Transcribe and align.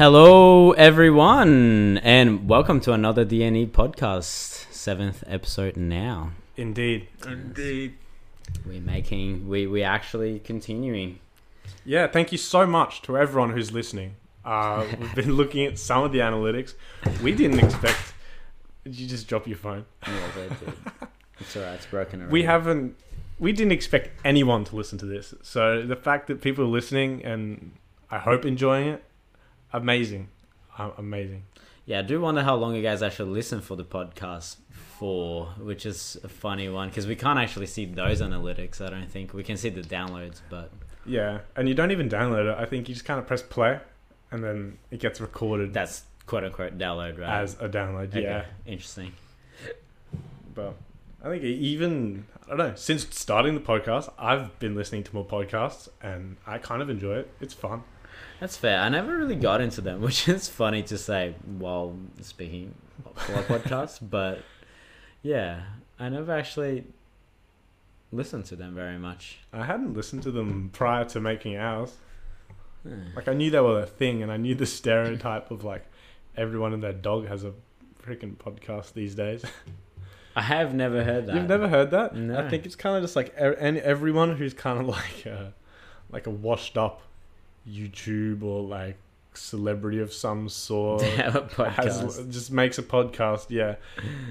Hello, 0.00 0.72
everyone, 0.72 1.98
and 1.98 2.48
welcome 2.48 2.80
to 2.80 2.94
another 2.94 3.22
DNE 3.22 3.70
podcast, 3.70 4.72
seventh 4.72 5.22
episode 5.26 5.76
now. 5.76 6.30
Indeed. 6.56 7.08
Indeed. 7.26 7.96
We're 8.64 8.80
making, 8.80 9.46
we 9.46 9.66
we 9.66 9.82
actually 9.82 10.38
continuing. 10.38 11.18
Yeah, 11.84 12.06
thank 12.06 12.32
you 12.32 12.38
so 12.38 12.66
much 12.66 13.02
to 13.02 13.18
everyone 13.18 13.50
who's 13.50 13.72
listening. 13.72 14.14
Uh, 14.42 14.86
we've 14.98 15.14
been 15.14 15.34
looking 15.34 15.66
at 15.66 15.78
some 15.78 16.02
of 16.02 16.12
the 16.12 16.20
analytics. 16.20 16.72
We 17.22 17.32
didn't 17.34 17.58
expect. 17.58 18.14
Did 18.84 18.98
you 18.98 19.06
just 19.06 19.28
drop 19.28 19.46
your 19.46 19.58
phone? 19.58 19.84
Yeah, 20.08 20.14
they 20.34 20.48
did. 20.48 20.74
It's 21.40 21.54
alright. 21.54 21.74
It's 21.74 21.84
broken. 21.84 22.20
Already. 22.20 22.32
We 22.32 22.44
haven't. 22.44 22.96
We 23.38 23.52
didn't 23.52 23.72
expect 23.72 24.18
anyone 24.24 24.64
to 24.64 24.76
listen 24.76 24.96
to 24.96 25.04
this. 25.04 25.34
So 25.42 25.82
the 25.82 25.94
fact 25.94 26.26
that 26.28 26.40
people 26.40 26.64
are 26.64 26.68
listening 26.68 27.22
and 27.22 27.72
I 28.10 28.18
hope 28.18 28.46
enjoying 28.46 28.88
it, 28.88 29.04
amazing, 29.72 30.28
amazing. 30.98 31.44
Yeah, 31.86 32.00
I 32.00 32.02
do 32.02 32.20
wonder 32.20 32.42
how 32.42 32.54
long 32.56 32.74
you 32.74 32.82
guys 32.82 33.02
actually 33.02 33.30
listen 33.30 33.60
for 33.60 33.76
the 33.76 33.84
podcast 33.84 34.56
for, 34.70 35.46
which 35.58 35.86
is 35.86 36.16
a 36.22 36.28
funny 36.28 36.68
one 36.68 36.88
because 36.88 37.06
we 37.06 37.16
can't 37.16 37.38
actually 37.38 37.66
see 37.66 37.84
those 37.86 38.20
analytics. 38.20 38.80
I 38.80 38.90
don't 38.90 39.10
think 39.10 39.32
we 39.34 39.42
can 39.42 39.56
see 39.56 39.70
the 39.70 39.80
downloads, 39.82 40.40
but 40.50 40.70
Yeah, 41.06 41.40
and 41.56 41.68
you 41.68 41.74
don't 41.74 41.90
even 41.90 42.08
download 42.08 42.52
it. 42.52 42.58
I 42.58 42.66
think 42.66 42.88
you 42.88 42.94
just 42.94 43.06
kind 43.06 43.18
of 43.18 43.26
press 43.26 43.42
play, 43.42 43.80
and 44.30 44.44
then 44.44 44.78
it 44.90 45.00
gets 45.00 45.20
recorded 45.20 45.72
that's 45.72 46.04
quote 46.26 46.44
unquote 46.44 46.78
download, 46.78 47.18
right? 47.18 47.40
as 47.42 47.54
a 47.60 47.68
download. 47.68 48.08
Okay, 48.10 48.22
Yeah, 48.22 48.44
interesting. 48.66 49.12
but 50.54 50.74
I 51.24 51.28
think 51.30 51.42
even 51.42 52.26
I 52.46 52.48
don't 52.50 52.58
know 52.58 52.72
since 52.76 53.06
starting 53.10 53.54
the 53.54 53.60
podcast, 53.60 54.12
I've 54.18 54.56
been 54.58 54.74
listening 54.74 55.02
to 55.04 55.14
more 55.14 55.24
podcasts, 55.24 55.88
and 56.02 56.36
I 56.46 56.58
kind 56.58 56.82
of 56.82 56.90
enjoy 56.90 57.16
it. 57.16 57.30
It's 57.40 57.54
fun. 57.54 57.82
That's 58.40 58.56
fair. 58.56 58.80
I 58.80 58.88
never 58.88 59.16
really 59.16 59.36
got 59.36 59.60
into 59.60 59.82
them, 59.82 60.00
which 60.06 60.28
is 60.28 60.48
funny 60.48 60.82
to 60.84 60.98
say 60.98 61.34
while 61.58 61.96
speaking 62.22 62.74
for 63.14 63.34
a 63.34 63.42
podcast. 63.44 64.00
But 64.10 64.42
yeah, 65.22 65.62
I 65.98 66.08
never 66.08 66.32
actually 66.32 66.84
listened 68.10 68.46
to 68.46 68.56
them 68.56 68.74
very 68.74 68.98
much. 68.98 69.40
I 69.52 69.64
hadn't 69.64 69.94
listened 69.94 70.22
to 70.24 70.30
them 70.30 70.70
prior 70.72 71.04
to 71.06 71.20
making 71.20 71.56
ours. 71.56 71.94
Hmm. 72.82 73.02
Like 73.14 73.28
I 73.28 73.34
knew 73.34 73.50
they 73.50 73.60
were 73.60 73.80
a 73.80 73.86
thing, 73.86 74.22
and 74.22 74.32
I 74.32 74.38
knew 74.38 74.54
the 74.54 74.66
stereotype 74.66 75.50
of 75.50 75.62
like 75.62 75.84
everyone 76.34 76.72
and 76.72 76.82
their 76.82 76.94
dog 76.94 77.28
has 77.28 77.44
a 77.44 77.52
freaking 78.02 78.36
podcast 78.36 78.94
these 78.94 79.14
days. 79.14 79.44
I 80.36 80.42
have 80.42 80.74
never 80.74 81.04
heard 81.04 81.26
that. 81.26 81.34
You've 81.34 81.48
never 81.48 81.68
heard 81.68 81.90
that? 81.90 82.14
No. 82.14 82.38
I 82.38 82.48
think 82.48 82.64
it's 82.64 82.76
kind 82.76 82.96
of 82.96 83.02
just 83.02 83.16
like 83.16 83.34
and 83.36 83.76
everyone 83.78 84.36
who's 84.36 84.54
kind 84.54 84.80
of 84.80 84.86
like 84.86 85.26
a, 85.26 85.52
like 86.10 86.26
a 86.26 86.30
washed 86.30 86.78
up 86.78 87.02
YouTube 87.68 88.42
or 88.42 88.62
like 88.62 88.96
celebrity 89.34 90.00
of 90.00 90.12
some 90.12 90.48
sort. 90.48 91.02
Has, 91.02 92.24
just 92.28 92.50
makes 92.50 92.78
a 92.78 92.82
podcast, 92.82 93.46
yeah. 93.48 93.76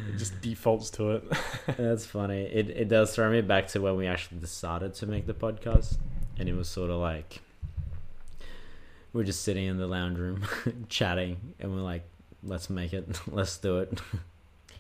It 0.10 0.18
just 0.18 0.40
defaults 0.42 0.90
to 0.92 1.12
it. 1.12 1.24
That's 1.78 2.06
funny. 2.06 2.44
It 2.44 2.70
it 2.70 2.90
does 2.90 3.14
throw 3.14 3.32
me 3.32 3.42
back 3.42 3.68
to 3.70 3.82
when 3.82 3.96
we 3.96 4.08
actually 4.08 4.40
decided 4.40 4.94
to 4.96 5.08
make 5.08 5.26
the 5.26 5.34
podcast, 5.34 5.98
and 6.38 6.50
it 6.50 6.54
was 6.54 6.70
sort 6.70 6.90
of 6.90 6.98
like 6.98 7.42
we're 9.14 9.24
just 9.24 9.42
sitting 9.42 9.66
in 9.66 9.78
the 9.78 9.88
lounge 9.88 10.18
room 10.18 10.44
chatting, 10.90 11.54
and 11.60 11.74
we're 11.74 11.82
like, 11.82 12.04
"Let's 12.44 12.70
make 12.70 12.94
it. 12.94 13.20
Let's 13.28 13.58
do 13.58 13.80
it." 13.80 14.00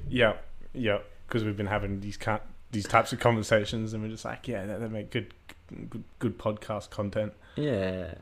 Yeah, 0.07 0.33
yeah. 0.73 0.99
Because 1.27 1.43
we've 1.43 1.57
been 1.57 1.67
having 1.67 1.99
these 1.99 2.17
these 2.71 2.87
types 2.87 3.13
of 3.13 3.19
conversations, 3.19 3.93
and 3.93 4.03
we're 4.03 4.09
just 4.09 4.25
like, 4.25 4.47
yeah, 4.47 4.65
they, 4.65 4.77
they 4.77 4.87
make 4.87 5.11
good, 5.11 5.33
good, 5.89 6.03
good 6.19 6.37
podcast 6.37 6.89
content. 6.89 7.33
Yeah. 7.55 8.15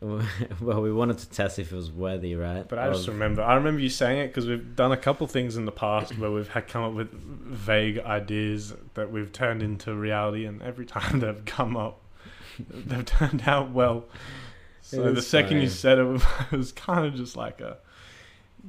Well, 0.60 0.80
we 0.80 0.92
wanted 0.92 1.18
to 1.18 1.28
test 1.30 1.58
if 1.58 1.72
it 1.72 1.76
was 1.76 1.90
worthy, 1.90 2.34
right? 2.34 2.66
But 2.68 2.78
I 2.78 2.88
just 2.88 3.08
Of- 3.08 3.14
remember, 3.14 3.42
I 3.42 3.54
remember 3.54 3.80
you 3.80 3.88
saying 3.88 4.18
it 4.18 4.28
because 4.28 4.46
we've 4.46 4.76
done 4.76 4.92
a 4.92 4.96
couple 4.96 5.26
things 5.26 5.56
in 5.56 5.64
the 5.64 5.72
past 5.72 6.16
where 6.18 6.30
we've 6.30 6.48
had 6.48 6.68
come 6.68 6.84
up 6.84 6.92
with 6.92 7.12
vague 7.12 7.98
ideas 7.98 8.74
that 8.94 9.10
we've 9.10 9.32
turned 9.32 9.62
into 9.62 9.94
reality, 9.94 10.44
and 10.44 10.62
every 10.62 10.86
time 10.86 11.20
they've 11.20 11.44
come 11.44 11.76
up, 11.76 12.00
they've 12.58 13.04
turned 13.18 13.42
out 13.46 13.70
well. 13.72 14.04
So 14.82 15.12
the 15.12 15.20
second 15.22 15.60
you 15.60 15.68
said 15.68 15.98
it, 15.98 16.22
it 16.52 16.56
was 16.56 16.72
kind 16.72 17.04
of 17.04 17.14
just 17.14 17.36
like 17.36 17.60
a, 17.60 17.76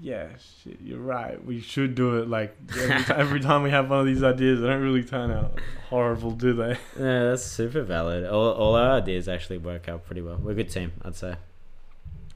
yeah, 0.01 0.27
shit, 0.63 0.79
you're 0.81 0.99
right. 0.99 1.43
We 1.43 1.59
should 1.59 1.95
do 1.95 2.19
it. 2.19 2.29
Like 2.29 2.55
every, 2.77 3.03
ti- 3.03 3.13
every 3.13 3.39
time 3.39 3.63
we 3.63 3.69
have 3.71 3.89
one 3.89 3.99
of 3.99 4.05
these 4.05 4.23
ideas, 4.23 4.61
they 4.61 4.67
don't 4.67 4.81
really 4.81 5.03
turn 5.03 5.31
out 5.31 5.59
horrible, 5.89 6.31
do 6.31 6.53
they? 6.53 6.77
Yeah, 6.99 7.29
that's 7.29 7.43
super 7.43 7.81
valid. 7.83 8.25
All, 8.25 8.51
all 8.53 8.75
our 8.75 8.91
ideas 8.97 9.27
actually 9.27 9.57
work 9.57 9.89
out 9.89 10.05
pretty 10.05 10.21
well. 10.21 10.39
We're 10.41 10.51
a 10.51 10.55
good 10.55 10.69
team, 10.69 10.93
I'd 11.03 11.15
say. 11.15 11.35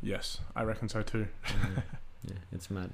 Yes, 0.02 0.40
I 0.56 0.64
reckon 0.64 0.90
so 0.90 1.02
too. 1.02 1.28
Mhm. 1.46 1.84
yeah, 2.28 2.36
it's 2.52 2.70
mad. 2.70 2.92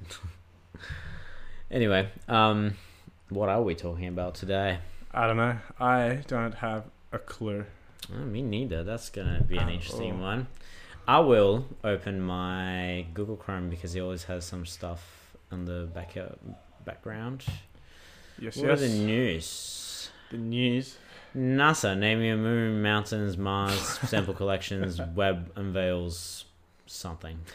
anyway, 1.70 2.08
um, 2.28 2.76
what 3.28 3.48
are 3.48 3.62
we 3.62 3.74
talking 3.74 4.08
about 4.08 4.34
today? 4.34 4.78
I 5.12 5.26
don't 5.26 5.36
know. 5.36 5.58
I 5.80 6.22
don't 6.28 6.54
have 6.54 6.84
a 7.12 7.18
clue. 7.18 7.64
Oh, 8.12 8.18
me 8.18 8.42
neither. 8.42 8.84
That's 8.84 9.10
gonna 9.10 9.42
be 9.42 9.56
an 9.56 9.68
interesting 9.68 10.20
oh. 10.20 10.22
one. 10.22 10.46
I 11.08 11.18
will 11.20 11.66
open 11.82 12.20
my 12.20 13.06
Google 13.14 13.36
Chrome 13.36 13.68
because 13.68 13.92
he 13.92 14.00
always 14.00 14.24
has 14.24 14.44
some 14.44 14.64
stuff 14.66 15.34
on 15.50 15.64
the 15.64 15.88
back 15.92 16.16
uh, 16.16 16.26
background. 16.84 17.44
Yes, 18.38 18.56
What 18.56 18.68
yes. 18.68 18.78
are 18.82 18.88
the 18.88 18.94
news? 18.94 20.10
the 20.30 20.38
news. 20.38 20.96
NASA 21.36 21.96
naming 21.98 22.30
a 22.30 22.36
moon, 22.36 22.82
mountains, 22.82 23.36
Mars 23.36 23.80
sample 24.08 24.34
collections. 24.34 25.00
Webb 25.14 25.50
unveils 25.56 26.44
something. 26.86 27.38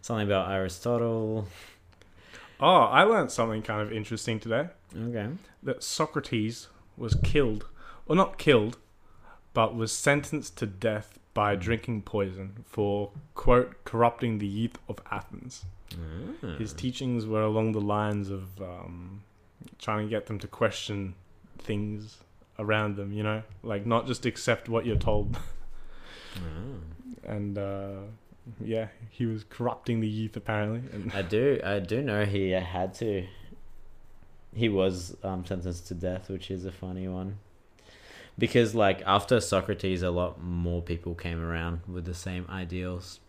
Something 0.00 0.26
about 0.26 0.50
Aristotle. 0.50 1.46
Oh, 2.58 2.66
I 2.76 3.02
learned 3.04 3.30
something 3.30 3.62
kind 3.62 3.82
of 3.82 3.92
interesting 3.92 4.40
today. 4.40 4.68
Okay. 4.98 5.28
That 5.62 5.82
Socrates 5.82 6.68
was 6.96 7.14
killed, 7.22 7.66
or 8.06 8.16
not 8.16 8.38
killed, 8.38 8.78
but 9.52 9.74
was 9.76 9.92
sentenced 9.92 10.56
to 10.58 10.66
death 10.66 11.18
by 11.34 11.56
drinking 11.56 12.02
poison 12.02 12.64
for 12.64 13.10
quote 13.34 13.84
corrupting 13.84 14.38
the 14.38 14.46
youth 14.46 14.78
of 14.88 15.00
Athens. 15.10 15.64
Ah. 15.92 16.56
His 16.56 16.72
teachings 16.72 17.26
were 17.26 17.42
along 17.42 17.72
the 17.72 17.80
lines 17.80 18.30
of 18.30 18.60
um, 18.62 19.22
trying 19.78 20.06
to 20.06 20.10
get 20.10 20.26
them 20.26 20.38
to 20.38 20.46
question 20.46 21.14
things 21.58 22.18
around 22.58 22.96
them. 22.96 23.12
You 23.12 23.24
know, 23.24 23.42
like 23.62 23.84
not 23.84 24.06
just 24.06 24.24
accept 24.24 24.68
what 24.68 24.86
you're 24.86 24.96
told. 24.96 25.36
Ah. 26.36 27.30
and 27.32 27.56
uh, 27.56 28.00
yeah, 28.60 28.88
he 29.08 29.24
was 29.24 29.44
corrupting 29.44 30.00
the 30.00 30.08
youth 30.08 30.36
apparently. 30.36 30.82
And 30.92 31.12
I 31.12 31.22
do. 31.22 31.60
I 31.64 31.78
do 31.78 32.02
know 32.02 32.24
he 32.24 32.50
had 32.50 32.92
to. 32.94 33.24
He 34.52 34.68
was 34.68 35.16
um, 35.22 35.44
sentenced 35.46 35.86
to 35.88 35.94
death, 35.94 36.28
which 36.28 36.50
is 36.50 36.64
a 36.64 36.72
funny 36.72 37.06
one. 37.06 37.38
Because 38.38 38.74
like 38.74 39.02
after 39.06 39.40
Socrates, 39.40 40.02
a 40.02 40.10
lot 40.10 40.42
more 40.42 40.82
people 40.82 41.14
came 41.14 41.42
around 41.42 41.80
with 41.86 42.04
the 42.04 42.14
same 42.14 42.46
ideals. 42.50 43.20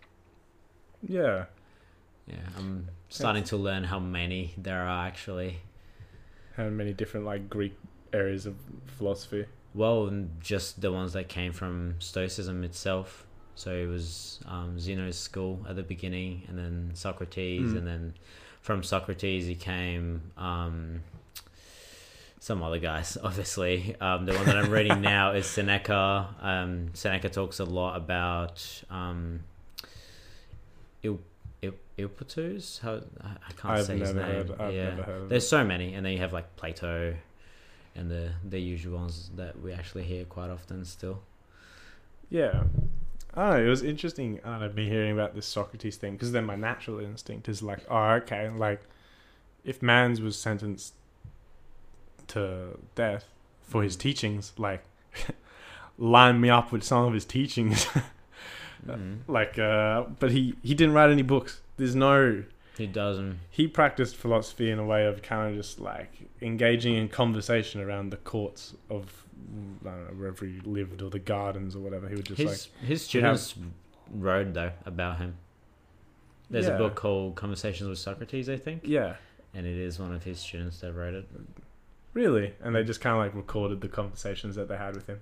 yeah, 1.07 1.45
Yeah, 2.27 2.37
I'm 2.57 2.87
starting 3.09 3.43
to 3.45 3.57
learn 3.57 3.83
how 3.83 3.99
many 3.99 4.53
there 4.57 4.81
are 4.81 5.05
actually. 5.07 5.59
how 6.57 6.69
many 6.69 6.93
different 6.93 7.25
like 7.25 7.49
Greek 7.49 7.77
areas 8.13 8.45
of 8.45 8.55
philosophy. 8.85 9.45
Well, 9.73 10.09
just 10.39 10.81
the 10.81 10.91
ones 10.91 11.13
that 11.13 11.27
came 11.27 11.51
from 11.51 11.95
Stoicism 11.99 12.63
itself. 12.63 13.27
So 13.55 13.71
it 13.73 13.87
was 13.87 14.39
um, 14.47 14.79
Zeno's 14.79 15.17
school 15.19 15.65
at 15.69 15.75
the 15.75 15.83
beginning, 15.83 16.43
and 16.47 16.57
then 16.57 16.91
Socrates, 16.93 17.71
Mm. 17.73 17.77
and 17.77 17.87
then 17.87 18.13
from 18.61 18.83
Socrates 18.83 19.45
he 19.45 19.55
came 19.55 20.21
um, 20.37 21.01
some 22.45 22.61
other 22.61 22.77
guys. 22.77 23.17
Obviously, 23.23 23.95
um, 23.99 24.27
the 24.27 24.33
one 24.35 24.45
that 24.45 24.55
I'm 24.55 24.69
reading 24.69 25.01
now 25.15 25.31
is 25.31 25.47
Seneca. 25.47 26.29
Um, 26.39 26.89
Seneca 26.93 27.27
talks 27.27 27.59
a 27.59 27.65
lot 27.65 27.97
about 27.97 28.83
um, 28.91 29.39
Il, 31.01 31.19
Il, 31.63 31.73
Ilpatus. 31.97 32.81
How 32.81 33.01
I 33.23 33.51
can't 33.53 33.73
I've 33.79 33.85
say 33.85 33.97
his 33.97 34.13
name. 34.13 34.23
heard. 34.23 34.51
I've 34.59 34.73
yeah. 34.75 34.89
never 34.89 35.01
heard 35.01 35.29
There's 35.29 35.49
so 35.49 35.65
many, 35.65 35.95
and 35.95 36.05
then 36.05 36.13
you 36.13 36.19
have 36.19 36.33
like 36.33 36.55
Plato, 36.55 37.15
and 37.95 38.11
the 38.11 38.33
the 38.47 38.59
usual 38.59 38.99
ones 38.99 39.31
that 39.35 39.59
we 39.59 39.73
actually 39.73 40.03
hear 40.03 40.23
quite 40.25 40.51
often 40.51 40.85
still. 40.85 41.23
Yeah. 42.29 42.65
I 43.37 43.49
don't 43.49 43.57
know, 43.57 43.65
it 43.65 43.69
was 43.69 43.81
interesting. 43.81 44.39
I 44.45 44.51
don't 44.51 44.59
know, 44.61 44.69
me 44.69 44.87
hearing 44.87 45.11
about 45.11 45.33
this 45.33 45.47
Socrates 45.47 45.97
thing 45.97 46.13
because 46.13 46.31
then 46.31 46.45
my 46.45 46.55
natural 46.55 46.99
instinct 46.99 47.49
is 47.49 47.63
like, 47.63 47.79
oh, 47.89 48.11
okay, 48.21 48.49
like 48.49 48.81
if 49.65 49.81
Mans 49.81 50.21
was 50.21 50.39
sentenced 50.39 50.93
to 52.29 52.77
death 52.95 53.25
for 53.63 53.83
his 53.83 53.95
teachings, 53.95 54.53
like 54.57 54.83
line 55.97 56.39
me 56.41 56.49
up 56.49 56.71
with 56.71 56.83
some 56.83 57.05
of 57.05 57.13
his 57.13 57.25
teachings. 57.25 57.87
Mm. 58.87 59.21
like, 59.27 59.57
uh, 59.57 60.03
but 60.19 60.29
he 60.29 60.53
he 60.61 60.75
didn't 60.75 60.93
write 60.93 61.09
any 61.09 61.23
books. 61.23 61.61
There's 61.77 61.95
no 61.95 62.43
He 62.77 62.85
doesn't. 62.85 63.39
he 63.49 63.67
practiced 63.67 64.15
philosophy 64.15 64.69
in 64.69 64.77
a 64.77 64.85
way 64.85 65.07
of 65.07 65.23
kind 65.23 65.49
of 65.49 65.55
just 65.57 65.79
like 65.79 66.29
engaging 66.39 66.93
in 66.93 67.09
conversation 67.09 67.81
around 67.81 68.11
the 68.11 68.17
courts 68.17 68.75
of 68.91 69.23
I 69.83 69.89
don't 69.89 70.03
know, 70.05 70.13
wherever 70.19 70.45
he 70.45 70.59
lived 70.59 71.01
or 71.01 71.09
the 71.09 71.17
gardens 71.17 71.75
or 71.75 71.79
whatever. 71.79 72.07
He 72.07 72.13
would 72.13 72.25
just 72.27 72.39
like 72.39 72.49
His 72.49 72.67
his 72.83 73.01
students 73.05 73.55
wrote 74.11 74.53
though 74.53 74.73
about 74.85 75.17
him. 75.17 75.37
There's 76.51 76.67
a 76.67 76.77
book 76.77 76.93
called 76.93 77.33
Conversations 77.33 77.89
with 77.89 77.97
Socrates, 77.97 78.49
I 78.49 78.57
think, 78.57 78.81
Yeah, 78.83 79.15
and 79.55 79.65
it 79.65 79.77
is 79.79 79.97
one 79.97 80.13
of 80.13 80.23
his 80.25 80.39
students 80.39 80.79
that 80.81 80.93
wrote 80.93 81.15
it. 81.15 81.27
Really. 82.15 82.53
And 82.63 82.73
they 82.75 82.83
just 82.83 82.99
kind 83.01 83.15
of 83.15 83.21
like 83.23 83.35
recorded 83.35 83.81
the 83.81 83.87
conversations 83.87 84.55
that 84.55 84.67
they 84.67 84.77
had 84.77 84.95
with 84.95 85.05
him. 85.05 85.19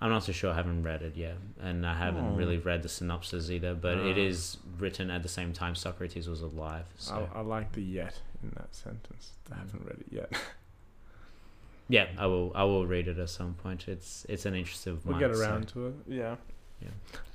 I'm 0.00 0.10
not 0.10 0.24
so 0.24 0.32
sure. 0.32 0.50
I 0.50 0.56
haven't 0.56 0.82
read 0.82 1.02
it 1.02 1.14
yet, 1.16 1.36
and 1.60 1.86
I 1.86 1.94
haven't 1.94 2.32
Oh. 2.32 2.34
really 2.34 2.56
read 2.58 2.82
the 2.82 2.88
synopsis 2.88 3.50
either. 3.50 3.72
But 3.74 3.98
it 3.98 4.16
Ah. 4.16 4.20
is 4.30 4.56
written 4.76 5.08
at 5.12 5.22
the 5.22 5.28
same 5.28 5.52
time 5.52 5.76
Socrates 5.76 6.28
was 6.28 6.40
alive. 6.40 6.86
So 6.96 7.28
I, 7.32 7.38
I 7.38 7.42
like 7.42 7.70
the 7.70 7.82
yet 7.82 8.20
in 8.42 8.50
that 8.56 8.74
sentence. 8.74 9.30
I 9.52 9.58
haven't 9.58 9.84
read 9.86 10.00
it 10.00 10.06
yet. 10.10 10.32
yeah, 11.88 12.06
I 12.18 12.26
will. 12.26 12.50
I 12.54 12.64
will 12.64 12.84
read 12.86 13.06
it 13.08 13.18
at 13.18 13.28
some 13.30 13.54
point. 13.54 13.86
It's 13.86 14.26
it's 14.28 14.44
an 14.46 14.54
interest 14.54 14.86
of 14.88 15.06
We'll 15.06 15.18
get 15.20 15.34
so- 15.36 15.40
around 15.42 15.68
to 15.68 15.86
it. 15.88 15.94
Yeah. 16.08 16.36
Yeah. 16.80 16.88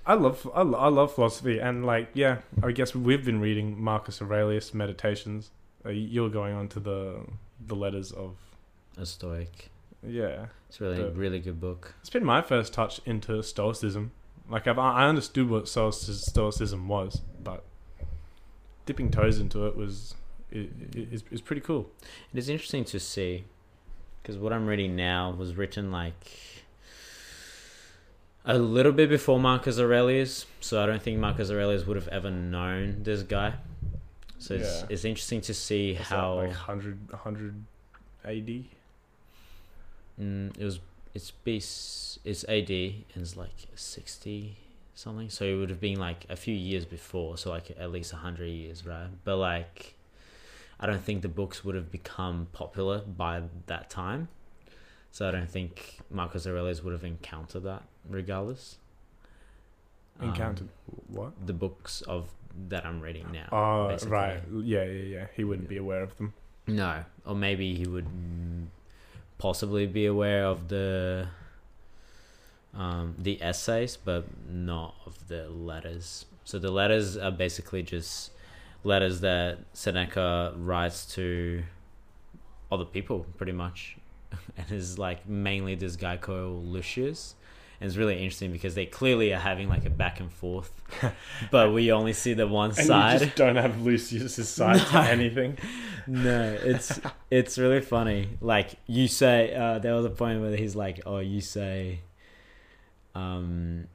I 0.06 0.16
love 0.16 0.50
I, 0.54 0.62
I 0.62 0.90
love 0.90 1.14
philosophy 1.16 1.60
and 1.60 1.86
like 1.86 2.10
yeah 2.14 2.40
I 2.62 2.72
guess 2.74 2.94
we've 2.94 3.24
been 3.24 3.40
reading 3.40 3.82
Marcus 3.82 4.22
Aurelius 4.22 4.74
Meditations. 4.74 5.52
Uh, 5.86 5.90
you're 5.90 6.30
going 6.30 6.54
on 6.54 6.68
to 6.70 6.80
the 6.82 7.22
the 7.66 7.76
letters 7.76 8.12
of 8.12 8.36
a 8.98 9.06
Stoic. 9.06 9.70
yeah. 10.06 10.48
It's 10.70 10.82
really 10.82 11.04
really 11.12 11.40
good 11.40 11.60
book. 11.62 11.94
It's 12.02 12.10
been 12.10 12.26
my 12.26 12.42
first 12.42 12.74
touch 12.74 13.00
into 13.06 13.42
Stoicism. 13.44 14.12
Like 14.50 14.68
I've 14.68 14.78
I 14.80 15.08
understood 15.08 15.50
what 15.50 15.68
Stoic- 15.68 15.94
Stoicism 15.94 16.88
was, 16.88 17.22
but 17.44 17.64
dipping 18.86 19.12
toes 19.12 19.40
into 19.40 19.66
it 19.68 19.76
was 19.78 20.16
is 20.52 21.24
is 21.32 21.42
pretty 21.42 21.62
cool. 21.62 21.90
It 22.34 22.38
is 22.40 22.50
interesting 22.50 22.84
to 22.86 23.00
see 23.00 23.46
because 24.22 24.38
what 24.38 24.52
I'm 24.54 24.66
reading 24.68 24.96
now 24.96 25.32
was 25.32 25.56
written 25.56 25.92
like 25.92 26.32
a 28.46 28.58
little 28.58 28.92
bit 28.94 29.10
before 29.10 29.40
Marcus 29.40 29.78
Aurelius, 29.80 30.46
so 30.62 30.82
I 30.82 30.86
don't 30.86 31.02
think 31.02 31.20
Marcus 31.20 31.50
Aurelius 31.52 31.86
would 31.86 31.98
have 31.98 32.08
ever 32.08 32.32
known 32.32 33.04
this 33.04 33.24
guy. 33.24 33.54
So 34.40 34.54
it's, 34.56 34.82
Yeah. 34.82 34.86
it's 34.90 35.06
interesting 35.06 35.42
to 35.42 35.54
see 35.54 35.96
What's 35.96 36.10
that, 36.10 36.16
how 36.16 36.36
like 36.36 36.50
100 36.50 37.10
100 37.12 37.64
AD. 38.24 38.66
Mm, 40.20 40.58
it 40.58 40.64
was. 40.64 40.80
It's 41.14 41.32
base. 41.32 42.20
It's 42.24 42.44
AD 42.44 42.70
and 42.70 43.04
it's 43.16 43.36
like 43.36 43.68
sixty 43.76 44.58
something. 44.94 45.30
So 45.30 45.46
it 45.46 45.56
would 45.56 45.70
have 45.70 45.80
been 45.80 46.00
like 46.00 46.26
a 46.30 46.36
few 46.36 46.54
years 46.54 46.86
before, 46.86 47.38
so 47.38 47.50
like 47.50 47.72
at 47.80 47.92
least 47.92 48.12
hundred 48.12 48.48
years, 48.48 48.86
right? 48.86 49.10
But 49.24 49.38
like, 49.38 49.96
I 50.80 50.86
don't 50.86 51.02
think 51.02 51.22
the 51.22 51.30
books 51.30 51.64
would 51.64 51.76
have 51.76 51.92
become 51.92 52.48
popular 52.52 53.00
by 53.00 53.44
that 53.68 53.90
time. 53.90 54.28
So 55.12 55.28
I 55.28 55.32
don't 55.32 55.50
think 55.50 56.00
Marcus 56.12 56.46
Aurelius 56.46 56.84
would 56.84 56.94
have 56.94 57.04
encountered 57.04 57.64
that, 57.64 57.84
regardless. 58.08 58.78
Um, 60.20 60.30
Encountered 60.30 60.70
what? 61.08 61.34
the 61.46 61.54
books 61.54 62.02
of 62.02 62.30
that 62.70 62.86
I'm 62.86 63.02
reading 63.02 63.28
now. 63.32 63.48
Oh 63.52 63.88
basically. 63.90 64.12
right, 64.14 64.42
yeah 64.64 64.84
yeah 64.84 65.04
yeah. 65.04 65.28
He 65.36 65.44
wouldn't 65.44 65.70
be 65.70 65.78
aware 65.78 66.02
of 66.02 66.16
them. 66.18 66.34
No, 66.66 67.04
or 67.26 67.36
maybe 67.36 67.76
he 67.76 67.88
would 67.88 68.08
possibly 69.38 69.86
be 69.86 70.06
aware 70.06 70.46
of 70.46 70.68
the 70.68 71.28
um, 72.74 73.16
the 73.18 73.42
essays, 73.42 73.98
but 73.98 74.26
not 74.50 74.96
of 75.06 75.28
the 75.28 75.50
letters. 75.50 76.26
So 76.44 76.60
the 76.60 76.72
letters 76.72 77.18
are 77.18 77.32
basically 77.32 77.84
just 77.84 78.32
letters 78.84 79.22
that 79.22 79.60
Seneca 79.74 80.54
writes 80.56 81.06
to 81.16 81.64
other 82.72 82.86
people, 82.86 83.26
pretty 83.38 83.52
much, 83.52 83.98
and 84.58 84.72
is 84.72 85.00
like 85.00 85.28
mainly 85.28 85.76
this 85.76 85.96
guy 85.96 86.18
called 86.18 86.66
Lucius. 86.66 87.36
And 87.80 87.88
it's 87.88 87.96
really 87.98 88.16
interesting 88.18 88.52
because 88.52 88.74
they 88.76 88.86
clearly 88.88 89.34
are 89.34 89.40
having 89.40 89.70
like 89.70 89.86
a 89.86 89.90
back 89.92 90.20
and 90.20 90.32
forth, 90.32 90.72
but 91.52 91.72
we 91.72 91.92
only 91.92 92.14
see 92.14 92.34
the 92.34 92.48
one 92.48 92.72
And 92.72 92.78
side. 92.88 93.14
you 93.22 93.26
just 93.28 93.38
don't 93.38 93.56
have 93.56 93.82
Lucius's 93.82 94.50
side 94.50 94.80
to 94.88 94.98
anything. 95.02 95.58
No, 96.08 96.58
it's 96.60 97.00
it's 97.30 97.58
really 97.60 97.82
funny. 97.82 98.30
Like 98.42 98.76
you 98.88 99.08
say, 99.08 99.54
uh, 99.54 99.78
there 99.80 99.94
was 99.94 100.06
a 100.06 100.10
point 100.10 100.42
where 100.42 100.56
he's 100.56 100.76
like, 100.76 101.02
"Oh, 101.06 101.20
you 101.20 101.40
say, 101.42 102.00
um, 103.14 103.88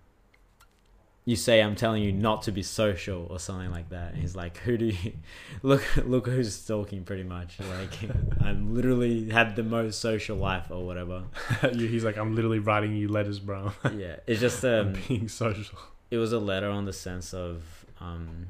you 1.25 1.37
say 1.37 1.61
I'm 1.63 1.77
telling 1.77 2.03
you 2.03 2.11
not 2.13 2.43
to 2.43 2.53
be 2.53 2.63
social 2.63 3.27
or 3.31 3.39
something 3.39 3.71
like 3.71 3.91
that." 3.91 4.13
And 4.13 4.21
he's 4.21 4.35
like, 4.35 4.59
"Who 4.59 4.77
do 4.77 4.87
you 4.87 5.13
look? 5.63 5.85
Look 6.05 6.27
who's 6.27 6.55
stalking, 6.55 7.05
pretty 7.05 7.23
much. 7.23 7.59
Like 7.61 8.11
I'm 8.41 8.75
literally 8.75 9.31
had 9.31 9.55
the 9.57 9.63
most 9.63 10.01
social 10.01 10.37
life 10.37 10.71
or 10.71 10.85
whatever." 10.85 11.25
He's 11.73 12.05
like, 12.05 12.17
I'm 12.17 12.35
literally 12.35 12.59
writing 12.59 12.97
you 12.97 13.09
letters, 13.09 13.39
bro. 13.39 13.73
Yeah, 13.97 14.17
it's 14.27 14.41
just 14.41 14.65
um, 14.65 14.95
being 15.09 15.29
social. 15.29 15.79
it 16.11 16.17
was 16.19 16.33
a 16.33 16.39
letter 16.41 16.69
on 16.69 16.85
the 16.87 16.93
sense 16.93 17.33
of 17.33 17.63
um, 18.01 18.49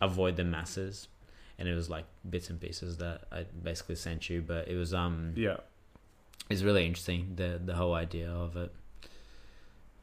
avoid 0.00 0.36
the 0.36 0.44
masses, 0.44 1.06
and 1.58 1.68
it 1.68 1.74
was 1.74 1.88
like 1.88 2.06
bits 2.28 2.50
and 2.50 2.60
pieces 2.60 2.96
that 2.98 3.22
I 3.30 3.44
basically 3.62 3.94
sent 3.96 4.28
you, 4.28 4.42
but 4.42 4.66
it 4.68 4.76
was 4.76 4.92
um. 4.92 5.34
Yeah. 5.36 5.58
it's 6.48 6.62
really 6.62 6.84
interesting 6.86 7.34
the 7.36 7.60
the 7.64 7.74
whole 7.74 7.94
idea 7.94 8.28
of 8.30 8.56
it. 8.56 8.72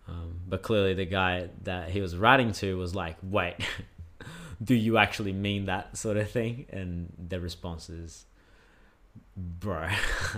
Um, 0.08 0.40
but 0.48 0.62
clearly, 0.62 0.94
the 0.94 1.06
guy 1.06 1.50
that 1.64 1.90
he 1.90 2.00
was 2.02 2.16
writing 2.16 2.52
to 2.54 2.78
was 2.78 2.96
like, 2.96 3.18
"Wait, 3.22 3.56
do 4.64 4.74
you 4.76 4.98
actually 4.98 5.34
mean 5.34 5.66
that 5.66 5.98
sort 5.98 6.18
of 6.18 6.30
thing?" 6.32 6.66
And 6.70 7.12
the 7.30 7.40
response 7.42 7.90
is, 7.90 8.26
"Bro, 9.36 9.90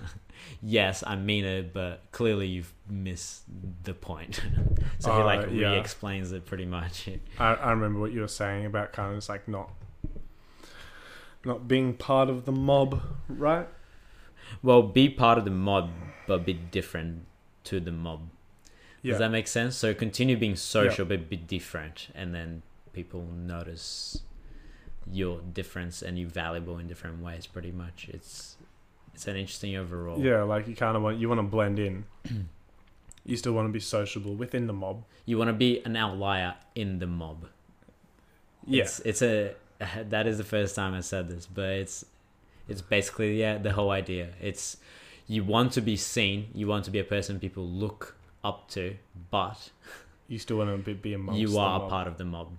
yes, 0.62 1.04
I 1.06 1.16
mean 1.16 1.45
it, 1.45 1.71
but 1.74 2.01
clearly 2.12 2.48
you've 2.48 2.74
missed 2.89 3.44
the 3.83 3.94
point." 3.94 4.42
so 5.00 5.12
he 5.13 5.21
Uh, 5.21 5.25
like 5.25 5.50
yeah. 5.51 5.74
re-explains 5.74 6.31
it 6.31 6.45
pretty 6.45 6.66
much. 6.66 7.07
I, 7.38 7.54
I 7.54 7.69
remember 7.71 8.00
what 8.00 8.12
you 8.12 8.21
were 8.21 8.27
saying 8.27 8.66
about 8.66 8.92
kind 8.92 9.12
of 9.12 9.18
just 9.18 9.30
like 9.30 9.48
not 9.48 9.71
not 11.45 11.68
being 11.68 11.94
part 11.94 12.30
of 12.30 12.45
the 12.45 12.51
mob, 12.51 13.01
right? 13.27 13.68
Well, 14.63 14.81
be 14.81 15.10
part 15.10 15.38
of 15.38 15.45
the 15.45 15.51
mob, 15.51 15.92
but 16.27 16.44
be 16.44 16.54
different 16.54 17.25
to 17.66 17.80
the 17.80 17.92
mob. 17.92 18.30
Yeah. 19.01 19.11
Does 19.13 19.19
that 19.19 19.31
make 19.31 19.47
sense? 19.47 19.75
So 19.75 19.93
continue 19.93 20.37
being 20.37 20.55
social, 20.55 21.05
but 21.05 21.29
be 21.29 21.37
different, 21.37 22.09
and 22.13 22.33
then 22.33 22.63
people 22.93 23.25
notice 23.33 24.21
your 25.11 25.41
difference 25.41 26.01
and 26.01 26.19
you're 26.19 26.29
valuable 26.29 26.77
in 26.77 26.87
different 26.87 27.23
ways. 27.23 27.47
Pretty 27.47 27.71
much, 27.71 28.09
it's 28.11 28.57
it's 29.13 29.27
an 29.27 29.35
interesting 29.35 29.75
overall. 29.75 30.19
yeah, 30.19 30.43
like 30.43 30.67
you 30.67 30.75
kind 30.75 30.95
of 30.97 31.03
want 31.03 31.17
you 31.17 31.29
want 31.29 31.39
to 31.39 31.43
blend 31.43 31.79
in. 31.79 32.05
you 33.25 33.37
still 33.37 33.53
want 33.53 33.67
to 33.67 33.71
be 33.71 33.79
sociable 33.79 34.35
within 34.35 34.67
the 34.67 34.73
mob. 34.73 35.03
You 35.25 35.37
want 35.37 35.49
to 35.49 35.53
be 35.53 35.83
an 35.85 35.95
outlier 35.95 36.55
in 36.75 36.99
the 36.99 37.07
mob. 37.07 37.47
Yeah. 38.65 38.83
It's, 38.83 38.99
it's 39.01 39.21
a 39.21 39.56
that 40.09 40.27
is 40.27 40.37
the 40.37 40.44
first 40.44 40.75
time 40.75 40.94
I 40.94 41.01
said 41.01 41.29
this, 41.29 41.45
but 41.45 41.69
it's 41.69 42.06
it's 42.68 42.81
basically 42.81 43.39
yeah 43.39 43.57
the 43.57 43.73
whole 43.73 43.91
idea. 43.91 44.29
It's 44.41 44.77
you 45.27 45.44
want 45.44 45.73
to 45.73 45.81
be 45.81 45.95
seen, 45.95 46.49
you 46.53 46.68
want 46.68 46.85
to 46.85 46.91
be 46.91 46.99
a 46.99 47.03
person 47.03 47.39
people 47.39 47.65
look 47.68 48.15
up 48.43 48.69
to, 48.71 48.95
but 49.31 49.71
You 50.27 50.37
still 50.39 50.57
want 50.57 50.69
to 50.69 50.77
be, 50.77 50.93
be 50.93 51.15
mob. 51.17 51.35
you 51.35 51.57
are 51.57 51.85
a 51.85 51.89
part 51.89 52.07
of 52.07 52.17
the 52.17 52.25
mob. 52.25 52.49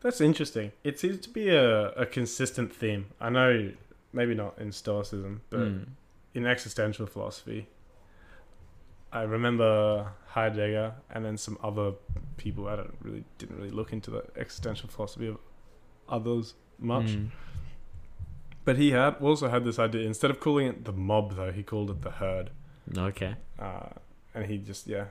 That's 0.00 0.20
interesting. 0.20 0.72
It 0.82 0.98
seems 0.98 1.18
to 1.20 1.28
be 1.30 1.48
a, 1.50 1.90
a 1.90 2.06
consistent 2.06 2.74
theme. 2.74 3.06
I 3.20 3.30
know 3.30 3.72
maybe 4.12 4.34
not 4.34 4.58
in 4.58 4.72
Stoicism, 4.72 5.42
but 5.50 5.60
Mm. 5.60 5.86
in 6.34 6.46
existential 6.46 7.06
philosophy. 7.06 7.68
I 9.12 9.22
remember 9.22 10.12
Heidegger 10.28 10.94
and 11.10 11.24
then 11.24 11.36
some 11.36 11.58
other 11.62 11.92
people. 12.38 12.66
I 12.66 12.76
don't 12.76 12.96
really 13.02 13.24
didn't 13.38 13.56
really 13.58 13.70
look 13.70 13.92
into 13.92 14.10
the 14.10 14.24
existential 14.36 14.88
philosophy 14.88 15.28
of 15.28 15.38
others 16.08 16.54
much, 16.78 17.06
Mm. 17.12 17.30
but 18.64 18.76
he 18.78 18.90
had 18.90 19.16
also 19.20 19.48
had 19.48 19.64
this 19.64 19.78
idea. 19.78 20.06
Instead 20.06 20.30
of 20.30 20.40
calling 20.40 20.66
it 20.66 20.84
the 20.84 20.92
mob, 20.92 21.36
though, 21.36 21.52
he 21.52 21.62
called 21.62 21.90
it 21.90 22.00
the 22.02 22.10
herd. 22.12 22.50
Okay. 22.96 23.36
Uh, 23.58 23.90
and 24.34 24.46
he 24.46 24.58
just 24.58 24.86
yeah, 24.86 25.06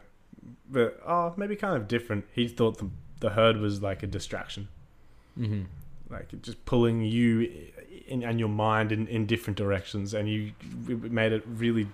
but 0.70 1.00
oh, 1.06 1.34
maybe 1.38 1.56
kind 1.56 1.76
of 1.76 1.88
different. 1.88 2.26
He 2.34 2.48
thought 2.48 2.78
the 2.78 2.90
the 3.20 3.32
herd 3.32 3.58
was 3.58 3.82
like 3.82 4.04
a 4.04 4.08
distraction. 4.08 4.68
Mm-hmm. 5.40 5.64
like 6.14 6.42
just 6.42 6.66
pulling 6.66 7.04
you 7.04 7.50
in, 8.06 8.22
and 8.22 8.38
your 8.38 8.50
mind 8.50 8.92
in, 8.92 9.08
in 9.08 9.26
different 9.26 9.58
directions 9.58 10.14
and 10.14 10.28
you 10.28 10.52
made 10.86 11.32
it 11.32 11.42
really 11.48 11.88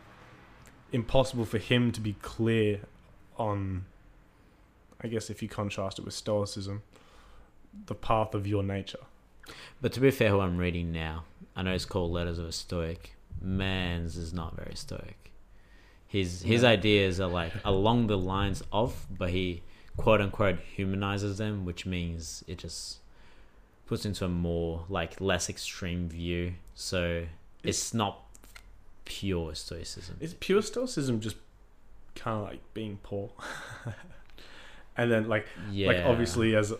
impossible 0.91 1.45
for 1.45 1.59
him 1.59 1.91
to 1.91 2.01
be 2.01 2.13
clear 2.13 2.79
on 3.37 3.85
i 5.01 5.07
guess 5.07 5.29
if 5.29 5.43
you 5.43 5.47
contrast 5.47 5.99
it 5.99 6.05
with 6.05 6.15
stoicism 6.15 6.81
the 7.85 7.93
path 7.93 8.33
of 8.33 8.47
your 8.47 8.63
nature 8.63 9.05
But 9.81 9.93
to 9.93 9.99
be 9.99 10.11
fair, 10.11 10.29
who 10.29 10.39
I'm 10.39 10.57
reading 10.57 10.91
now, 10.91 11.25
I 11.55 11.63
know 11.63 11.73
it's 11.73 11.85
called 11.85 12.11
Letters 12.11 12.39
of 12.39 12.45
a 12.45 12.51
Stoic. 12.51 13.15
Man's 13.41 14.17
is 14.17 14.33
not 14.33 14.55
very 14.55 14.75
stoic. 14.75 15.31
His 16.07 16.41
his 16.41 16.61
No. 16.63 16.69
ideas 16.69 17.19
are 17.19 17.29
like 17.29 17.53
along 17.65 18.07
the 18.07 18.17
lines 18.17 18.63
of, 18.71 19.05
but 19.09 19.29
he 19.31 19.61
quote 19.97 20.21
unquote 20.21 20.59
humanizes 20.59 21.37
them, 21.37 21.65
which 21.65 21.85
means 21.85 22.43
it 22.47 22.59
just 22.59 22.99
puts 23.85 24.05
into 24.05 24.25
a 24.25 24.29
more 24.29 24.85
like 24.89 25.19
less 25.21 25.49
extreme 25.49 26.07
view. 26.09 26.53
So 26.75 27.25
it's 27.63 27.93
not 27.93 28.21
pure 29.05 29.55
stoicism. 29.55 30.17
is 30.19 30.33
pure 30.35 30.61
stoicism 30.61 31.19
just 31.21 31.37
kind 32.15 32.37
of 32.41 32.43
like 32.49 32.61
being 32.73 32.97
poor 33.03 33.29
and 34.97 35.11
then 35.11 35.27
like 35.29 35.45
yeah. 35.71 35.87
like 35.87 36.05
obviously 36.05 36.55
as 36.55 36.73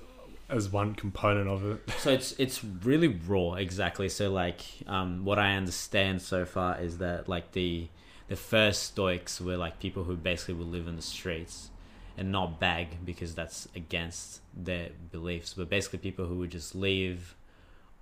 as 0.50 0.69
one 0.69 0.96
component 0.96 1.48
of 1.48 1.63
it. 1.65 1.79
so 2.00 2.10
it's 2.12 2.34
it's 2.34 2.63
really 2.63 3.07
raw 3.07 3.53
exactly 3.53 4.10
so 4.10 4.29
like 4.31 4.62
um 4.88 5.24
what 5.25 5.38
i 5.39 5.55
understand 5.55 6.22
so 6.22 6.43
far 6.46 6.79
is 6.81 6.98
that 6.98 7.29
like 7.29 7.51
the 7.53 7.88
the 8.27 8.36
first 8.36 8.84
stoics 8.84 9.39
were 9.39 9.57
like 9.57 9.79
people 9.79 10.03
who 10.03 10.15
basically 10.15 10.53
would 10.55 10.67
live 10.67 10.88
in 10.88 10.96
the 10.96 11.01
streets 11.01 11.69
and 12.17 12.31
not 12.31 12.60
beg 12.60 13.05
because 13.05 13.36
that's 13.36 13.67
against 13.75 14.41
their 14.55 14.89
beliefs 15.12 15.53
but 15.53 15.69
basically 15.69 16.00
people 16.00 16.25
who 16.25 16.36
would 16.36 16.51
just 16.51 16.75
live 16.75 17.36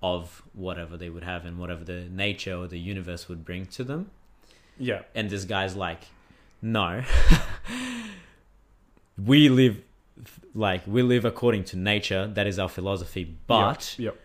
of 0.02 0.44
whatever 0.54 0.98
they 0.98 1.10
would 1.10 1.24
have 1.24 1.46
and 1.46 1.58
whatever 1.58 1.84
the 1.84 2.02
nature 2.12 2.56
or 2.56 2.68
the 2.68 2.80
universe 2.80 3.28
would 3.28 3.44
bring 3.44 3.66
to 3.66 3.84
them. 3.84 4.12
Yeah, 4.78 5.02
and 5.16 5.30
this 5.30 5.46
guy's 5.46 5.76
like 5.76 6.02
no. 6.62 7.04
We 9.18 9.48
live 9.48 9.82
like 10.54 10.86
we 10.86 11.02
live 11.02 11.24
according 11.24 11.64
to 11.66 11.78
nature. 11.78 12.28
That 12.28 12.48
is 12.48 12.60
our 12.60 12.68
philosophy. 12.68 13.24
But 13.48 13.96
yep, 13.98 14.20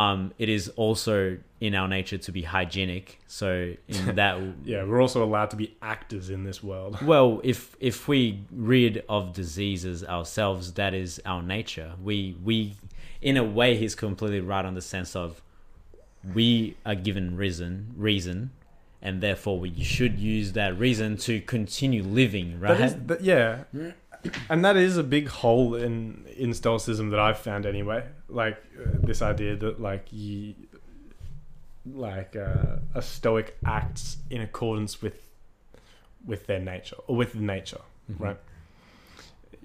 um 0.00 0.32
it 0.38 0.48
is 0.48 0.68
also 0.76 1.36
in 1.60 1.74
our 1.74 1.86
nature 1.86 2.16
to 2.16 2.32
be 2.32 2.42
hygienic. 2.42 3.20
So 3.26 3.74
in 3.88 4.14
that 4.20 4.38
yeah, 4.64 4.84
we're 4.84 5.00
also 5.00 5.22
allowed 5.22 5.50
to 5.50 5.56
be 5.56 5.76
actors 5.82 6.30
in 6.30 6.44
this 6.44 6.62
world. 6.62 6.98
well 7.12 7.40
if 7.44 7.76
if 7.80 8.08
we 8.08 8.40
rid 8.50 9.04
of 9.08 9.32
diseases 9.32 10.02
ourselves 10.04 10.72
that 10.74 10.94
is 10.94 11.20
our 11.26 11.42
nature. 11.42 11.92
We 12.02 12.36
we 12.42 12.76
in 13.20 13.36
a 13.36 13.44
way 13.44 13.76
he's 13.76 13.94
completely 13.94 14.40
right 14.40 14.64
on 14.64 14.74
the 14.74 14.80
sense 14.94 15.14
of 15.14 15.42
we 16.34 16.76
are 16.84 16.94
given 16.94 17.36
reason 17.36 17.94
reason 17.96 18.50
and 19.02 19.22
therefore 19.22 19.58
we 19.58 19.82
should 19.82 20.18
use 20.18 20.52
that 20.52 20.78
reason 20.78 21.16
to 21.16 21.40
continue 21.40 22.02
living 22.02 22.60
right 22.60 22.76
That 22.76 22.86
is, 22.86 22.94
that, 23.06 23.20
yeah, 23.22 23.64
and 24.48 24.64
that 24.64 24.76
is 24.76 24.96
a 24.96 25.02
big 25.02 25.28
hole 25.28 25.74
in 25.74 26.24
in 26.36 26.52
stoicism 26.54 27.10
that 27.10 27.20
I've 27.20 27.38
found 27.38 27.66
anyway. 27.66 28.04
Like 28.28 28.58
uh, 28.78 28.98
this 29.06 29.22
idea 29.22 29.56
that 29.56 29.80
like 29.80 30.06
you, 30.10 30.54
like 31.86 32.36
uh, 32.36 32.76
a 32.94 33.02
stoic 33.02 33.56
acts 33.64 34.18
in 34.30 34.40
accordance 34.40 35.00
with 35.02 35.14
with 36.26 36.46
their 36.46 36.60
nature 36.60 36.96
or 37.06 37.16
with 37.16 37.34
nature, 37.34 37.80
Mhm. 38.10 38.20
right? 38.20 38.36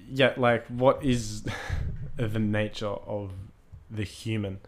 Yet, 0.07 0.37
like, 0.39 0.65
what 0.67 1.03
is 1.03 1.43
the 2.17 2.39
nature 2.39 2.85
of 3.07 3.31
the 3.89 4.03
human? 4.03 4.59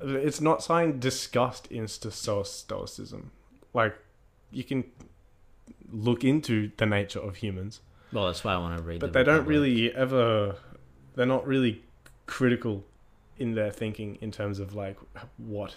It's 0.00 0.40
not 0.40 0.62
something 0.62 0.98
discussed 1.00 1.66
in 1.72 1.88
sto- 1.88 2.42
stoicism. 2.44 3.32
Like, 3.74 3.96
you 4.50 4.64
can 4.64 4.84
look 5.92 6.24
into 6.24 6.70
the 6.76 6.86
nature 6.86 7.18
of 7.20 7.36
humans, 7.36 7.80
well 8.12 8.26
that's 8.26 8.44
why 8.44 8.54
i 8.54 8.58
want 8.58 8.76
to 8.76 8.82
read 8.82 9.00
but 9.00 9.12
the 9.12 9.18
they 9.18 9.24
don't 9.24 9.46
Republic. 9.46 9.58
really 9.58 9.94
ever. 9.94 10.56
They're 11.14 11.26
not 11.26 11.46
really 11.46 11.82
critical 12.26 12.84
in 13.38 13.54
their 13.54 13.70
thinking 13.70 14.18
in 14.20 14.30
terms 14.30 14.58
of 14.58 14.74
like 14.74 14.98
what. 15.38 15.76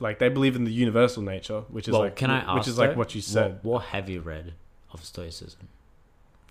Like 0.00 0.18
they 0.18 0.28
believe 0.28 0.56
in 0.56 0.64
the 0.64 0.72
universal 0.72 1.22
nature, 1.22 1.60
which 1.68 1.86
is 1.88 1.92
well, 1.92 2.02
like 2.02 2.16
can 2.16 2.30
I 2.30 2.40
ask 2.40 2.54
which 2.58 2.68
is 2.68 2.78
like 2.78 2.96
what 2.96 3.14
you 3.14 3.20
said. 3.20 3.60
What, 3.62 3.64
what 3.64 3.84
have 3.86 4.08
you 4.08 4.20
read 4.20 4.54
of 4.92 5.04
Stoicism? 5.04 5.68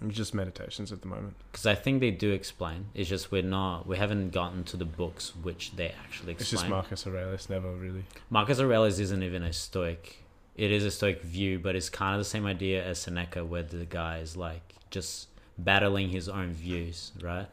Just 0.08 0.34
meditations 0.34 0.92
at 0.92 1.02
the 1.02 1.08
moment. 1.08 1.36
Because 1.52 1.66
I 1.66 1.76
think 1.76 2.02
they 2.02 2.12
do 2.12 2.32
explain. 2.32 2.88
It's 2.94 3.10
just 3.10 3.32
we're 3.32 3.42
not, 3.42 3.88
we 3.88 3.98
haven't 3.98 4.32
gotten 4.32 4.64
to 4.66 4.78
the 4.78 4.86
books 4.86 5.34
which 5.42 5.76
they 5.76 5.94
actually 6.04 6.34
It's 6.34 6.50
just 6.50 6.68
Marcus 6.68 7.08
Aurelius 7.08 7.50
never 7.50 7.72
really. 7.72 8.04
Marcus 8.30 8.60
Aurelius 8.60 9.00
isn't 9.00 9.24
even 9.24 9.44
a 9.44 9.54
Stoic. 9.54 10.23
It 10.56 10.72
is 10.72 10.84
a 10.86 10.92
Stoic 10.92 11.22
view, 11.24 11.58
but 11.60 11.76
it's 11.76 11.90
kind 11.90 12.14
of 12.16 12.20
the 12.20 12.26
same 12.30 12.46
idea 12.46 12.84
as 12.86 13.00
Seneca, 13.00 13.44
where 13.44 13.64
the 13.64 13.86
guy 13.86 14.20
is 14.20 14.38
like 14.38 14.76
just 14.92 15.28
battling 15.58 16.10
his 16.10 16.30
own 16.30 16.52
views, 16.52 17.12
right? 17.22 17.48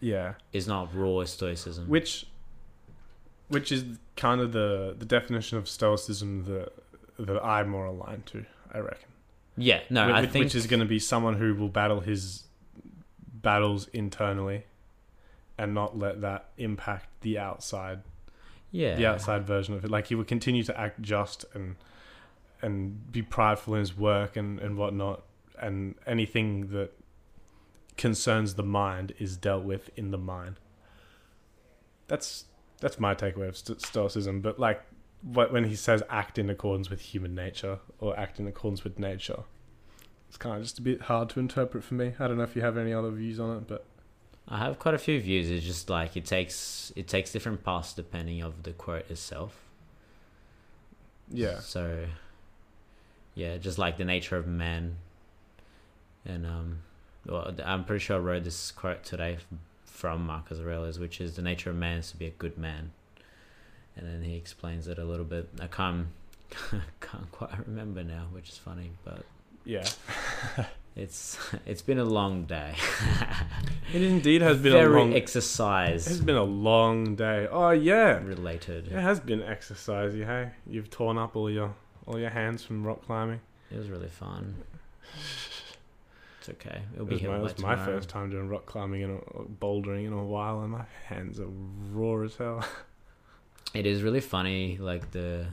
Yeah, 0.00 0.34
It's 0.52 0.66
not 0.66 0.94
raw 0.94 1.24
Stoicism. 1.24 1.88
which, 1.88 2.26
which 3.48 3.70
is 3.72 3.84
kind 4.16 4.40
of 4.40 4.52
the 4.52 4.94
the 4.98 5.04
definition 5.06 5.58
of 5.58 5.68
stoicism 5.68 6.44
that 6.44 6.72
that 7.18 7.42
I'm 7.44 7.68
more 7.68 7.86
aligned 7.86 8.26
to. 8.26 8.44
I 8.72 8.78
reckon. 8.78 9.08
yeah, 9.56 9.80
no, 9.90 10.08
Wh- 10.10 10.14
I 10.14 10.20
which, 10.22 10.30
think 10.30 10.44
which 10.46 10.54
is 10.54 10.66
going 10.66 10.80
to 10.80 10.86
be 10.86 10.98
someone 10.98 11.34
who 11.34 11.54
will 11.54 11.68
battle 11.68 12.00
his 12.00 12.44
battles 13.24 13.88
internally, 13.92 14.64
and 15.58 15.72
not 15.74 15.98
let 15.98 16.20
that 16.22 16.48
impact 16.58 17.06
the 17.22 17.38
outside 17.38 18.00
yeah, 18.70 18.96
the 18.96 19.06
outside 19.06 19.46
version 19.46 19.74
of 19.74 19.84
it. 19.84 19.90
Like 19.90 20.08
he 20.08 20.14
would 20.14 20.26
continue 20.26 20.62
to 20.64 20.78
act 20.78 21.00
just 21.00 21.44
and 21.54 21.76
and 22.62 23.10
be 23.12 23.22
prideful 23.22 23.74
in 23.74 23.80
his 23.80 23.96
work 23.96 24.36
and 24.36 24.58
and 24.60 24.76
whatnot, 24.76 25.22
and 25.58 25.94
anything 26.06 26.68
that 26.68 26.92
concerns 27.96 28.54
the 28.54 28.62
mind 28.62 29.12
is 29.18 29.36
dealt 29.36 29.64
with 29.64 29.90
in 29.96 30.10
the 30.10 30.18
mind. 30.18 30.56
That's 32.08 32.44
that's 32.80 33.00
my 33.00 33.14
takeaway 33.14 33.48
of 33.48 33.56
sto- 33.56 33.78
stoicism. 33.78 34.40
But 34.40 34.58
like, 34.58 34.82
what 35.22 35.52
when 35.52 35.64
he 35.64 35.76
says 35.76 36.02
act 36.10 36.38
in 36.38 36.50
accordance 36.50 36.90
with 36.90 37.00
human 37.00 37.34
nature 37.34 37.78
or 38.00 38.18
act 38.18 38.38
in 38.38 38.46
accordance 38.46 38.84
with 38.84 38.98
nature, 38.98 39.44
it's 40.28 40.36
kind 40.36 40.56
of 40.56 40.62
just 40.62 40.78
a 40.78 40.82
bit 40.82 41.02
hard 41.02 41.30
to 41.30 41.40
interpret 41.40 41.84
for 41.84 41.94
me. 41.94 42.14
I 42.18 42.28
don't 42.28 42.36
know 42.36 42.44
if 42.44 42.54
you 42.54 42.62
have 42.62 42.76
any 42.76 42.92
other 42.92 43.10
views 43.10 43.40
on 43.40 43.56
it, 43.56 43.66
but 43.66 43.84
I 44.48 44.58
have 44.58 44.78
quite 44.78 44.94
a 44.94 44.98
few 44.98 45.20
views. 45.20 45.50
It's 45.50 45.64
just 45.64 45.90
like 45.90 46.16
it 46.16 46.24
takes 46.24 46.92
it 46.94 47.08
takes 47.08 47.32
different 47.32 47.64
paths 47.64 47.92
depending 47.94 48.42
of 48.42 48.62
the 48.62 48.72
quote 48.72 49.10
itself. 49.10 49.56
yeah, 51.30 51.58
So, 51.60 52.06
yeah, 53.36 53.58
just 53.58 53.78
like 53.78 53.98
the 53.98 54.04
nature 54.04 54.36
of 54.36 54.48
man. 54.48 54.96
And 56.24 56.44
um, 56.44 56.78
well, 57.24 57.54
I'm 57.64 57.84
pretty 57.84 58.02
sure 58.02 58.16
I 58.16 58.18
wrote 58.18 58.42
this 58.42 58.72
quote 58.72 59.04
today 59.04 59.36
from 59.84 60.26
Marcus 60.26 60.58
Aurelius, 60.58 60.98
which 60.98 61.20
is 61.20 61.36
the 61.36 61.42
nature 61.42 61.70
of 61.70 61.76
man 61.76 61.98
is 61.98 62.10
to 62.10 62.16
be 62.16 62.26
a 62.26 62.30
good 62.30 62.58
man. 62.58 62.90
And 63.94 64.06
then 64.06 64.22
he 64.22 64.36
explains 64.36 64.88
it 64.88 64.98
a 64.98 65.04
little 65.04 65.24
bit. 65.24 65.48
I 65.60 65.68
can't 65.68 66.08
can't 67.00 67.30
quite 67.30 67.66
remember 67.66 68.02
now, 68.02 68.26
which 68.32 68.48
is 68.48 68.58
funny, 68.58 68.90
but 69.04 69.24
yeah, 69.64 69.86
it's 70.96 71.38
it's 71.66 71.82
been 71.82 71.98
a 71.98 72.04
long 72.04 72.44
day. 72.44 72.74
it 73.92 74.00
indeed 74.02 74.40
has 74.40 74.58
been 74.58 74.72
Very 74.72 74.94
a 74.94 74.98
long. 74.98 75.14
exercise 75.14 76.06
it's 76.06 76.20
been 76.20 76.36
a 76.36 76.44
long 76.44 77.16
day. 77.16 77.48
Oh 77.50 77.70
yeah, 77.70 78.18
related. 78.18 78.88
It 78.88 78.92
has 79.00 79.20
been 79.20 79.40
exercisey, 79.40 80.24
hey? 80.24 80.52
You've 80.66 80.90
torn 80.90 81.18
up 81.18 81.36
all 81.36 81.50
your 81.50 81.74
all 82.06 82.18
your 82.18 82.30
hands 82.30 82.62
from 82.64 82.84
rock 82.84 83.04
climbing. 83.04 83.40
It 83.70 83.78
was 83.78 83.88
really 83.88 84.08
fun. 84.08 84.54
It's 86.40 86.48
okay. 86.50 86.82
It'll 86.94 87.06
It 87.06 87.08
be 87.08 87.14
was, 87.16 87.22
my, 87.24 87.36
it 87.36 87.42
was 87.42 87.58
my 87.58 87.76
first 87.76 88.08
time 88.08 88.30
doing 88.30 88.48
rock 88.48 88.66
climbing 88.66 89.02
and 89.02 89.18
uh, 89.18 89.42
bouldering 89.60 90.06
in 90.06 90.12
a 90.12 90.24
while, 90.24 90.60
and 90.62 90.70
my 90.70 90.84
hands 91.06 91.40
are 91.40 91.48
raw 91.92 92.22
as 92.24 92.36
hell. 92.36 92.64
It 93.74 93.84
is 93.84 94.02
really 94.02 94.20
funny, 94.20 94.78
like 94.78 95.10
the 95.10 95.48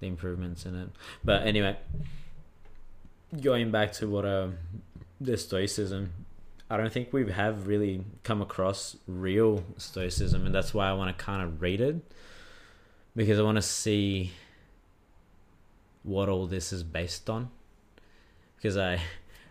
the 0.00 0.06
improvements 0.06 0.66
in 0.66 0.74
it. 0.74 0.90
But 1.22 1.46
anyway, 1.46 1.78
going 3.40 3.70
back 3.70 3.92
to 3.94 4.08
what 4.08 4.26
um 4.26 4.58
the 5.20 5.38
stoicism, 5.38 6.12
I 6.68 6.76
don't 6.76 6.92
think 6.92 7.14
we 7.14 7.30
have 7.32 7.66
really 7.66 8.04
come 8.24 8.42
across 8.42 8.96
real 9.06 9.64
stoicism, 9.78 10.44
and 10.44 10.54
that's 10.54 10.74
why 10.74 10.88
I 10.90 10.92
want 10.92 11.16
to 11.16 11.24
kind 11.24 11.40
of 11.42 11.62
read 11.62 11.80
it 11.80 11.96
because 13.16 13.38
I 13.38 13.42
want 13.42 13.56
to 13.56 13.62
see 13.62 14.32
what 16.04 16.28
all 16.28 16.46
this 16.46 16.72
is 16.72 16.82
based 16.84 17.28
on. 17.28 17.50
Because 18.56 18.76
I 18.76 19.00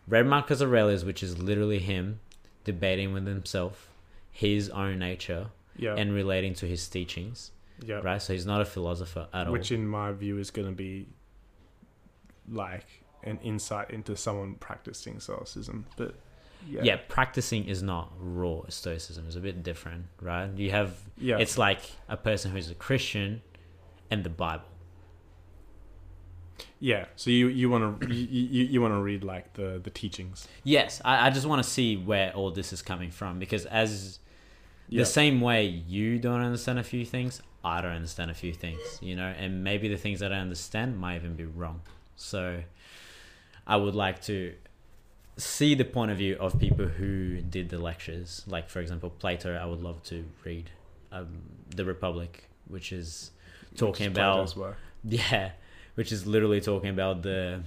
read 0.07 0.25
Marcus 0.25 0.61
Aurelius, 0.61 1.03
which 1.03 1.21
is 1.21 1.37
literally 1.37 1.79
him 1.79 2.21
debating 2.63 3.11
with 3.13 3.27
himself, 3.27 3.89
his 4.31 4.69
own 4.69 4.99
nature, 4.99 5.47
Yeah, 5.75 5.95
and 5.95 6.13
relating 6.13 6.53
to 6.55 6.65
his 6.67 6.87
teachings 6.87 7.51
yeah. 7.85 7.95
right? 8.03 8.21
So 8.21 8.33
he's 8.33 8.45
not 8.45 8.61
a 8.61 8.65
philosopher 8.65 9.27
at 9.33 9.39
Which, 9.41 9.47
all. 9.47 9.51
Which, 9.53 9.71
in 9.71 9.87
my 9.87 10.11
view, 10.13 10.37
is 10.39 10.49
going 10.51 10.67
to 10.67 10.73
be 10.73 11.07
like 12.49 12.85
an 13.23 13.39
insight 13.43 13.91
into 13.91 14.15
someone 14.15 14.55
practicing 14.55 15.19
stoicism. 15.19 15.85
But 15.95 16.15
yeah, 16.67 16.81
Yeah. 16.83 16.97
practicing 17.07 17.65
is 17.65 17.81
not 17.81 18.11
raw 18.19 18.61
stoicism. 18.69 19.25
It's 19.27 19.35
a 19.35 19.39
bit 19.39 19.63
different, 19.63 20.05
right? 20.21 20.49
You 20.57 20.71
have 20.71 20.97
yeah, 21.17 21.37
it's 21.39 21.57
like 21.57 21.81
a 22.09 22.17
person 22.17 22.51
who's 22.51 22.69
a 22.69 22.75
Christian 22.75 23.41
and 24.11 24.23
the 24.23 24.29
Bible. 24.29 24.65
Yeah. 26.79 27.05
So 27.15 27.29
you 27.29 27.47
you 27.47 27.69
want 27.69 28.01
to 28.01 28.13
you, 28.13 28.63
you, 28.65 28.81
want 28.81 28.93
to 28.93 29.01
read 29.01 29.23
like 29.23 29.53
the 29.53 29.79
the 29.83 29.89
teachings. 29.89 30.47
Yes, 30.63 31.01
I, 31.03 31.27
I 31.27 31.29
just 31.29 31.45
want 31.45 31.63
to 31.63 31.69
see 31.69 31.97
where 31.97 32.31
all 32.33 32.51
this 32.51 32.73
is 32.73 32.81
coming 32.81 33.11
from 33.11 33.39
because 33.39 33.65
as 33.65 34.19
Yeah, 34.89 34.99
the 34.99 35.05
same 35.05 35.41
way 35.41 35.65
you 35.65 36.19
don't 36.19 36.41
understand 36.41 36.79
a 36.79 36.83
few 36.83 37.05
things, 37.05 37.41
I 37.63 37.81
don't 37.81 37.91
understand 37.91 38.31
a 38.31 38.33
few 38.33 38.53
things, 38.53 38.79
you 39.01 39.15
know, 39.15 39.33
and 39.37 39.63
maybe 39.63 39.87
the 39.87 39.97
things 39.97 40.19
that 40.19 40.33
I 40.33 40.37
understand 40.37 40.99
might 40.99 41.15
even 41.15 41.35
be 41.35 41.45
wrong. 41.45 41.81
So 42.15 42.61
I 43.65 43.77
would 43.77 43.95
like 43.95 44.21
to 44.23 44.53
see 45.37 45.73
the 45.73 45.85
point 45.85 46.11
of 46.11 46.17
view 46.17 46.37
of 46.39 46.59
people 46.59 46.85
who 46.85 47.41
did 47.41 47.69
the 47.69 47.77
lectures. 47.77 48.43
Like, 48.47 48.69
for 48.69 48.79
example, 48.79 49.09
Plato, 49.09 49.55
I 49.55 49.65
would 49.65 49.81
love 49.81 50.03
to 50.03 50.25
read 50.43 50.69
um, 51.11 51.27
The 51.75 51.85
Republic, 51.85 52.49
which 52.67 52.91
is 52.91 53.31
talking 53.75 54.07
which 54.07 54.17
about 54.17 54.53
yeah, 55.03 55.51
which 55.95 56.11
is 56.11 56.25
literally 56.25 56.61
talking 56.61 56.89
about 56.89 57.21
the 57.21 57.61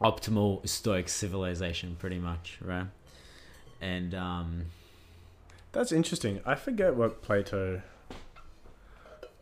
optimal 0.00 0.66
Stoic 0.68 1.08
civilization, 1.08 1.96
pretty 1.98 2.18
much, 2.18 2.58
right? 2.62 2.86
And 3.80 4.14
um, 4.14 4.66
That's 5.72 5.92
interesting. 5.92 6.40
I 6.44 6.54
forget 6.54 6.94
what 6.94 7.22
Plato 7.22 7.82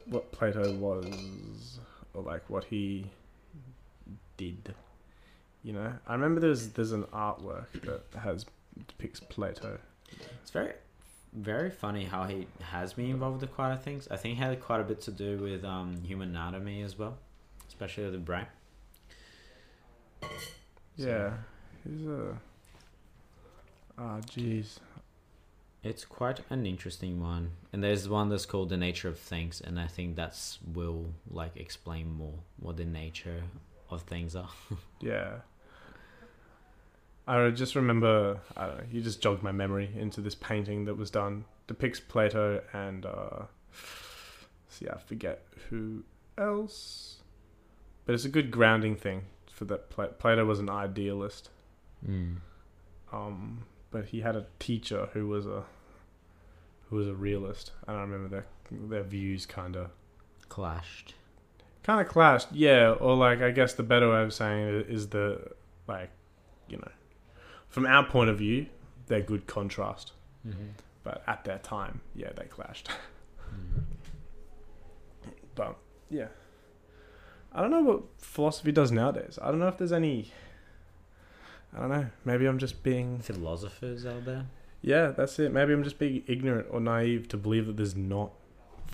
what 0.06 0.32
Plato 0.32 0.72
was 0.74 1.78
or 2.14 2.22
like 2.22 2.48
what 2.48 2.64
he 2.64 3.06
did. 4.36 4.74
You 5.62 5.74
know? 5.74 5.92
I 6.06 6.14
remember 6.14 6.40
there's 6.40 6.68
there's 6.68 6.92
an 6.92 7.04
artwork 7.04 7.72
that 7.82 8.02
has 8.20 8.46
depicts 8.86 9.20
Plato. 9.20 9.78
it's 10.40 10.50
very, 10.50 10.72
very 11.32 11.70
funny 11.70 12.04
how 12.04 12.24
he 12.24 12.46
has 12.62 12.94
been 12.94 13.10
involved 13.10 13.42
with 13.42 13.52
quite 13.52 13.72
a 13.72 13.76
things. 13.76 14.08
I 14.10 14.16
think 14.16 14.36
he 14.36 14.42
had 14.42 14.60
quite 14.60 14.80
a 14.80 14.84
bit 14.84 15.00
to 15.02 15.10
do 15.10 15.38
with 15.38 15.64
um, 15.64 16.02
human 16.04 16.30
anatomy 16.30 16.82
as 16.82 16.98
well, 16.98 17.18
especially 17.78 18.04
with 18.04 18.12
the 18.14 18.18
brain. 18.18 18.46
Yeah. 20.96 21.34
He's 21.84 22.06
a 22.08 22.36
Ah 23.96 24.18
jeez. 24.20 24.78
It's 25.84 26.04
quite 26.04 26.40
an 26.50 26.66
interesting 26.66 27.20
one, 27.20 27.52
and 27.72 27.84
there's 27.84 28.08
one 28.08 28.30
that's 28.30 28.46
called 28.46 28.68
the 28.70 28.76
nature 28.76 29.08
of 29.08 29.16
things, 29.16 29.60
and 29.60 29.78
I 29.78 29.86
think 29.86 30.16
that's 30.16 30.58
will 30.74 31.14
like 31.30 31.56
explain 31.56 32.10
more 32.12 32.34
what 32.58 32.76
the 32.76 32.84
nature 32.84 33.42
of 33.90 34.02
things 34.02 34.34
are. 34.34 34.50
Yeah. 35.00 35.36
I 37.28 37.50
just 37.50 37.76
remember, 37.76 38.40
I 38.56 38.66
don't 38.66 38.78
know, 38.78 38.84
you 38.90 39.02
just 39.02 39.20
jogged 39.22 39.42
my 39.42 39.52
memory 39.52 39.90
into 39.94 40.20
this 40.22 40.34
painting 40.34 40.86
that 40.86 40.96
was 40.96 41.10
done. 41.10 41.44
Depicts 41.66 42.00
Plato 42.00 42.62
and, 42.72 43.04
uh, 43.04 43.42
see, 44.68 44.88
I 44.88 44.96
forget 44.96 45.44
who 45.68 46.04
else. 46.38 47.17
But 48.08 48.14
it's 48.14 48.24
a 48.24 48.30
good 48.30 48.50
grounding 48.50 48.96
thing 48.96 49.24
for 49.52 49.66
that. 49.66 49.90
Pla- 49.90 50.06
Plato 50.06 50.46
was 50.46 50.60
an 50.60 50.70
idealist. 50.70 51.50
Mm. 52.08 52.36
Um, 53.12 53.64
but 53.90 54.06
he 54.06 54.22
had 54.22 54.34
a 54.34 54.46
teacher 54.58 55.10
who 55.12 55.28
was 55.28 55.44
a, 55.44 55.64
who 56.88 56.96
was 56.96 57.06
a 57.06 57.12
realist. 57.14 57.72
And 57.86 57.98
I 57.98 58.00
remember 58.00 58.28
their, 58.28 58.46
their 58.70 59.02
views 59.02 59.44
kind 59.44 59.76
of 59.76 59.90
Clashed. 60.48 61.12
kind 61.82 62.00
of 62.00 62.10
clashed 62.10 62.46
yeah 62.52 62.90
or 62.92 63.14
like 63.14 63.42
i 63.42 63.50
guess 63.50 63.74
the 63.74 63.82
better 63.82 64.10
way 64.10 64.22
of 64.22 64.32
saying 64.32 64.66
it 64.66 64.88
is 64.88 65.08
the 65.10 65.38
like 65.86 66.08
you 66.70 66.78
know 66.78 66.90
from 67.68 67.84
our 67.86 68.02
point 68.06 68.30
of 68.30 68.38
view 68.38 68.64
they're 69.08 69.20
good 69.20 69.46
contrast 69.46 70.12
Mm-hmm. 70.46 70.68
but 71.04 71.22
at 71.26 71.44
that 71.44 71.62
time 71.64 72.00
yeah 72.14 72.30
they 72.34 72.44
clashed 72.46 72.88
Mm. 73.54 73.82
but 75.54 75.76
yeah 76.08 76.28
i 77.52 77.60
don't 77.60 77.70
know 77.70 77.82
what 77.82 78.02
philosophy 78.18 78.72
does 78.72 78.90
nowadays 78.92 79.38
i 79.42 79.46
don't 79.50 79.58
know 79.58 79.68
if 79.68 79.76
there's 79.78 79.92
any 79.92 80.30
i 81.76 81.80
don't 81.80 81.90
know 81.90 82.06
maybe 82.24 82.46
i'm 82.46 82.58
just 82.58 82.82
being 82.82 83.18
Philosophers 83.20 84.04
out 84.06 84.24
there. 84.24 84.46
yeah 84.82 85.08
that's 85.08 85.38
it 85.38 85.52
maybe 85.52 85.72
i'm 85.72 85.84
just 85.84 85.98
being 85.98 86.22
ignorant 86.26 86.66
or 86.70 86.80
naive 86.80 87.28
to 87.28 87.36
believe 87.36 87.66
that 87.66 87.76
there's 87.76 87.96
not 87.96 88.30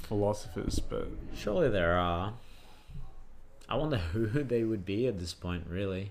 philosophers 0.02 0.78
but 0.78 1.08
Surely 1.34 1.68
there 1.68 1.94
are. 1.94 2.34
I 3.68 3.76
wonder 3.76 3.96
who 3.96 4.26
they 4.44 4.62
would 4.64 4.84
be 4.84 5.06
at 5.06 5.18
this 5.18 5.32
point, 5.32 5.64
really. 5.68 6.10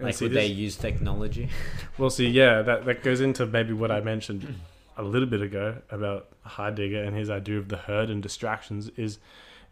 Like, 0.00 0.14
see, 0.14 0.24
would 0.24 0.32
this- 0.32 0.36
they 0.38 0.46
use 0.46 0.76
technology? 0.76 1.48
Well, 1.98 2.10
see, 2.10 2.28
yeah, 2.28 2.62
that 2.62 2.84
that 2.86 3.02
goes 3.02 3.20
into 3.20 3.44
maybe 3.44 3.72
what 3.72 3.90
I 3.90 4.00
mentioned 4.00 4.54
a 4.96 5.02
little 5.02 5.28
bit 5.28 5.42
ago 5.42 5.78
about 5.90 6.28
Heidegger 6.42 7.02
and 7.02 7.14
his 7.16 7.28
idea 7.28 7.58
of 7.58 7.68
the 7.68 7.76
herd 7.76 8.08
and 8.08 8.22
distractions. 8.22 8.88
Is 8.96 9.18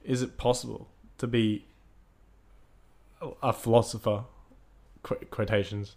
is 0.05 0.23
it 0.23 0.37
possible 0.37 0.89
to 1.19 1.27
be 1.27 1.65
a- 3.43 3.53
philosopher? 3.53 4.25
Qu- 5.03 5.25
quotations 5.31 5.97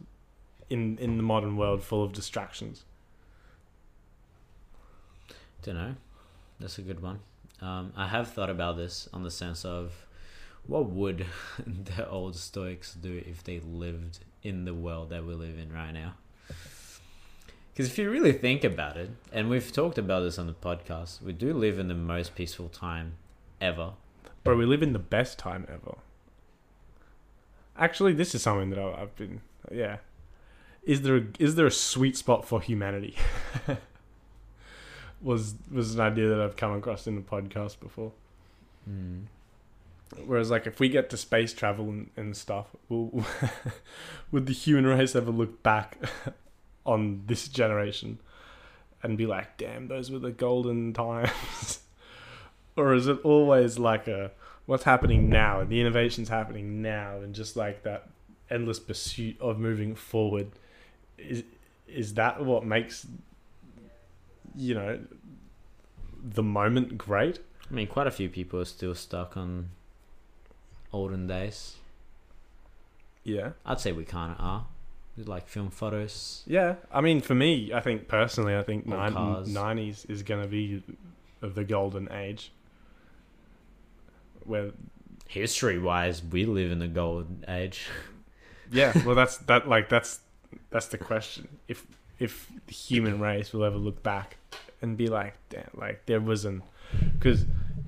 in 0.70 0.98
in 1.00 1.18
the 1.18 1.24
modern 1.24 1.58
world 1.58 1.84
full 1.84 2.04
of 2.04 2.14
distractions. 2.14 2.86
Don't 5.64 5.76
know. 5.76 5.96
That's 6.60 6.78
a 6.78 6.82
good 6.82 7.02
one. 7.02 7.20
Um, 7.62 7.92
I 7.96 8.08
have 8.08 8.32
thought 8.32 8.50
about 8.50 8.78
this 8.78 9.10
on 9.12 9.24
the 9.24 9.32
sense 9.32 9.66
of 9.66 10.06
what 10.68 10.90
would 10.90 11.26
the 11.68 12.08
old 12.08 12.36
Stoics 12.36 12.94
do 12.94 13.22
if 13.26 13.44
they 13.44 13.60
lived 13.60 14.20
in 14.44 14.66
the 14.66 14.74
world 14.74 15.10
that 15.10 15.26
we 15.26 15.34
live 15.34 15.58
in 15.58 15.74
right 15.74 15.92
now? 15.92 16.16
Because 17.74 17.92
if 17.92 17.98
you 17.98 18.10
really 18.10 18.34
think 18.34 18.64
about 18.64 18.98
it, 18.98 19.10
and 19.32 19.50
we've 19.50 19.72
talked 19.72 19.98
about 19.98 20.22
this 20.22 20.38
on 20.38 20.48
the 20.48 20.54
podcast, 20.54 21.22
we 21.22 21.34
do 21.34 21.54
live 21.54 21.80
in 21.80 21.88
the 21.88 21.94
most 21.94 22.36
peaceful 22.36 22.68
time 22.68 23.14
ever. 23.62 23.94
Bro, 24.44 24.58
we 24.58 24.66
live 24.66 24.84
in 24.84 24.94
the 24.94 25.00
best 25.00 25.40
time 25.40 25.66
ever. 25.70 25.96
Actually, 27.80 28.14
this 28.14 28.36
is 28.36 28.44
something 28.44 28.70
that 28.72 28.80
I've 28.80 29.16
been 29.16 29.42
yeah. 29.72 29.98
Is 30.84 31.02
there 31.02 31.18
a, 31.18 31.24
is 31.40 31.56
there 31.56 31.66
a 31.66 31.72
sweet 31.72 32.18
spot 32.18 32.46
for 32.46 32.62
humanity? 32.62 33.16
was 35.22 35.56
was 35.72 35.96
an 35.96 36.02
idea 36.02 36.28
that 36.30 36.40
I've 36.40 36.56
come 36.56 36.74
across 36.74 37.08
in 37.08 37.16
the 37.16 37.22
podcast 37.22 37.80
before. 37.80 38.12
Mm. 38.90 39.26
Whereas, 40.26 40.50
like, 40.50 40.66
if 40.66 40.80
we 40.80 40.90
get 40.90 41.10
to 41.12 41.18
space 41.18 41.54
travel 41.54 41.86
and, 41.90 42.10
and 42.18 42.36
stuff, 42.36 42.68
will 42.88 43.26
would 44.32 44.48
the 44.48 44.54
human 44.54 44.86
race 44.86 45.16
ever 45.16 45.32
look 45.32 45.62
back 45.62 45.98
on 46.86 47.24
this 47.28 47.48
generation 47.48 48.20
and 49.04 49.18
be 49.18 49.26
like, 49.26 49.58
"Damn, 49.58 49.88
those 49.88 50.10
were 50.10 50.20
the 50.20 50.32
golden 50.32 50.94
times," 50.94 51.80
or 52.76 52.94
is 52.94 53.08
it 53.08 53.20
always 53.24 53.78
like 53.78 54.08
a 54.08 54.32
what's 54.70 54.84
happening 54.84 55.30
now 55.30 55.60
and 55.62 55.68
the 55.68 55.82
innovations 55.82 56.30
happening 56.30 56.80
now 56.80 57.18
and 57.24 57.34
just 57.34 57.56
like 57.56 57.82
that 57.82 58.08
endless 58.52 58.80
pursuit 58.80 59.36
of 59.42 59.58
moving 59.58 59.96
forward? 59.96 60.52
Is 61.18 61.44
is 61.88 62.14
that 62.14 62.46
what 62.46 62.64
makes 62.64 63.08
you 64.56 64.76
know 64.76 65.00
the 66.24 66.44
moment 66.44 67.00
great? 67.00 67.40
I 67.70 67.74
mean, 67.74 67.88
quite 67.88 68.06
a 68.06 68.12
few 68.12 68.30
people 68.30 68.60
are 68.60 68.66
still 68.66 68.94
stuck 68.94 69.36
on 69.36 69.70
olden 70.94 71.26
days. 71.26 71.78
Yeah. 73.24 73.52
I'd 73.66 73.80
say 73.80 73.92
we 73.92 74.06
kind 74.06 74.36
of 74.38 74.38
are. 74.40 74.68
Like 75.18 75.48
film 75.48 75.70
photos. 75.70 76.44
Yeah, 76.48 76.76
I 76.94 77.02
mean, 77.02 77.20
for 77.20 77.36
me, 77.36 77.74
I 77.74 77.82
think 77.82 78.08
personally, 78.08 78.56
I 78.56 78.64
think 78.64 78.88
Or 78.88 78.92
90s 78.92 80.10
is 80.10 80.24
going 80.24 80.42
to 80.42 80.48
be 80.48 80.82
of 81.42 81.56
the 81.56 81.66
golden 81.66 82.10
age. 82.12 82.52
Where, 84.50 84.72
History 85.28 85.78
wise, 85.78 86.24
we 86.24 86.46
live 86.46 86.72
in 86.72 86.80
the 86.80 86.88
golden 86.88 87.46
age. 87.48 87.86
yeah, 88.72 88.94
well, 89.06 89.16
that's 89.16 89.38
that. 89.38 89.70
Like, 89.70 89.88
that's 89.88 90.22
that's 90.72 90.88
the 90.88 90.98
question. 90.98 91.48
If 91.68 91.86
if 92.18 92.52
the 92.66 92.74
human 92.74 93.20
race 93.20 93.54
will 93.54 93.64
ever 93.64 93.78
look 93.78 94.02
back 94.02 94.38
and 94.82 94.98
be 94.98 95.08
like, 95.08 95.36
damn, 95.50 95.70
like 95.76 96.06
there 96.08 96.20
wasn't, 96.20 96.64
because, 97.14 97.46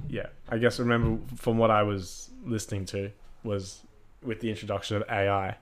yeah, 0.07 0.27
I 0.49 0.59
guess 0.59 0.79
remember 0.79 1.19
from 1.35 1.57
what 1.57 1.71
I 1.71 1.83
was 1.83 2.29
listening 2.45 2.85
to 2.87 3.11
was 3.43 3.81
with 4.23 4.39
the 4.39 4.49
introduction 4.49 4.97
of 4.97 5.03
AI. 5.09 5.57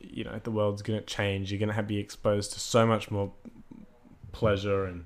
You 0.00 0.24
know, 0.24 0.40
the 0.42 0.50
world's 0.50 0.82
to 0.98 1.06
change. 1.06 1.52
You're 1.52 1.60
to 1.68 1.74
have 1.74 1.86
be 1.86 1.98
exposed 1.98 2.52
to 2.54 2.60
so 2.60 2.86
much 2.86 3.10
more 3.10 3.30
pleasure 4.32 4.84
and 4.84 5.04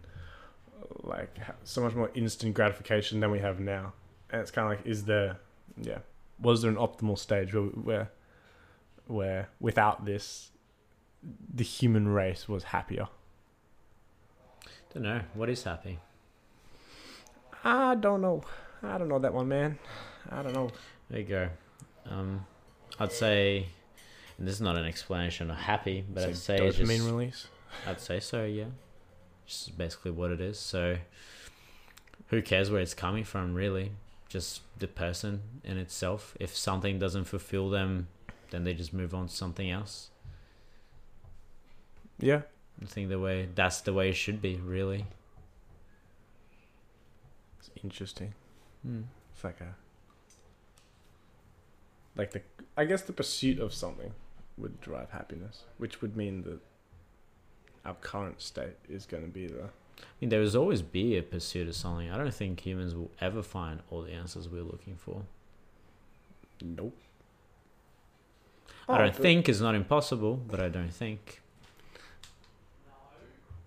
like 1.06 1.36
so 1.64 1.80
much 1.80 1.94
more 1.94 2.10
instant 2.14 2.54
gratification 2.54 3.20
than 3.20 3.30
we 3.30 3.38
have 3.38 3.60
now. 3.60 3.92
And 4.30 4.40
it's 4.40 4.50
kind 4.50 4.72
of 4.72 4.78
like, 4.78 4.86
is 4.86 5.04
there, 5.04 5.38
yeah, 5.80 5.98
was 6.40 6.62
there 6.62 6.70
an 6.70 6.76
optimal 6.76 7.18
stage 7.18 7.54
where, 7.54 7.64
where, 7.64 8.10
where 9.06 9.48
without 9.60 10.04
this, 10.04 10.50
the 11.54 11.64
human 11.64 12.08
race 12.08 12.48
was 12.48 12.64
happier? 12.64 13.08
Don't 14.92 15.02
know. 15.02 15.20
What 15.34 15.48
is 15.48 15.62
happy? 15.62 15.98
I 17.62 17.94
don't 17.96 18.20
know. 18.20 18.42
I 18.82 18.98
don't 18.98 19.08
know 19.08 19.18
that 19.18 19.34
one, 19.34 19.48
man. 19.48 19.78
I 20.30 20.42
don't 20.42 20.54
know. 20.54 20.70
There 21.10 21.20
you 21.20 21.26
go. 21.26 21.48
Um, 22.08 22.46
I'd 22.98 23.12
say, 23.12 23.66
and 24.38 24.46
this 24.46 24.54
is 24.54 24.60
not 24.60 24.76
an 24.76 24.86
explanation 24.86 25.50
of 25.50 25.56
happy, 25.56 26.04
but 26.08 26.24
I'd 26.24 26.36
say 26.36 26.56
it's 26.56 26.78
dopamine 26.78 26.96
just, 26.96 27.06
release. 27.10 27.46
I'd 27.86 28.00
say 28.00 28.20
so. 28.20 28.44
Yeah, 28.44 28.66
just 29.46 29.76
basically 29.78 30.10
what 30.10 30.30
it 30.30 30.40
is. 30.40 30.58
So, 30.58 30.98
who 32.28 32.42
cares 32.42 32.70
where 32.70 32.80
it's 32.80 32.94
coming 32.94 33.24
from? 33.24 33.54
Really, 33.54 33.92
just 34.28 34.62
the 34.78 34.88
person 34.88 35.42
in 35.64 35.78
itself. 35.78 36.36
If 36.40 36.56
something 36.56 36.98
doesn't 36.98 37.24
fulfill 37.24 37.70
them, 37.70 38.08
then 38.50 38.64
they 38.64 38.74
just 38.74 38.92
move 38.92 39.14
on 39.14 39.28
to 39.28 39.34
something 39.34 39.70
else. 39.70 40.10
Yeah. 42.18 42.42
I 42.82 42.86
think 42.86 43.08
the 43.08 43.18
way 43.18 43.48
that's 43.54 43.80
the 43.80 43.92
way 43.92 44.10
it 44.10 44.16
should 44.16 44.42
be. 44.42 44.56
Really. 44.56 45.06
It's 47.58 47.70
interesting. 47.82 48.34
Hmm. 48.82 49.02
It's 49.34 49.44
like 49.44 49.60
a 49.60 49.74
like 52.16 52.32
the 52.32 52.42
I 52.76 52.84
guess 52.84 53.02
the 53.02 53.12
pursuit 53.12 53.58
of 53.58 53.72
something 53.72 54.12
would 54.58 54.80
drive 54.80 55.10
happiness, 55.10 55.62
which 55.78 56.00
would 56.00 56.16
mean 56.16 56.42
that 56.42 56.60
our 57.86 57.94
current 57.94 58.42
state 58.42 58.76
is 58.88 59.06
going 59.06 59.22
to 59.22 59.28
be 59.30 59.46
there. 59.46 59.70
I 59.98 60.04
mean, 60.20 60.28
there 60.28 60.40
will 60.40 60.56
always 60.56 60.82
be 60.82 61.16
a 61.16 61.22
pursuit 61.22 61.68
of 61.68 61.74
something. 61.74 62.10
I 62.10 62.18
don't 62.18 62.34
think 62.34 62.60
humans 62.60 62.94
will 62.94 63.10
ever 63.20 63.42
find 63.42 63.80
all 63.90 64.02
the 64.02 64.12
answers 64.12 64.48
we're 64.48 64.62
looking 64.62 64.96
for. 64.96 65.22
nope. 66.62 66.96
I 68.88 68.94
Oh, 68.94 68.98
don't 68.98 69.12
but 69.14 69.22
think 69.22 69.48
it's 69.48 69.60
not 69.60 69.74
impossible, 69.74 70.36
but 70.36 70.60
I 70.60 70.68
don't 70.68 70.92
think. 70.92 71.42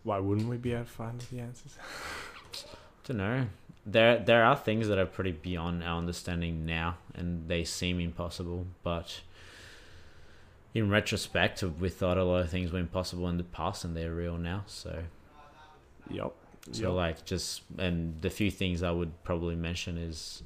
Why 0.03 0.17
wouldn't 0.19 0.47
we 0.47 0.55
be 0.58 0.71
able 0.73 0.86
to 0.86 0.89
find 0.89 1.19
the 1.19 1.39
answers? 1.39 1.77
don't 3.03 3.17
know. 3.17 3.45
There 3.86 4.17
there 4.19 4.43
are 4.45 4.55
things 4.55 4.88
that 4.88 4.97
are 4.97 5.05
pretty 5.05 5.32
beyond 5.34 5.84
our 5.84 5.97
understanding 5.97 6.65
now, 6.65 6.97
and 7.15 7.47
they 7.49 7.63
seem 7.65 7.99
impossible. 7.99 8.65
But 8.84 9.21
in 10.73 10.89
retrospect, 10.89 11.63
we 11.63 11.89
thought 11.89 12.17
a 12.17 12.23
lot 12.23 12.41
of 12.41 12.49
things 12.49 12.71
were 12.71 12.79
impossible 12.79 13.27
in 13.27 13.38
the 13.38 13.43
past, 13.43 13.84
and 13.84 13.95
they're 13.95 14.13
real 14.13 14.38
now. 14.38 14.63
So 14.67 15.03
yep. 16.10 16.34
So 16.71 16.84
Yup. 16.84 16.93
like 16.93 17.25
just 17.25 17.62
and 17.77 18.21
the 18.21 18.29
few 18.29 18.51
things 18.51 18.84
I 18.84 18.91
would 18.91 19.23
probably 19.23 19.55
mention 19.55 19.97
is 19.97 20.43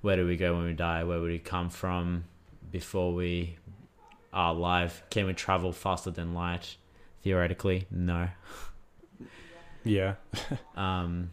where 0.00 0.16
do 0.16 0.26
we 0.26 0.36
go 0.36 0.56
when 0.56 0.64
we 0.64 0.72
die? 0.72 1.04
Where 1.04 1.20
would 1.20 1.30
we 1.30 1.38
come 1.38 1.70
from 1.70 2.24
before 2.70 3.12
we 3.12 3.56
are 4.32 4.54
alive? 4.54 5.02
Can 5.10 5.26
we 5.26 5.34
travel 5.34 5.72
faster 5.72 6.10
than 6.10 6.34
light? 6.34 6.76
Theoretically, 7.22 7.86
no. 7.90 8.28
Yeah. 9.84 10.14
Um, 10.76 11.30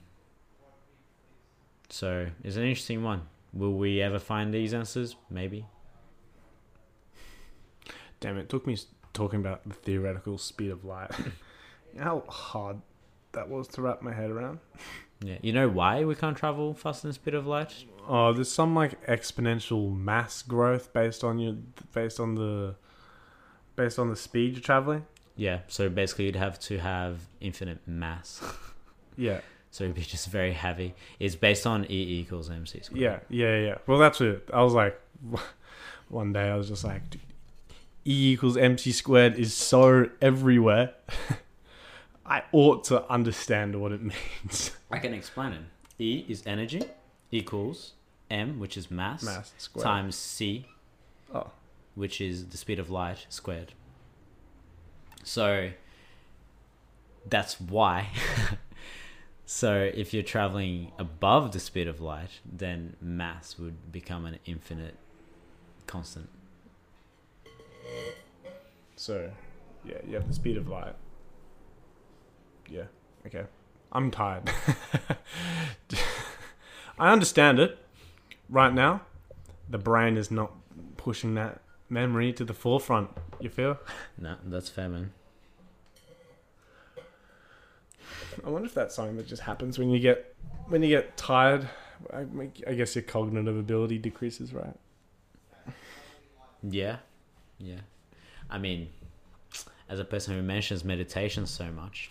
so 1.89 2.27
it's 2.43 2.57
an 2.57 2.63
interesting 2.63 3.01
one. 3.03 3.21
Will 3.53 3.73
we 3.73 4.01
ever 4.01 4.19
find 4.19 4.53
these 4.53 4.73
answers? 4.73 5.15
Maybe. 5.29 5.65
Damn, 8.19 8.37
it 8.37 8.49
took 8.49 8.65
me 8.65 8.77
talking 9.13 9.39
about 9.39 9.67
the 9.67 9.73
theoretical 9.73 10.37
speed 10.37 10.71
of 10.71 10.85
light. 10.85 11.11
You 11.93 12.03
know 12.03 12.23
how 12.27 12.31
hard 12.31 12.77
that 13.31 13.49
was 13.49 13.67
to 13.69 13.81
wrap 13.81 14.03
my 14.03 14.13
head 14.13 14.29
around? 14.29 14.59
Yeah. 15.23 15.37
You 15.41 15.51
know 15.53 15.67
why 15.67 16.03
we 16.03 16.13
can't 16.13 16.37
travel 16.37 16.75
faster 16.75 17.03
than 17.03 17.09
the 17.09 17.13
speed 17.15 17.33
of 17.33 17.47
light? 17.47 17.73
Oh, 18.07 18.33
there's 18.33 18.51
some 18.51 18.75
like 18.75 19.03
exponential 19.07 19.97
mass 19.97 20.43
growth 20.43 20.93
based 20.93 21.23
on 21.23 21.39
your 21.39 21.55
based 21.93 22.19
on 22.19 22.35
the 22.35 22.75
based 23.75 23.97
on 23.97 24.09
the 24.09 24.15
speed 24.15 24.53
you're 24.53 24.61
traveling. 24.61 25.05
Yeah. 25.35 25.59
So 25.67 25.89
basically, 25.89 26.25
you'd 26.25 26.35
have 26.35 26.59
to 26.59 26.77
have 26.77 27.21
infinite 27.39 27.79
mass. 27.87 28.43
Yeah. 29.17 29.41
So 29.71 29.83
it'd 29.83 29.95
be 29.95 30.01
just 30.01 30.27
very 30.29 30.53
heavy. 30.53 30.93
It's 31.19 31.35
based 31.35 31.67
on 31.67 31.85
E 31.85 32.19
equals 32.19 32.49
MC 32.49 32.81
squared. 32.81 33.21
Yeah, 33.29 33.47
yeah, 33.47 33.59
yeah. 33.59 33.75
Well, 33.85 33.97
that's 33.97 34.21
it. 34.21 34.47
I 34.53 34.61
was 34.63 34.73
like, 34.73 34.99
one 36.09 36.33
day 36.33 36.49
I 36.49 36.55
was 36.55 36.69
just 36.69 36.83
like, 36.83 37.01
E 38.07 38.31
equals 38.33 38.55
MC 38.55 38.91
squared 38.91 39.35
is 39.35 39.53
so 39.53 40.09
everywhere. 40.21 40.93
I 42.25 42.43
ought 42.51 42.83
to 42.85 43.09
understand 43.11 43.79
what 43.81 43.91
it 43.91 44.01
means. 44.43 44.71
I 44.89 44.99
can 44.99 45.13
explain 45.13 45.53
it. 45.53 45.61
E 45.99 46.25
is 46.29 46.41
energy 46.45 46.83
equals 47.31 47.93
M, 48.29 48.59
which 48.59 48.77
is 48.77 48.89
mass, 48.91 49.23
Mass 49.23 49.53
squared. 49.57 49.83
times 49.83 50.15
C, 50.15 50.67
Oh, 51.33 51.51
which 51.95 52.21
is 52.21 52.45
the 52.47 52.57
speed 52.57 52.79
of 52.79 52.89
light 52.89 53.25
squared. 53.29 53.73
So 55.23 55.71
that's 57.25 57.59
why. 57.59 58.09
so 59.45 59.89
if 59.93 60.13
you're 60.13 60.23
traveling 60.23 60.91
above 60.97 61.51
the 61.51 61.59
speed 61.59 61.87
of 61.87 61.99
light, 61.99 62.39
then 62.45 62.95
mass 63.01 63.57
would 63.57 63.91
become 63.91 64.25
an 64.25 64.39
infinite 64.45 64.95
constant. 65.87 66.29
So 68.95 69.31
yeah, 69.85 69.97
you 70.07 70.15
have 70.15 70.27
the 70.27 70.33
speed 70.33 70.57
of 70.57 70.67
light. 70.67 70.95
Yeah. 72.69 72.85
Okay. 73.25 73.43
I'm 73.91 74.11
tired. 74.11 74.49
I 76.99 77.11
understand 77.11 77.59
it. 77.59 77.77
Right 78.49 78.73
now, 78.73 79.01
the 79.69 79.77
brain 79.77 80.17
is 80.17 80.31
not 80.31 80.51
pushing 80.97 81.35
that 81.35 81.61
memory 81.89 82.33
to 82.33 82.43
the 82.43 82.53
forefront. 82.53 83.09
You 83.39 83.49
feel? 83.49 83.77
No, 84.17 84.35
that's 84.45 84.69
fair, 84.69 84.89
man. 84.89 85.13
I 88.45 88.49
wonder 88.49 88.67
if 88.67 88.73
that's 88.73 88.95
something 88.95 89.17
that 89.17 89.27
just 89.27 89.41
happens 89.43 89.79
when 89.79 89.89
you 89.89 89.99
get 89.99 90.35
when 90.67 90.83
you 90.83 90.89
get 90.89 91.17
tired. 91.17 91.67
I, 92.13 92.25
I 92.67 92.73
guess 92.73 92.95
your 92.95 93.03
cognitive 93.03 93.57
ability 93.57 93.97
decreases, 93.97 94.53
right? 94.53 94.75
Yeah, 96.61 96.97
yeah. 97.59 97.79
I 98.49 98.57
mean, 98.57 98.89
as 99.89 99.99
a 99.99 100.05
person 100.05 100.35
who 100.35 100.41
mentions 100.41 100.83
meditation 100.83 101.45
so 101.45 101.71
much, 101.71 102.09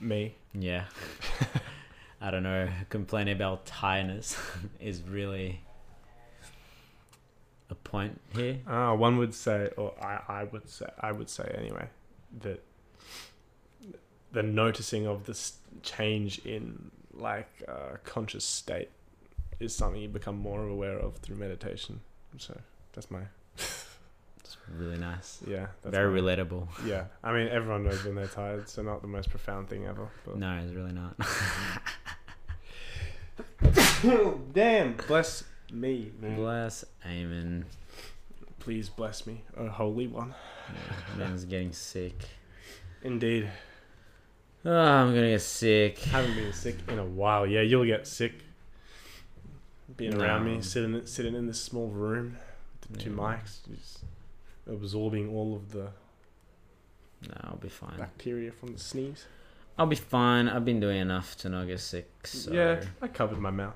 Me. 0.00 0.34
yeah. 0.52 0.84
I 2.20 2.30
don't 2.30 2.42
know. 2.42 2.68
Complaining 2.88 3.34
about 3.34 3.66
tiredness 3.66 4.40
is 4.80 5.02
really 5.02 5.60
a 7.70 7.74
point 7.74 8.20
here. 8.34 8.58
Uh, 8.66 8.94
one 8.94 9.18
would 9.18 9.34
say, 9.34 9.70
or 9.76 9.94
I, 10.00 10.20
I 10.28 10.44
would 10.44 10.68
say, 10.68 10.86
I 11.00 11.12
would 11.12 11.28
say 11.28 11.54
anyway, 11.58 11.88
that 12.40 12.62
the 14.32 14.42
noticing 14.42 15.06
of 15.06 15.26
this 15.26 15.54
change 15.82 16.38
in 16.40 16.90
like 17.12 17.48
uh, 17.68 17.96
conscious 18.04 18.44
state 18.44 18.90
is 19.60 19.74
something 19.74 20.00
you 20.00 20.08
become 20.08 20.36
more 20.36 20.66
aware 20.66 20.98
of 20.98 21.16
through 21.18 21.36
meditation. 21.36 22.00
So 22.38 22.58
that's 22.94 23.10
my 23.10 23.20
It's 23.56 24.56
really 24.78 24.98
nice. 24.98 25.40
yeah. 25.46 25.66
That's 25.82 25.94
Very 25.94 26.20
my- 26.20 26.34
relatable. 26.36 26.68
Yeah, 26.86 27.04
I 27.22 27.32
mean 27.32 27.48
everyone 27.48 27.84
knows 27.84 28.04
when 28.04 28.14
they're 28.14 28.26
tired, 28.26 28.68
so 28.68 28.82
not 28.82 29.02
the 29.02 29.08
most 29.08 29.30
profound 29.30 29.68
thing 29.68 29.86
ever. 29.86 30.08
But 30.24 30.38
No, 30.38 30.58
it's 30.62 30.72
really 30.72 30.92
not. 30.92 31.16
damn, 34.52 34.94
bless 35.08 35.44
me, 35.72 36.12
man. 36.20 36.36
Bless 36.36 36.84
Amen. 37.06 37.64
Please 38.60 38.88
bless 38.88 39.26
me, 39.26 39.42
O 39.56 39.68
Holy 39.68 40.06
One. 40.06 40.34
Yeah, 40.72 41.16
man's 41.18 41.44
getting 41.44 41.72
sick. 41.72 42.14
Indeed. 43.02 43.50
Oh, 44.64 44.72
I'm 44.74 45.14
gonna 45.14 45.28
get 45.30 45.42
sick. 45.42 45.98
Haven't 45.98 46.34
been 46.34 46.52
sick 46.54 46.76
in 46.88 46.98
a 46.98 47.04
while. 47.04 47.46
Yeah, 47.46 47.60
you'll 47.60 47.84
get 47.84 48.06
sick. 48.06 48.32
Being 49.98 50.14
around 50.14 50.46
me, 50.46 50.62
sitting 50.62 51.04
sitting 51.06 51.34
in 51.34 51.46
this 51.46 51.60
small 51.60 51.88
room 51.88 52.38
the 52.92 52.98
two 52.98 53.10
Yeah. 53.10 53.16
mics, 53.16 53.58
just 53.68 54.04
absorbing 54.66 55.28
all 55.30 55.54
of 55.56 55.72
the 55.72 55.90
No, 57.28 57.34
I'll 57.42 57.56
be 57.56 57.68
fine. 57.68 57.96
bacteria 57.98 58.52
from 58.52 58.72
the 58.72 58.78
sneeze. 58.78 59.26
I'll 59.78 59.86
be 59.86 59.96
fine. 59.96 60.48
I've 60.48 60.64
been 60.64 60.78
doing 60.80 61.00
enough 61.00 61.36
to 61.38 61.48
not 61.48 61.66
get 61.66 61.80
sick. 61.80 62.08
So 62.26 62.52
Yeah, 62.52 62.84
I 63.02 63.08
covered 63.08 63.38
my 63.38 63.50
mouth 63.50 63.74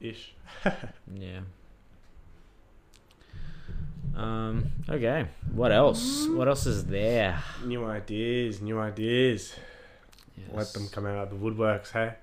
yeah. 0.00 0.08
ish. 0.10 0.34
Yeah. 1.14 1.40
Um. 4.16 4.70
Okay. 4.88 5.26
What 5.52 5.72
else? 5.72 6.26
What 6.28 6.46
else 6.46 6.66
is 6.66 6.84
there? 6.86 7.42
New 7.64 7.84
ideas, 7.84 8.60
new 8.60 8.78
ideas. 8.78 9.56
Let 10.52 10.72
them 10.72 10.88
come 10.88 11.06
out 11.06 11.16
of 11.18 11.30
the 11.30 11.36
woodworks, 11.36 11.90
hey? 11.90 12.14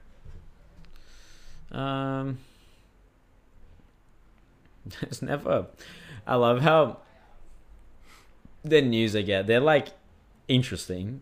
Um. 1.72 2.38
It's 5.02 5.22
never. 5.22 5.68
I 6.26 6.36
love 6.36 6.62
how 6.62 7.00
the 8.64 8.82
news 8.82 9.16
I 9.16 9.22
get. 9.22 9.48
They're 9.48 9.60
like 9.60 9.90
interesting, 10.48 11.22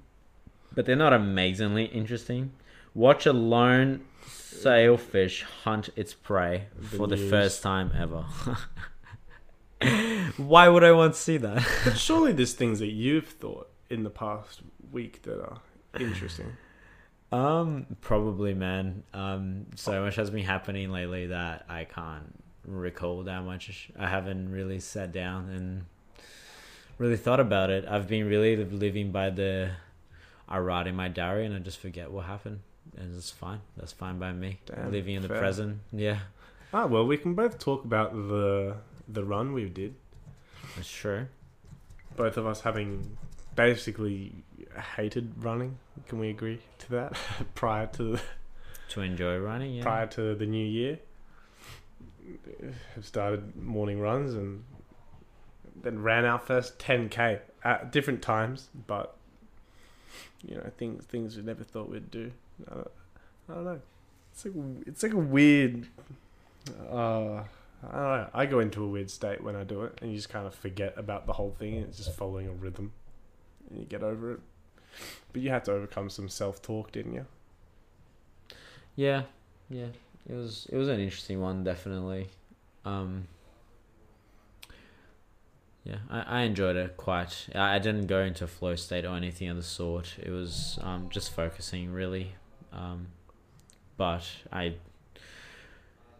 but 0.73 0.85
they're 0.85 0.95
not 0.95 1.13
amazingly 1.13 1.85
interesting. 1.85 2.53
Watch 2.93 3.25
a 3.25 3.33
lone 3.33 4.05
sailfish 4.25 5.43
hunt 5.63 5.89
its 5.95 6.13
prey 6.13 6.65
The 6.77 6.97
for 6.97 7.07
the 7.07 7.17
first 7.17 7.63
time 7.63 7.91
ever. 7.97 8.25
Why 10.37 10.67
would 10.67 10.83
I 10.83 10.91
want 10.91 11.13
to 11.13 11.19
see 11.19 11.37
that? 11.37 11.65
But 11.85 11.97
surely 11.97 12.33
there's 12.33 12.53
things 12.53 12.79
that 12.79 12.91
you've 12.91 13.27
thought 13.27 13.69
in 13.89 14.03
the 14.03 14.09
past 14.09 14.61
week 14.91 15.21
that 15.23 15.39
are 15.39 15.61
interesting. 15.99 16.57
Um, 17.31 17.85
probably, 18.01 18.53
man. 18.53 19.03
Um, 19.13 19.67
so 19.75 20.03
much 20.03 20.15
has 20.15 20.29
been 20.29 20.45
happening 20.45 20.89
lately 20.91 21.27
that 21.27 21.65
I 21.69 21.85
can't 21.85 22.43
recall 22.75 23.23
that 23.23 23.43
much. 23.43 23.89
I 23.97 24.07
haven't 24.07 24.51
really 24.51 24.79
sat 24.79 25.11
down 25.11 25.49
and 25.49 25.85
really 26.97 27.17
thought 27.17 27.39
about 27.39 27.69
it. 27.69 27.85
I've 27.87 28.07
been 28.07 28.27
really 28.27 28.55
living 28.55 29.11
by 29.11 29.29
the. 29.29 29.71
I 30.47 30.57
write 30.59 30.87
in 30.87 30.95
my 30.95 31.07
diary 31.09 31.45
and 31.45 31.55
I 31.55 31.59
just 31.59 31.79
forget 31.79 32.11
what 32.11 32.25
happened, 32.25 32.61
and 32.97 33.15
it's 33.15 33.29
fine. 33.29 33.61
That's 33.77 33.91
fine 33.91 34.17
by 34.17 34.31
me. 34.33 34.59
Damn, 34.65 34.91
living 34.91 35.15
in 35.15 35.21
the 35.21 35.29
present, 35.29 35.79
yeah, 35.91 36.19
Ah, 36.73 36.85
well, 36.87 37.05
we 37.05 37.17
can 37.17 37.33
both 37.35 37.59
talk 37.59 37.85
about 37.85 38.13
the 38.13 38.77
the 39.07 39.23
run 39.23 39.53
we 39.53 39.65
did. 39.69 39.93
that's 40.75 40.91
true. 40.91 41.27
Both 42.15 42.35
of 42.37 42.45
us 42.47 42.61
having 42.61 43.17
basically 43.55 44.33
hated 44.95 45.33
running. 45.43 45.77
Can 46.07 46.17
we 46.19 46.29
agree 46.29 46.59
to 46.79 46.89
that? 46.91 47.13
prior 47.55 47.85
to 47.93 48.17
To 48.89 49.01
enjoy 49.01 49.37
running, 49.37 49.75
yeah. 49.75 49.83
prior 49.83 50.07
to 50.07 50.33
the 50.33 50.45
new 50.47 50.65
year, 50.65 50.97
have 52.95 53.05
started 53.05 53.55
morning 53.55 53.99
runs 53.99 54.33
and 54.33 54.63
then 55.81 56.01
ran 56.01 56.25
our 56.25 56.39
first 56.39 56.79
10k 56.79 57.39
at 57.63 57.91
different 57.91 58.21
times, 58.21 58.69
but 58.87 59.15
you 60.43 60.55
know 60.55 60.69
things 60.77 61.03
things 61.05 61.37
we 61.37 61.43
never 61.43 61.63
thought 61.63 61.89
we'd 61.89 62.11
do. 62.11 62.31
I 62.69 62.75
don't, 62.75 62.91
I 63.49 63.53
don't 63.53 63.65
know. 63.65 63.81
It's 64.31 64.45
like 64.45 64.53
it's 64.85 65.03
like 65.03 65.13
a 65.13 65.17
weird. 65.17 65.87
Uh, 66.91 67.43
I 67.81 67.93
don't 67.93 67.93
know. 67.93 68.29
I 68.33 68.45
go 68.45 68.59
into 68.59 68.83
a 68.83 68.87
weird 68.87 69.09
state 69.09 69.43
when 69.43 69.55
I 69.55 69.63
do 69.63 69.83
it, 69.83 69.97
and 70.01 70.11
you 70.11 70.17
just 70.17 70.29
kind 70.29 70.45
of 70.45 70.53
forget 70.53 70.93
about 70.97 71.25
the 71.25 71.33
whole 71.33 71.55
thing. 71.57 71.75
And 71.75 71.85
it's 71.85 71.97
just 71.97 72.13
following 72.15 72.47
a 72.47 72.51
rhythm, 72.51 72.91
and 73.69 73.79
you 73.79 73.85
get 73.85 74.03
over 74.03 74.33
it. 74.33 74.39
But 75.31 75.41
you 75.41 75.49
had 75.49 75.65
to 75.65 75.71
overcome 75.71 76.09
some 76.09 76.27
self-talk, 76.27 76.91
didn't 76.91 77.13
you? 77.13 77.25
Yeah, 78.95 79.23
yeah. 79.69 79.87
It 80.29 80.35
was 80.35 80.67
it 80.71 80.77
was 80.77 80.87
an 80.87 80.99
interesting 80.99 81.41
one, 81.41 81.63
definitely. 81.63 82.27
Um, 82.85 83.27
yeah, 85.83 85.97
I, 86.09 86.21
I 86.21 86.41
enjoyed 86.41 86.75
it 86.75 86.97
quite. 86.97 87.47
I, 87.55 87.75
I 87.75 87.79
didn't 87.79 88.07
go 88.07 88.21
into 88.21 88.45
flow 88.45 88.75
state 88.75 89.05
or 89.05 89.15
anything 89.15 89.49
of 89.49 89.57
the 89.57 89.63
sort. 89.63 90.15
It 90.21 90.29
was 90.29 90.77
um, 90.81 91.07
just 91.09 91.31
focusing 91.31 91.91
really. 91.91 92.33
Um, 92.71 93.07
but 93.97 94.23
I 94.51 94.75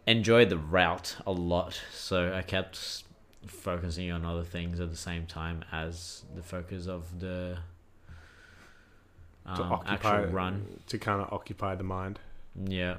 enjoyed 0.06 0.48
the 0.48 0.58
route 0.58 1.16
a 1.24 1.32
lot, 1.32 1.80
so 1.92 2.34
I 2.34 2.42
kept 2.42 3.04
focusing 3.46 4.10
on 4.10 4.24
other 4.24 4.44
things 4.44 4.80
at 4.80 4.90
the 4.90 4.96
same 4.96 5.26
time 5.26 5.64
as 5.72 6.24
the 6.34 6.42
focus 6.42 6.86
of 6.86 7.20
the 7.20 7.58
to 9.54 9.62
um, 9.62 9.72
occupy 9.72 10.20
actual 10.20 10.32
run. 10.32 10.66
to 10.88 10.98
kind 10.98 11.22
of 11.22 11.32
occupy 11.32 11.74
the 11.74 11.84
mind. 11.84 12.18
Yeah. 12.66 12.96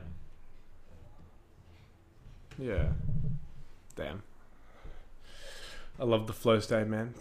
Yeah. 2.62 2.90
Damn. 3.96 4.22
I 6.00 6.04
love 6.04 6.28
the 6.28 6.34
flow 6.34 6.60
state, 6.60 6.88
man. 6.88 7.14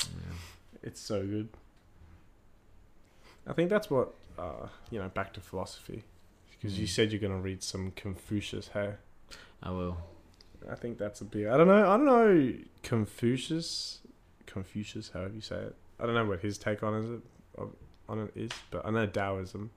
yeah. 0.00 0.36
It's 0.82 1.00
so 1.00 1.22
good. 1.26 1.48
I 3.46 3.52
think 3.54 3.70
that's 3.70 3.90
what, 3.90 4.14
uh, 4.38 4.68
you 4.90 4.98
know, 5.00 5.08
back 5.08 5.32
to 5.34 5.40
philosophy. 5.40 6.04
Because 6.50 6.78
you 6.78 6.86
Mm. 6.86 6.90
said 6.90 7.10
you're 7.12 7.20
going 7.20 7.32
to 7.32 7.38
read 7.40 7.62
some 7.62 7.90
Confucius, 7.92 8.68
hey? 8.68 8.94
I 9.62 9.70
will. 9.70 9.96
I 10.70 10.74
think 10.74 10.98
that's 10.98 11.22
a 11.22 11.24
big. 11.24 11.46
I 11.46 11.56
don't 11.56 11.68
know. 11.68 11.90
I 11.90 11.96
don't 11.96 12.04
know 12.06 12.54
Confucius, 12.82 14.00
Confucius, 14.46 15.10
however 15.12 15.34
you 15.34 15.40
say 15.40 15.56
it. 15.56 15.74
I 15.98 16.04
don't 16.06 16.14
know 16.14 16.26
what 16.26 16.40
his 16.40 16.58
take 16.58 16.82
on 16.82 16.94
is 16.94 17.10
it 17.10 17.20
on 18.08 18.18
it 18.20 18.32
is, 18.34 18.50
but 18.70 18.84
I 18.84 18.90
know 18.90 19.06
Taoism 19.06 19.70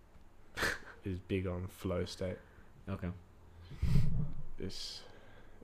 is 1.06 1.20
big 1.20 1.48
on 1.48 1.68
flow 1.68 2.04
state. 2.06 2.38
Okay. 2.90 3.10
It's 4.64 5.02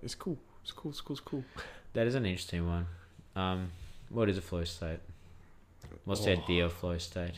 it's 0.04 0.16
cool. 0.16 0.38
It's 0.64 0.72
cool. 0.72 0.92
It's 0.92 1.02
cool. 1.02 1.14
It's 1.16 1.22
cool. 1.26 1.44
That 1.94 2.06
is 2.08 2.16
an 2.16 2.26
interesting 2.26 2.68
one. 2.68 2.86
Um, 3.36 3.72
what 4.10 4.30
is 4.30 4.38
a 4.38 4.42
flow 4.42 4.64
state? 4.64 5.00
What's 6.06 6.24
the 6.26 6.32
Oh. 6.32 6.42
idea 6.44 6.66
of 6.66 6.74
flow 6.74 6.98
state? 6.98 7.34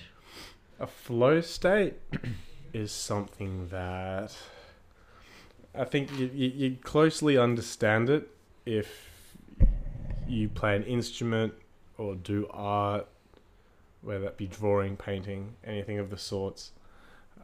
A 0.80 0.88
flow 0.88 1.42
state 1.42 1.94
is 2.74 2.92
something 2.92 3.68
that 3.70 4.36
I 5.76 5.86
think 5.86 6.12
you, 6.18 6.30
you, 6.34 6.48
you 6.50 6.78
closely 6.84 7.38
understand 7.38 8.10
it 8.10 8.28
if 8.66 9.10
you 10.28 10.50
play 10.50 10.76
an 10.76 10.84
instrument 10.84 11.54
or 11.98 12.16
do 12.16 12.48
art, 12.52 13.08
whether 14.02 14.24
that 14.26 14.38
be 14.38 14.48
drawing, 14.48 14.98
painting, 14.98 15.56
anything 15.64 16.00
of 16.00 16.10
the 16.10 16.18
sorts. 16.18 16.72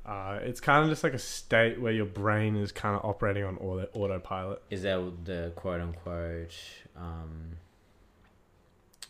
Uh, 0.08 0.40
it's 0.42 0.62
kind 0.62 0.84
of 0.84 0.90
just 0.90 1.04
like 1.04 1.14
a 1.14 1.20
state 1.20 1.82
where 1.82 1.92
your 1.92 2.06
brain 2.06 2.56
is 2.56 2.72
kind 2.72 2.96
of 2.96 3.04
operating 3.04 3.44
on 3.44 3.58
auto, 3.58 3.88
autopilot. 3.94 4.62
Is 4.70 4.84
that 4.84 5.26
the 5.26 5.52
quote 5.56 5.82
unquote? 5.82 6.56
Um, 6.96 7.58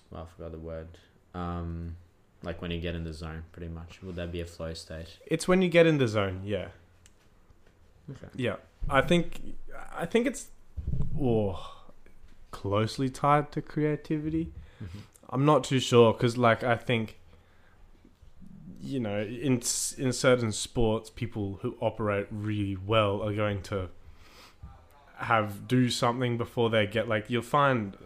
well, 0.10 0.23
I 0.23 0.36
forgot 0.36 0.51
the 0.53 0.60
word. 0.60 0.88
Um, 1.36 1.97
like 2.41 2.62
when 2.62 2.71
you 2.71 2.79
get 2.79 2.95
in 2.95 3.03
the 3.03 3.13
zone, 3.13 3.43
pretty 3.51 3.71
much. 3.71 4.01
Would 4.01 4.15
that 4.15 4.31
be 4.31 4.41
a 4.41 4.45
flow 4.45 4.73
state? 4.73 5.19
It's 5.27 5.47
when 5.47 5.62
you 5.62 5.69
get 5.69 5.86
in 5.86 5.99
the 5.99 6.07
zone, 6.07 6.41
yeah. 6.43 6.69
Okay. 8.10 8.27
Yeah, 8.36 8.55
I 8.89 9.01
think 9.01 9.41
I 9.95 10.05
think 10.05 10.25
it's 10.25 10.47
oh, 11.21 11.75
closely 12.51 13.10
tied 13.10 13.51
to 13.51 13.62
creativity. 13.62 14.51
Mhm. 14.81 15.01
I'm 15.29 15.45
not 15.45 15.63
too 15.65 15.79
sure 15.79 16.13
because, 16.13 16.38
like, 16.38 16.63
I 16.63 16.75
think 16.77 17.16
you 18.88 19.00
know, 19.00 19.19
in 19.19 19.62
in 19.97 20.13
certain 20.13 20.52
sports, 20.52 21.10
people 21.10 21.60
who 21.62 21.76
operate 21.82 22.28
really 22.32 22.78
well 22.78 23.21
are 23.21 23.34
going 23.34 23.62
to 23.63 23.89
have 25.15 25.67
do 25.67 25.89
something 25.89 26.38
before 26.38 26.69
they 26.69 26.86
get 26.86 27.08
like 27.08 27.28
you'll 27.28 27.41
find 27.41 27.97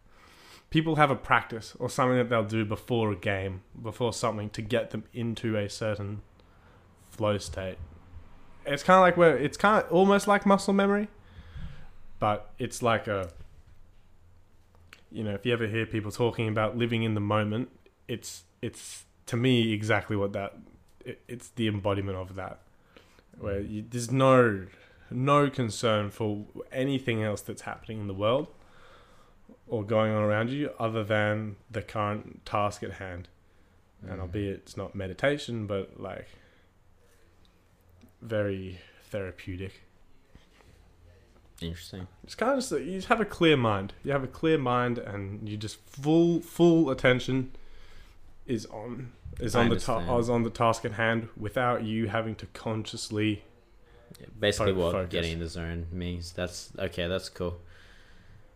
people 0.70 0.94
have 0.94 1.10
a 1.10 1.16
practice 1.16 1.74
or 1.78 1.90
something 1.90 2.16
that 2.16 2.30
they'll 2.30 2.44
do 2.44 2.64
before 2.64 3.12
a 3.12 3.16
game, 3.16 3.62
before 3.80 4.12
something 4.12 4.48
to 4.50 4.62
get 4.62 4.90
them 4.90 5.04
into 5.12 5.56
a 5.56 5.68
certain 5.68 6.22
flow 7.10 7.36
state. 7.38 7.78
It's 8.64 8.82
kind 8.82 8.96
of 8.96 9.02
like 9.02 9.16
where 9.16 9.36
it's 9.36 9.56
kind 9.56 9.84
of 9.84 9.90
almost 9.92 10.26
like 10.26 10.46
muscle 10.46 10.74
memory, 10.74 11.08
but 12.18 12.52
it's 12.58 12.82
like 12.82 13.06
a 13.06 13.30
you 15.10 15.24
know, 15.24 15.32
if 15.32 15.46
you 15.46 15.52
ever 15.52 15.66
hear 15.66 15.86
people 15.86 16.10
talking 16.10 16.48
about 16.48 16.76
living 16.76 17.02
in 17.02 17.14
the 17.14 17.20
moment, 17.20 17.70
it's 18.06 18.44
it's 18.62 19.05
to 19.26 19.36
me 19.36 19.72
exactly 19.72 20.16
what 20.16 20.32
that 20.32 20.56
it, 21.04 21.20
it's 21.28 21.48
the 21.50 21.68
embodiment 21.68 22.16
of 22.16 22.34
that 22.36 22.60
where 23.38 23.60
you, 23.60 23.84
there's 23.88 24.10
no 24.10 24.66
no 25.10 25.48
concern 25.50 26.10
for 26.10 26.44
anything 26.72 27.22
else 27.22 27.40
that's 27.40 27.62
happening 27.62 28.00
in 28.00 28.06
the 28.06 28.14
world 28.14 28.48
or 29.68 29.84
going 29.84 30.12
on 30.12 30.22
around 30.22 30.50
you 30.50 30.70
other 30.78 31.04
than 31.04 31.56
the 31.70 31.82
current 31.82 32.44
task 32.44 32.82
at 32.82 32.92
hand 32.92 33.28
and 34.02 34.18
Mm. 34.18 34.20
albeit 34.20 34.54
it's 34.60 34.76
not 34.76 34.94
meditation 34.94 35.66
but 35.66 35.98
like 36.00 36.28
very 38.22 38.78
therapeutic 39.10 39.82
Interesting. 41.60 42.06
it's 42.22 42.34
kind 42.34 42.52
of 42.52 42.58
just 42.58 42.70
you 42.72 42.96
just 42.96 43.08
have 43.08 43.20
a 43.20 43.24
clear 43.24 43.56
mind. 43.56 43.94
You 44.04 44.12
have 44.12 44.22
a 44.22 44.26
clear 44.28 44.58
mind, 44.58 44.98
and 44.98 45.48
you 45.48 45.56
just 45.56 45.78
full 45.88 46.40
full 46.40 46.90
attention 46.90 47.52
is 48.46 48.66
on 48.66 49.12
is 49.40 49.54
I 49.54 49.62
on 49.62 49.68
the 49.70 49.76
ta- 49.78 50.18
is 50.18 50.30
on 50.30 50.42
the 50.42 50.50
task 50.50 50.84
at 50.84 50.92
hand 50.92 51.28
without 51.36 51.84
you 51.84 52.08
having 52.08 52.34
to 52.36 52.46
consciously. 52.46 53.42
Yeah, 54.20 54.26
basically, 54.38 54.72
Fo- 54.72 54.78
what 54.80 54.92
focus. 54.92 55.12
getting 55.12 55.32
in 55.32 55.38
the 55.40 55.48
zone 55.48 55.86
means. 55.92 56.32
That's 56.32 56.70
okay. 56.78 57.06
That's 57.08 57.28
cool. 57.28 57.58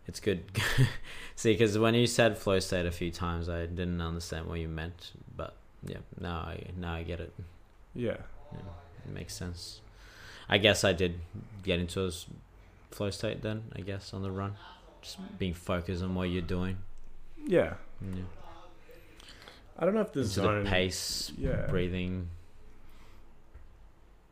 It's 0.07 0.19
good. 0.19 0.43
See, 1.35 1.53
because 1.53 1.77
when 1.77 1.93
you 1.93 2.07
said 2.07 2.37
flow 2.37 2.59
state 2.59 2.85
a 2.85 2.91
few 2.91 3.11
times, 3.11 3.47
I 3.49 3.65
didn't 3.65 4.01
understand 4.01 4.47
what 4.47 4.59
you 4.59 4.67
meant. 4.67 5.11
But 5.35 5.55
yeah, 5.85 5.97
now 6.19 6.37
I 6.37 6.63
now 6.77 6.93
I 6.95 7.03
get 7.03 7.19
it. 7.19 7.33
Yeah, 7.93 8.17
It 8.53 9.11
makes 9.13 9.33
sense. 9.35 9.81
I 10.49 10.57
guess 10.57 10.83
I 10.83 10.93
did 10.93 11.19
get 11.63 11.79
into 11.79 12.05
a 12.05 12.11
flow 12.91 13.09
state 13.09 13.41
then. 13.41 13.63
I 13.75 13.81
guess 13.81 14.13
on 14.13 14.21
the 14.23 14.31
run, 14.31 14.55
just 15.01 15.17
being 15.37 15.53
focused 15.53 16.01
on 16.01 16.15
what 16.15 16.29
you're 16.29 16.41
doing. 16.41 16.77
yeah. 17.45 17.73
Yeah. 18.01 18.23
I 19.77 19.85
don't 19.85 19.93
know 19.95 20.01
if 20.01 20.11
the 20.13 20.19
Into 20.21 20.31
zone 20.31 20.63
the 20.63 20.69
pace, 20.69 21.31
Yeah, 21.37 21.65
breathing. 21.67 22.29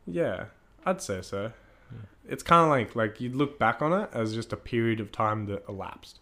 yeah. 0.06 0.44
I'd 0.86 1.02
say 1.02 1.22
so. 1.22 1.52
Yeah. 1.92 1.98
It's 2.28 2.42
kind 2.42 2.64
of 2.64 2.70
like 2.70 2.94
like 2.96 3.20
you 3.20 3.30
look 3.30 3.58
back 3.58 3.82
on 3.82 3.92
it 3.92 4.08
as 4.12 4.34
just 4.34 4.52
a 4.52 4.56
period 4.56 5.00
of 5.00 5.12
time 5.12 5.46
that 5.46 5.64
elapsed. 5.68 6.20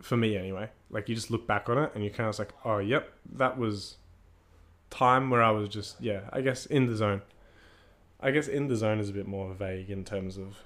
For 0.00 0.16
me, 0.16 0.36
anyway. 0.36 0.70
Like 0.90 1.08
you 1.08 1.14
just 1.14 1.30
look 1.30 1.46
back 1.46 1.68
on 1.68 1.78
it 1.78 1.90
and 1.94 2.04
you 2.04 2.10
kind 2.10 2.28
of 2.28 2.38
like, 2.38 2.52
oh, 2.64 2.78
yep, 2.78 3.12
that 3.34 3.58
was 3.58 3.96
time 4.90 5.30
where 5.30 5.42
I 5.42 5.50
was 5.50 5.68
just 5.68 6.00
yeah. 6.00 6.20
I 6.32 6.40
guess 6.40 6.66
in 6.66 6.86
the 6.86 6.96
zone. 6.96 7.22
I 8.20 8.30
guess 8.30 8.46
in 8.46 8.68
the 8.68 8.76
zone 8.76 9.00
is 9.00 9.08
a 9.08 9.12
bit 9.12 9.26
more 9.26 9.52
vague 9.52 9.90
in 9.90 10.04
terms 10.04 10.38
of 10.38 10.56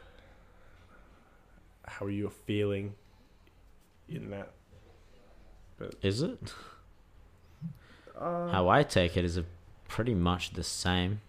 how 1.86 2.06
you're 2.06 2.30
feeling 2.30 2.94
in 4.08 4.30
that. 4.30 4.50
Is 6.02 6.20
it? 6.22 6.52
Uh, 8.18 8.48
How 8.48 8.68
I 8.68 8.82
take 8.82 9.16
it 9.16 9.24
is 9.24 9.36
a 9.36 9.44
pretty 9.88 10.14
much 10.14 10.52
the 10.52 10.62
same. 10.62 11.20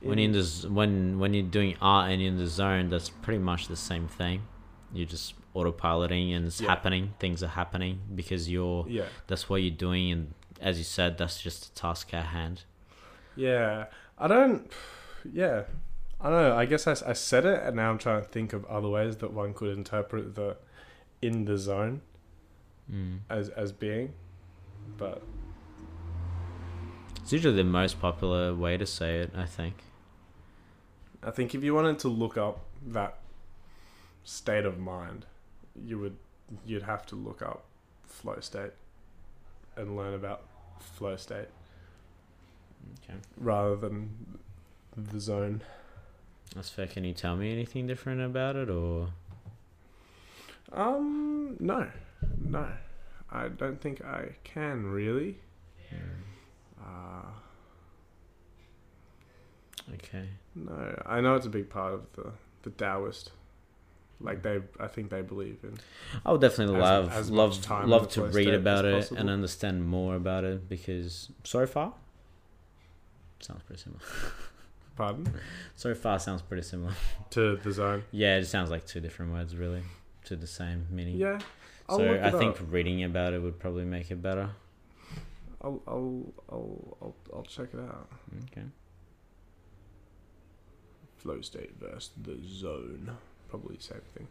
When 0.00 0.18
you're 0.18 0.26
in 0.26 0.32
the 0.32 0.68
when 0.70 1.18
when 1.18 1.34
you're 1.34 1.42
doing 1.42 1.76
art 1.80 2.10
and 2.12 2.20
you're 2.22 2.30
in 2.30 2.38
the 2.38 2.46
zone, 2.46 2.88
that's 2.88 3.10
pretty 3.10 3.40
much 3.40 3.66
the 3.66 3.76
same 3.76 4.06
thing. 4.06 4.42
You're 4.92 5.06
just 5.08 5.34
autopiloting 5.56 6.34
and 6.36 6.46
it's 6.46 6.60
Yeah. 6.60 6.68
happening. 6.68 7.14
Things 7.18 7.42
are 7.42 7.48
happening 7.48 8.00
because 8.14 8.48
you're 8.48 8.86
yeah. 8.88 9.06
that's 9.26 9.48
what 9.50 9.56
you're 9.62 9.72
doing, 9.74 10.12
and 10.12 10.34
as 10.60 10.78
you 10.78 10.84
said, 10.84 11.18
that's 11.18 11.40
just 11.42 11.66
a 11.66 11.74
task 11.74 12.14
at 12.14 12.26
hand. 12.26 12.62
Yeah, 13.34 13.86
I 14.16 14.28
don't. 14.28 14.70
Yeah, 15.32 15.64
I 16.20 16.30
don't 16.30 16.42
know. 16.42 16.56
I 16.56 16.64
guess 16.64 16.86
I, 16.86 16.92
I 17.10 17.12
said 17.14 17.44
it, 17.44 17.60
and 17.64 17.74
now 17.76 17.90
I'm 17.90 17.98
trying 17.98 18.22
to 18.22 18.28
think 18.28 18.52
of 18.52 18.64
other 18.66 18.88
ways 18.88 19.16
that 19.16 19.32
one 19.32 19.52
could 19.52 19.76
interpret 19.76 20.36
the 20.36 20.56
in 21.20 21.44
the 21.46 21.58
zone 21.58 22.02
Mm. 22.90 23.18
as 23.28 23.48
as 23.50 23.72
being, 23.72 24.14
but 24.96 25.22
It's 27.22 27.32
usually 27.32 27.56
the 27.56 27.64
most 27.64 28.00
popular 28.00 28.54
way 28.54 28.76
to 28.76 28.86
say 28.86 29.18
it. 29.20 29.32
I 29.36 29.44
think. 29.46 29.74
I 31.22 31.30
think 31.30 31.54
if 31.54 31.62
you 31.64 31.74
wanted 31.74 31.98
to 32.00 32.08
look 32.08 32.36
up 32.38 32.60
that 32.86 33.18
state 34.24 34.64
of 34.64 34.78
mind, 34.78 35.26
you 35.84 35.98
would 35.98 36.16
you'd 36.64 36.84
have 36.84 37.04
to 37.06 37.14
look 37.16 37.42
up 37.42 37.64
flow 38.06 38.38
state 38.40 38.72
and 39.76 39.96
learn 39.96 40.14
about 40.14 40.42
flow 40.80 41.16
state 41.16 41.48
Okay. 43.04 43.18
rather 43.36 43.76
than 43.76 44.38
the 44.96 45.20
zone. 45.20 45.60
That's 46.54 46.70
fair. 46.70 46.86
Can 46.86 47.04
you 47.04 47.12
tell 47.12 47.36
me 47.36 47.52
anything 47.52 47.86
different 47.86 48.22
about 48.22 48.56
it, 48.56 48.70
or 48.70 49.08
Um, 50.72 51.56
no, 51.60 51.88
no, 52.40 52.66
I 53.30 53.48
don't 53.48 53.80
think 53.80 54.04
I 54.04 54.30
can 54.44 54.86
really. 54.86 55.38
Uh, 56.80 57.22
okay? 59.94 60.28
no, 60.54 61.02
I 61.06 61.20
know 61.20 61.34
it's 61.34 61.46
a 61.46 61.50
big 61.50 61.68
part 61.70 61.94
of 61.94 62.12
the 62.14 62.32
the 62.62 62.70
Taoist. 62.70 63.30
Like 64.20 64.42
they, 64.42 64.58
I 64.80 64.88
think 64.88 65.10
they 65.10 65.22
believe 65.22 65.58
in. 65.62 65.78
I 66.26 66.32
would 66.32 66.40
definitely 66.40 66.74
As- 66.76 66.82
love 66.82 67.12
as 67.12 67.30
love 67.30 67.86
love 67.88 68.08
to 68.10 68.24
read 68.24 68.52
about 68.52 68.84
it 68.84 68.94
possible. 68.94 69.18
and 69.20 69.30
understand 69.30 69.86
more 69.86 70.16
about 70.16 70.42
it 70.44 70.68
because 70.68 71.30
so 71.44 71.66
far 71.66 71.94
sounds 73.40 73.62
pretty 73.62 73.80
similar. 73.82 74.00
Pardon 74.96 75.32
So 75.76 75.94
far 75.94 76.18
sounds 76.18 76.42
pretty 76.42 76.64
similar. 76.64 76.92
to 77.30 77.56
the 77.62 77.70
zone. 77.70 78.02
Yeah, 78.10 78.38
it 78.38 78.46
sounds 78.46 78.70
like 78.70 78.86
two 78.86 78.98
different 79.00 79.32
words 79.32 79.54
really 79.54 79.82
to 80.24 80.34
the 80.34 80.48
same 80.48 80.86
meaning. 80.90 81.16
Yeah, 81.16 81.38
I'll 81.88 81.98
so 81.98 82.20
I 82.22 82.30
think 82.30 82.60
up. 82.60 82.72
reading 82.72 83.02
about 83.04 83.32
it 83.32 83.42
would 83.42 83.58
probably 83.58 83.84
make 83.84 84.10
it 84.10 84.20
better. 84.22 84.50
I'll, 85.62 85.82
I'll, 85.86 86.32
I'll, 86.50 86.98
I'll, 87.02 87.14
I'll 87.34 87.42
check 87.42 87.68
it 87.72 87.80
out. 87.80 88.08
Okay. 88.52 88.66
Flow 91.16 91.40
state 91.40 91.72
versus 91.80 92.10
the 92.22 92.38
zone, 92.46 93.16
probably 93.48 93.76
the 93.76 93.82
same 93.82 94.00
thing. 94.14 94.28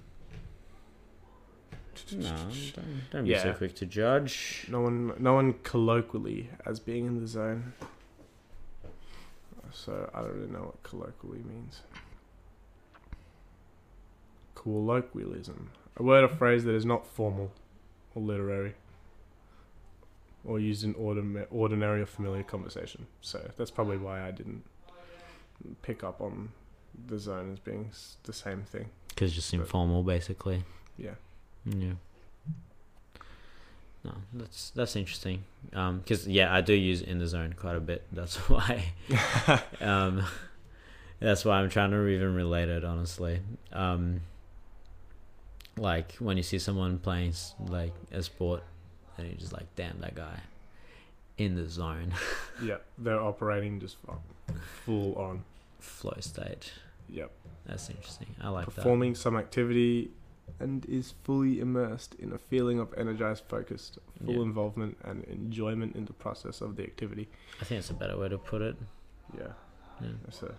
No, 2.16 2.30
don't, 2.76 3.02
don't 3.12 3.26
be 3.26 3.38
so 3.38 3.54
quick 3.54 3.76
to 3.76 3.86
judge. 3.86 4.68
No 4.70 4.82
one, 4.82 5.14
no 5.18 5.34
one 5.34 5.56
colloquially 5.64 6.50
as 6.66 6.80
being 6.80 7.08
in 7.08 7.20
the 7.20 7.28
zone. 7.28 7.74
So 9.72 10.10
I 10.14 10.22
don't 10.22 10.34
really 10.34 10.52
know 10.52 10.60
what 10.60 10.84
colloquially 10.84 11.40
means. 11.40 11.82
Colloquialism, 14.56 15.72
a 15.98 16.04
word 16.04 16.24
or 16.24 16.28
phrase 16.30 16.64
that 16.64 16.74
is 16.76 16.86
not 16.86 17.06
formal 17.06 17.52
or 18.16 18.22
literary, 18.22 18.74
or 20.46 20.60
used 20.60 20.84
in 20.84 20.94
ordin- 20.96 21.46
ordinary 21.52 22.02
or 22.02 22.06
familiar 22.06 22.44
conversation. 22.44 23.06
So 23.22 23.52
that's 23.58 23.72
probably 23.72 23.98
why 23.98 24.26
I 24.26 24.32
didn't 24.32 24.64
pick 25.82 26.04
up 26.04 26.22
on 26.22 26.50
the 27.08 27.20
zone 27.20 27.52
as 27.52 27.60
being 27.60 27.92
the 28.24 28.34
same 28.34 28.64
thing. 28.64 28.90
Because 29.10 29.34
just 29.34 29.52
But- 29.52 29.60
informal, 29.62 30.04
basically. 30.04 30.64
Yeah. 30.98 31.16
Yeah. 31.66 31.94
No, 34.04 34.14
that's 34.34 34.70
that's 34.70 34.96
interesting. 34.96 35.44
Um, 35.74 36.00
because 36.00 36.28
yeah, 36.28 36.54
I 36.54 36.62
do 36.62 36.74
use 36.74 37.02
in 37.02 37.20
the 37.20 37.28
zone 37.28 37.54
quite 37.58 37.76
a 37.76 37.80
bit. 37.82 38.06
That's 38.12 38.36
why. 38.50 38.94
um, 39.82 40.24
that's 41.20 41.44
why 41.44 41.60
I'm 41.60 41.70
trying 41.70 41.92
to 41.92 42.08
even 42.08 42.34
relate 42.36 42.70
it. 42.70 42.86
Honestly, 42.86 43.42
um, 43.74 44.22
like 45.78 46.14
when 46.16 46.38
you 46.38 46.44
see 46.44 46.60
someone 46.60 46.98
playing 47.00 47.34
like 47.60 47.94
a 48.12 48.22
sport, 48.24 48.64
and 49.18 49.28
you're 49.28 49.38
just 49.38 49.54
like, 49.54 49.68
damn, 49.76 50.00
that 50.02 50.16
guy, 50.16 50.40
in 51.38 51.56
the 51.56 51.68
zone, 51.68 52.14
yeah, 52.64 52.78
they're 52.98 53.20
operating 53.22 53.80
just 53.80 53.98
full 54.86 55.16
on. 55.16 55.44
flow 55.80 56.16
state. 56.20 56.72
Yep. 57.10 57.32
That's 57.66 57.90
interesting. 57.90 58.28
I 58.42 58.50
like 58.50 58.66
that. 58.66 58.76
performing 58.76 59.16
some 59.16 59.38
activity 59.38 60.12
and 60.60 60.86
is 60.86 61.14
fully 61.24 61.60
immersed 61.60 62.16
in 62.16 62.32
a 62.34 62.38
feeling 62.38 62.80
of 62.80 62.94
energized 62.98 63.44
focused 63.48 64.00
full 64.26 64.36
Yeah. 64.36 64.42
involvement 64.42 64.98
and 65.04 65.24
enjoyment 65.26 65.96
in 65.96 66.06
the 66.06 66.14
process 66.14 66.62
of 66.62 66.76
the 66.78 66.84
activity. 66.84 67.28
I 67.62 67.66
think 67.66 67.80
it's 67.80 67.90
a 67.90 67.94
better 67.94 68.18
way 68.18 68.30
to 68.30 68.38
put 68.38 68.62
it. 68.62 68.76
Yeah. 69.38 69.48
Yeah. 70.02 70.08
That's 70.24 70.42
a 70.44 70.56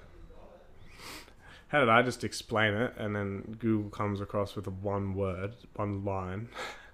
how 1.68 1.80
did 1.80 1.88
I 1.88 2.02
just 2.02 2.24
explain 2.24 2.74
it 2.74 2.94
and 2.98 3.14
then 3.14 3.56
Google 3.58 3.90
comes 3.90 4.20
across 4.20 4.56
with 4.56 4.66
a 4.66 4.70
one 4.70 5.14
word, 5.14 5.54
one 5.76 6.04
line 6.04 6.48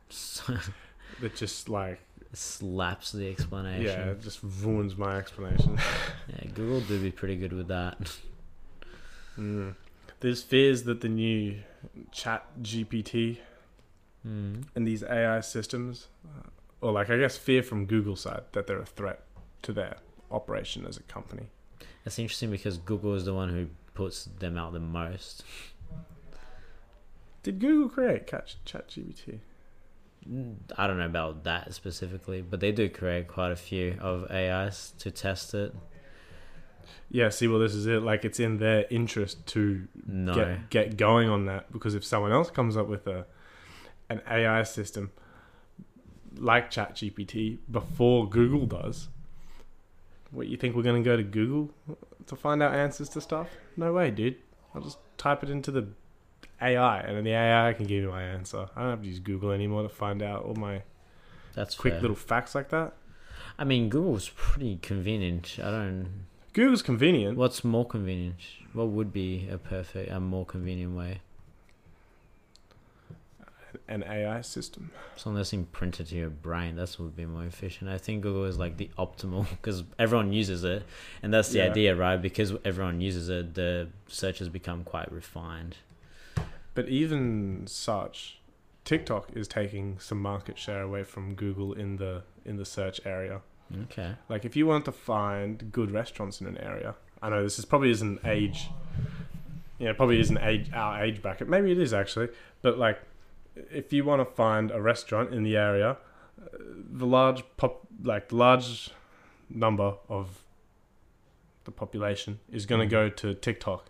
that 1.20 1.34
just 1.36 1.68
like 1.68 2.00
slaps 2.32 3.12
the 3.12 3.30
explanation. 3.30 3.84
yeah, 3.84 4.10
it 4.10 4.22
just 4.22 4.40
ruins 4.42 4.96
my 4.96 5.16
explanation. 5.18 5.78
Yeah, 6.28 6.50
Google 6.54 6.80
do 6.80 7.00
be 7.00 7.10
pretty 7.12 7.36
good 7.36 7.52
with 7.52 7.68
that. 7.68 7.98
Mm. 9.38 9.74
There's 10.20 10.42
fears 10.42 10.84
that 10.84 11.00
the 11.00 11.08
new 11.08 11.56
chat 12.12 12.46
GPT 12.62 13.38
Mm. 14.26 14.64
and 14.74 14.86
these 14.88 15.02
AI 15.02 15.40
systems, 15.40 16.06
or 16.80 16.92
like 16.92 17.10
I 17.10 17.18
guess 17.18 17.36
fear 17.36 17.62
from 17.62 17.84
Google 17.84 18.16
side 18.16 18.44
that 18.52 18.66
they're 18.66 18.78
a 18.80 18.86
threat 18.86 19.20
to 19.60 19.72
their 19.74 19.96
operation 20.30 20.86
as 20.86 20.96
a 20.96 21.02
company. 21.02 21.50
That's 22.04 22.18
interesting 22.18 22.50
because 22.50 22.78
Google 22.78 23.14
is 23.16 23.26
the 23.26 23.34
one 23.34 23.50
who 23.50 23.66
puts 23.94 24.24
them 24.24 24.58
out 24.58 24.72
the 24.72 24.80
most. 24.80 25.44
Did 27.42 27.58
Google 27.60 27.88
create 27.88 28.26
Chat 28.26 28.54
ChatGPT? 28.66 29.38
Mm, 30.28 30.54
I 30.78 30.86
don't 30.86 30.98
know 30.98 31.04
about 31.06 31.44
that 31.44 31.74
specifically, 31.74 32.40
but 32.42 32.60
they 32.60 32.72
do 32.72 32.88
create 32.88 33.28
quite 33.28 33.52
a 33.52 33.56
few 33.56 33.96
of 34.00 34.30
AIs 34.30 34.94
to 34.98 35.10
test 35.10 35.52
it. 35.54 35.74
Yeah, 37.10 37.28
see, 37.28 37.46
well, 37.46 37.58
this 37.60 37.74
is 37.74 37.86
it. 37.86 38.02
Like, 38.02 38.24
it's 38.24 38.40
in 38.40 38.58
their 38.58 38.86
interest 38.90 39.46
to 39.48 39.86
No. 40.06 40.34
get 40.34 40.70
get 40.70 40.96
going 40.96 41.28
on 41.28 41.44
that 41.46 41.70
because 41.70 41.94
if 41.94 42.04
someone 42.04 42.32
else 42.32 42.50
comes 42.50 42.76
up 42.76 42.88
with 42.88 43.06
a 43.06 43.26
an 44.10 44.20
AI 44.30 44.62
system 44.64 45.10
like 46.36 46.70
ChatGPT 46.70 47.58
before 47.70 48.28
Google 48.28 48.66
does, 48.66 49.08
what 50.30 50.46
you 50.46 50.56
think 50.56 50.74
we're 50.74 50.82
going 50.82 51.02
to 51.02 51.08
go 51.08 51.16
to 51.16 51.22
Google 51.22 51.70
to 52.26 52.36
find 52.36 52.62
out 52.62 52.74
answers 52.74 53.08
to 53.10 53.20
stuff? 53.20 53.48
No 53.76 53.92
way, 53.92 54.10
dude. 54.10 54.36
I'll 54.74 54.82
just 54.82 54.98
type 55.18 55.42
it 55.42 55.50
into 55.50 55.70
the 55.70 55.88
AI, 56.60 57.00
and 57.00 57.16
then 57.16 57.24
the 57.24 57.32
AI 57.32 57.72
can 57.74 57.86
give 57.86 58.04
me 58.04 58.10
my 58.10 58.22
answer. 58.22 58.68
I 58.74 58.80
don't 58.82 58.90
have 58.90 59.02
to 59.02 59.06
use 59.06 59.18
Google 59.18 59.50
anymore 59.50 59.82
to 59.82 59.88
find 59.88 60.22
out 60.22 60.44
all 60.44 60.54
my 60.54 60.82
That's 61.54 61.74
quick 61.74 61.94
fair. 61.94 62.00
little 62.00 62.16
facts 62.16 62.54
like 62.54 62.70
that. 62.70 62.94
I 63.58 63.64
mean, 63.64 63.88
Google's 63.88 64.30
pretty 64.34 64.78
convenient. 64.82 65.58
I 65.62 65.70
don't. 65.70 66.26
Google's 66.52 66.82
convenient. 66.82 67.36
What's 67.36 67.64
more 67.64 67.86
convenient? 67.86 68.36
What 68.72 68.88
would 68.88 69.12
be 69.12 69.48
a 69.48 69.58
perfect, 69.58 70.10
a 70.10 70.18
more 70.20 70.44
convenient 70.46 70.96
way? 70.96 71.20
An 73.86 74.02
AI 74.02 74.40
system. 74.40 74.90
So 75.16 75.24
Something 75.34 75.58
imprinted 75.60 76.06
to 76.06 76.14
your 76.14 76.30
brain. 76.30 76.74
That's 76.74 76.98
what 76.98 77.04
would 77.06 77.16
be 77.16 77.26
more 77.26 77.44
efficient. 77.44 77.90
I 77.90 77.98
think 77.98 78.22
Google 78.22 78.44
is 78.46 78.56
like 78.58 78.78
the 78.78 78.88
optimal 78.98 79.48
because 79.50 79.84
everyone 79.98 80.32
uses 80.32 80.64
it, 80.64 80.84
and 81.22 81.32
that's 81.34 81.50
the 81.50 81.58
Yeah. 81.58 81.66
idea, 81.70 81.94
right? 81.94 82.16
Because 82.16 82.54
everyone 82.64 83.02
uses 83.02 83.28
it, 83.28 83.54
the 83.54 83.88
searches 84.08 84.48
become 84.48 84.84
quite 84.84 85.12
refined. 85.12 85.76
But 86.74 86.88
even 86.88 87.66
such, 87.66 88.38
TikTok 88.86 89.30
is 89.34 89.46
taking 89.46 89.98
some 89.98 90.20
market 90.20 90.58
share 90.58 90.80
away 90.82 91.02
from 91.04 91.34
Google 91.34 91.74
in 91.74 91.96
the 91.96 92.22
in 92.44 92.56
the 92.56 92.64
search 92.64 93.00
area. 93.04 93.42
Okay. 93.84 94.14
Like 94.30 94.44
if 94.46 94.56
you 94.56 94.66
want 94.66 94.84
to 94.86 94.92
find 94.92 95.70
good 95.72 95.90
restaurants 95.90 96.40
in 96.40 96.46
an 96.46 96.56
area, 96.58 96.94
I 97.22 97.28
know 97.30 97.42
this 97.42 97.58
is 97.58 97.64
probably 97.64 97.90
isn't 97.90 98.20
age, 98.26 98.68
yeah, 99.78 99.90
it 99.90 99.96
probably 99.96 100.20
isn't 100.20 100.38
age 100.38 100.70
our 100.72 101.02
age 101.04 101.20
bracket. 101.22 101.48
Maybe 101.48 101.70
it 101.70 101.78
is 101.78 101.92
actually, 101.94 102.28
but 102.62 102.78
like 102.78 103.00
if 103.70 103.92
you 103.92 104.04
want 104.04 104.20
to 104.20 104.34
find 104.34 104.70
a 104.70 104.80
restaurant 104.80 105.32
in 105.32 105.42
the 105.42 105.56
area, 105.56 105.96
the 106.92 107.06
large 107.06 107.42
pop 107.56 107.86
like 108.02 108.32
large 108.32 108.90
number 109.48 109.94
of 110.08 110.42
the 111.64 111.70
population 111.70 112.40
is 112.52 112.66
going 112.66 112.80
to 112.80 112.86
Mhm. 112.86 112.90
go 112.90 113.08
to 113.08 113.34
TikTok 113.34 113.86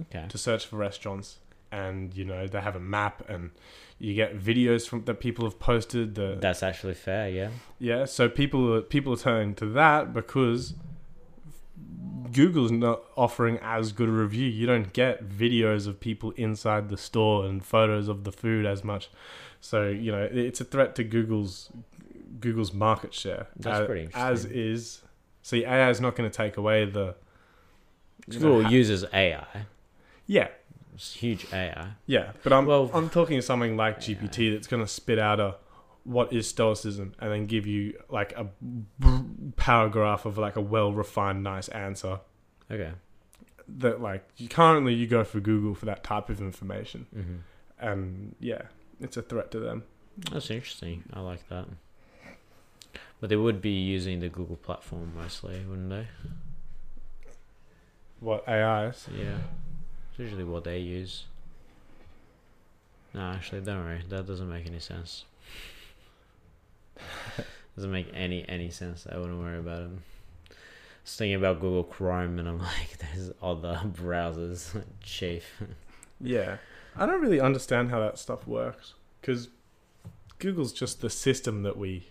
Okay. 0.00 0.26
to 0.28 0.38
search 0.38 0.66
for 0.66 0.76
restaurants 0.76 1.38
and 1.70 2.14
you 2.14 2.24
know 2.24 2.46
they 2.46 2.60
have 2.60 2.74
a 2.76 2.80
map 2.80 3.22
and 3.28 3.50
you 3.98 4.14
get 4.14 4.36
videos 4.38 4.88
from 4.88 5.04
that 5.04 5.20
people 5.20 5.44
have 5.44 5.58
posted 5.58 6.14
the 6.16 6.36
That's 6.40 6.62
actually 6.62 6.94
fair. 6.94 7.28
Yeah. 7.28 7.50
yeah 7.78 8.04
so 8.06 8.28
people 8.28 8.80
people 8.82 9.12
are 9.12 9.16
turning 9.16 9.54
to 9.56 9.66
that 9.66 10.12
because 10.12 10.74
Google's 12.32 12.70
not 12.72 13.02
offering 13.16 13.58
as 13.62 13.92
good 13.92 14.08
a 14.08 14.12
review. 14.12 14.48
You 14.48 14.66
don't 14.66 14.92
get 14.92 15.28
videos 15.28 15.86
of 15.86 16.00
people 16.00 16.30
inside 16.32 16.88
the 16.88 16.96
store 16.96 17.44
and 17.44 17.64
photos 17.64 18.08
of 18.08 18.24
the 18.24 18.32
food 18.32 18.64
as 18.66 18.82
much. 18.82 19.10
So 19.60 19.88
you 19.88 20.10
know 20.12 20.28
it's 20.30 20.60
a 20.60 20.64
threat 20.64 20.94
to 20.96 21.04
Google's 21.04 21.70
Google's 22.40 22.72
market 22.72 23.12
share. 23.14 23.48
That's 23.56 23.80
as, 23.80 23.86
pretty 23.86 24.08
as 24.14 24.44
is 24.46 25.02
see 25.42 25.64
AI 25.64 25.90
is 25.90 26.00
not 26.00 26.16
going 26.16 26.28
to 26.30 26.36
take 26.36 26.56
away 26.56 26.84
the 26.84 27.14
you 28.28 28.38
know, 28.38 28.46
Google 28.46 28.62
ha- 28.64 28.68
uses 28.70 29.04
AI. 29.12 29.46
yeah. 30.26 30.48
It's 30.94 31.14
huge 31.14 31.46
AI. 31.54 31.92
Yeah, 32.06 32.32
but 32.42 32.52
I'm 32.52 32.66
Well- 32.66 32.90
I'm 32.92 33.08
talking 33.08 33.40
something 33.40 33.78
like 33.78 33.98
GPT 34.00 34.52
that's 34.52 34.66
going 34.66 34.82
to 34.82 34.86
spit 34.86 35.18
out 35.18 35.40
a 35.40 35.56
what 36.04 36.32
is 36.32 36.48
stoicism 36.48 37.14
and 37.20 37.30
then 37.32 37.46
give 37.46 37.66
you 37.66 37.94
like 38.08 38.32
a 38.36 38.46
paragraph 39.56 40.24
of 40.26 40.36
like 40.38 40.56
a 40.56 40.60
well 40.60 40.92
refined 40.92 41.42
nice 41.44 41.68
answer 41.68 42.18
Okay. 42.70 42.90
that 43.68 44.00
like 44.00 44.26
you 44.36 44.48
currently 44.48 44.94
you 44.94 45.06
go 45.06 45.22
for 45.24 45.38
Google 45.40 45.74
for 45.74 45.86
that 45.86 46.02
type 46.02 46.28
of 46.28 46.40
information 46.40 47.06
hmm 47.14 47.36
and 47.78 48.34
yeah 48.40 48.62
it's 49.00 49.16
a 49.16 49.22
threat 49.22 49.50
to 49.52 49.58
them 49.60 49.82
That's 50.30 50.50
interesting. 50.50 51.02
I 51.12 51.20
like 51.20 51.48
that. 51.48 51.66
But 53.20 53.30
they 53.30 53.36
would 53.36 53.60
be 53.62 53.70
using 53.70 54.20
the 54.20 54.28
Google 54.28 54.56
platform 54.56 55.12
mostly, 55.16 55.64
wouldn't 55.68 55.90
they? 55.90 56.06
what 58.20 58.46
AIs 58.48 59.08
Yeah. 59.16 59.38
It's 60.10 60.18
usually 60.18 60.44
what 60.44 60.64
they 60.64 60.78
use. 60.78 61.24
No, 63.14 63.20
actually, 63.32 63.60
don't 63.62 63.84
worry. 63.84 64.02
That 64.08 64.26
doesn't 64.26 64.48
make 64.48 64.66
any 64.66 64.78
sense. 64.80 65.24
doesn't 67.76 67.90
make 67.90 68.08
any 68.14 68.48
any 68.48 68.70
sense. 68.70 69.06
I 69.10 69.18
wouldn't 69.18 69.38
worry 69.38 69.58
about 69.58 69.82
it. 69.82 69.90
I 70.50 70.54
was 71.04 71.16
thinking 71.16 71.34
about 71.34 71.60
Google 71.60 71.84
Chrome, 71.84 72.38
and 72.38 72.48
I'm 72.48 72.58
like, 72.60 72.98
there's 72.98 73.32
other 73.42 73.80
browsers, 73.84 74.82
chief. 75.02 75.62
Yeah, 76.20 76.58
I 76.96 77.06
don't 77.06 77.20
really 77.20 77.40
understand 77.40 77.90
how 77.90 78.00
that 78.00 78.18
stuff 78.18 78.46
works 78.46 78.94
because 79.20 79.48
Google's 80.38 80.72
just 80.72 81.00
the 81.00 81.10
system 81.10 81.62
that 81.62 81.76
we 81.76 82.08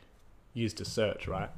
use 0.54 0.74
to 0.76 0.86
search, 0.86 1.28
right? 1.28 1.50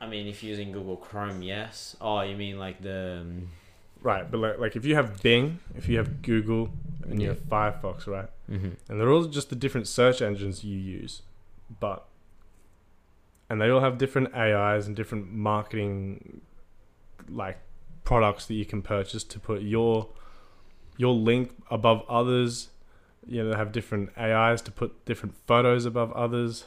I 0.00 0.06
mean, 0.06 0.26
if 0.28 0.42
you're 0.42 0.50
using 0.50 0.72
Google 0.72 0.96
Chrome, 0.96 1.42
yes. 1.42 1.96
Oh, 2.00 2.20
you 2.20 2.36
mean 2.36 2.58
like 2.58 2.80
the 2.80 3.18
um, 3.22 3.48
Right, 4.00 4.30
but 4.30 4.38
like, 4.38 4.58
like 4.58 4.76
if 4.76 4.84
you 4.84 4.94
have 4.94 5.22
Bing, 5.22 5.58
if 5.76 5.88
you 5.88 5.98
have 5.98 6.22
Google, 6.22 6.70
and 7.02 7.20
you 7.20 7.28
have 7.28 7.40
Firefox, 7.40 8.06
right, 8.06 8.28
mm-hmm. 8.50 8.70
and 8.88 9.00
they're 9.00 9.10
all 9.10 9.24
just 9.24 9.50
the 9.50 9.56
different 9.56 9.88
search 9.88 10.22
engines 10.22 10.62
you 10.62 10.78
use, 10.78 11.22
but 11.80 12.06
and 13.50 13.60
they 13.60 13.68
all 13.70 13.80
have 13.80 13.98
different 13.98 14.34
AIs 14.34 14.86
and 14.86 14.94
different 14.96 15.32
marketing 15.32 16.40
like 17.28 17.58
products 18.04 18.46
that 18.46 18.54
you 18.54 18.64
can 18.64 18.82
purchase 18.82 19.22
to 19.24 19.38
put 19.38 19.62
your 19.62 20.08
your 20.96 21.14
link 21.14 21.50
above 21.70 22.02
others. 22.08 22.68
You 23.26 23.44
know, 23.44 23.50
they 23.50 23.56
have 23.56 23.72
different 23.72 24.10
AIs 24.18 24.62
to 24.62 24.70
put 24.72 25.04
different 25.04 25.34
photos 25.46 25.84
above 25.84 26.12
others. 26.12 26.64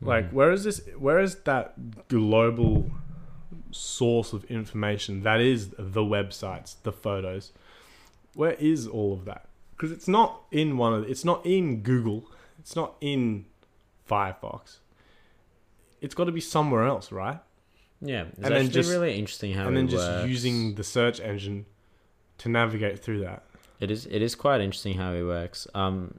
Like, 0.00 0.26
Mm-hmm. 0.26 0.36
where 0.36 0.50
is 0.52 0.64
this? 0.64 0.80
Where 0.98 1.18
is 1.20 1.36
that 1.44 2.08
global 2.08 2.90
source 3.70 4.32
of 4.32 4.44
information 4.44 5.22
that 5.22 5.40
is 5.40 5.70
the 5.78 6.02
websites, 6.02 6.76
the 6.82 6.92
photos? 6.92 7.52
Where 8.34 8.52
is 8.52 8.86
all 8.86 9.12
of 9.12 9.24
that? 9.26 9.48
Because 9.76 9.92
it's 9.92 10.08
not 10.08 10.42
in 10.50 10.76
one 10.76 10.92
of. 10.94 11.08
It's 11.10 11.24
not 11.24 11.44
in 11.46 11.82
Google. 11.82 12.24
It's 12.58 12.74
not 12.76 12.94
in 13.00 13.46
Firefox. 14.08 14.78
It's 16.02 16.14
got 16.14 16.24
to 16.24 16.32
be 16.32 16.40
somewhere 16.42 16.84
else, 16.84 17.10
right? 17.12 17.38
yeah, 18.04 18.24
it's 18.24 18.36
and 18.36 18.44
then 18.46 18.52
actually 18.66 18.68
just- 18.70 18.90
really 18.90 19.14
interesting 19.18 19.54
how 19.54 19.68
and 19.68 19.76
then 19.76 19.88
just 19.88 20.06
works. 20.06 20.28
using 20.28 20.74
the 20.74 20.82
search 20.84 21.20
engine 21.20 21.64
to 22.38 22.48
navigate 22.50 22.98
through 22.98 23.20
that. 23.20 23.44
It 23.80 23.90
is 23.90 24.06
it 24.06 24.20
is 24.22 24.34
quite 24.34 24.60
interesting 24.60 24.94
how 24.98 25.12
it 25.12 25.22
works. 25.22 25.66
Um 25.74 26.18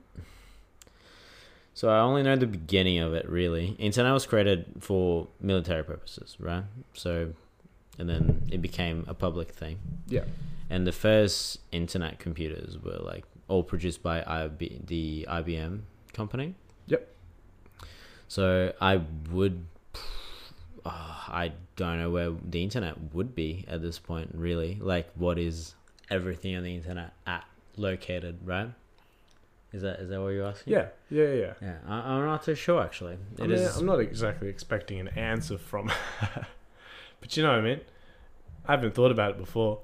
so 1.73 1.89
I 1.89 1.99
only 1.99 2.23
know 2.23 2.35
the 2.35 2.47
beginning 2.47 2.99
of 2.99 3.13
it 3.13 3.27
really. 3.27 3.75
Internet 3.79 4.13
was 4.13 4.25
created 4.25 4.65
for 4.79 5.27
military 5.41 5.83
purposes, 5.83 6.37
right? 6.39 6.63
So 6.93 7.33
and 7.99 8.09
then 8.09 8.47
it 8.51 8.61
became 8.61 9.05
a 9.07 9.13
public 9.13 9.51
thing. 9.51 9.79
Yeah. 10.07 10.23
And 10.69 10.87
the 10.87 10.91
first 10.91 11.59
internet 11.71 12.17
computers 12.19 12.77
were 12.81 12.97
like 12.99 13.25
all 13.47 13.63
produced 13.63 14.01
by 14.01 14.23
IB, 14.25 14.81
the 14.87 15.27
IBM 15.29 15.81
company. 16.13 16.55
Yep. 16.87 17.07
So 18.27 18.73
I 18.81 19.01
would 19.31 19.65
uh, 20.85 20.89
I 21.27 21.53
don't 21.75 21.99
know 21.99 22.09
where 22.09 22.31
the 22.31 22.63
internet 22.63 23.13
would 23.13 23.35
be 23.35 23.65
at 23.67 23.81
this 23.81 23.99
point 23.99 24.31
really. 24.33 24.77
Like 24.81 25.09
what 25.15 25.39
is 25.39 25.75
everything 26.09 26.55
on 26.55 26.63
the 26.63 26.75
internet 26.75 27.13
at 27.25 27.45
located, 27.77 28.39
right? 28.45 28.69
Is 29.71 29.81
that 29.81 29.99
is 29.99 30.09
that 30.09 30.21
what 30.21 30.29
you're 30.29 30.45
asking? 30.45 30.73
Yeah, 30.73 30.87
yeah, 31.09 31.33
yeah. 31.33 31.53
Yeah, 31.61 31.77
I, 31.87 31.95
I'm 31.95 32.25
not 32.25 32.43
too 32.43 32.53
sure 32.53 32.81
actually. 32.83 33.17
I 33.39 33.41
mean, 33.41 33.51
is... 33.51 33.77
I'm 33.77 33.87
not 33.87 33.99
exactly 33.99 34.47
expecting 34.47 34.99
an 34.99 35.07
answer 35.09 35.57
from, 35.57 35.91
but 37.19 37.35
you 37.35 37.43
know 37.43 37.49
what 37.49 37.59
I 37.59 37.61
mean. 37.61 37.81
I 38.67 38.71
haven't 38.73 38.93
thought 38.93 39.11
about 39.11 39.31
it 39.31 39.37
before. 39.37 39.79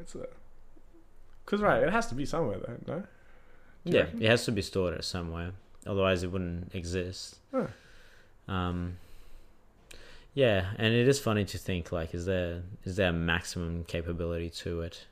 It's 0.00 0.14
a, 0.14 0.26
cause 1.44 1.60
right, 1.60 1.82
it 1.82 1.90
has 1.90 2.06
to 2.08 2.14
be 2.14 2.24
somewhere 2.24 2.58
though, 2.58 2.94
no? 2.94 3.02
Yeah, 3.84 4.00
reckon? 4.00 4.22
it 4.22 4.30
has 4.30 4.44
to 4.46 4.52
be 4.52 4.62
stored 4.62 5.04
somewhere, 5.04 5.52
otherwise 5.86 6.22
it 6.22 6.32
wouldn't 6.32 6.74
exist. 6.74 7.36
Huh. 7.52 7.66
Um. 8.48 8.98
Yeah, 10.34 10.66
and 10.76 10.92
it 10.92 11.08
is 11.08 11.18
funny 11.18 11.46
to 11.46 11.56
think 11.58 11.92
like, 11.92 12.14
is 12.14 12.26
there 12.26 12.62
is 12.84 12.96
there 12.96 13.08
a 13.08 13.12
maximum 13.12 13.84
capability 13.84 14.50
to 14.50 14.82
it? 14.82 15.06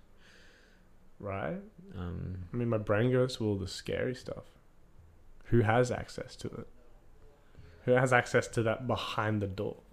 Right. 1.19 1.57
Um, 1.97 2.39
I 2.53 2.57
mean, 2.57 2.69
my 2.69 2.77
brain 2.79 3.11
goes 3.11 3.37
to 3.39 3.47
all 3.47 3.57
the 3.57 3.69
scary 3.69 4.15
stuff. 4.15 4.45
Who 5.45 5.61
has 5.61 5.91
access 5.91 6.37
to 6.37 6.49
it? 6.49 6.67
Who 7.87 7.93
has 7.93 8.13
access 8.13 8.49
to 8.49 8.63
that 8.65 8.87
behind 8.87 9.41
the 9.41 9.47
door? 9.47 9.77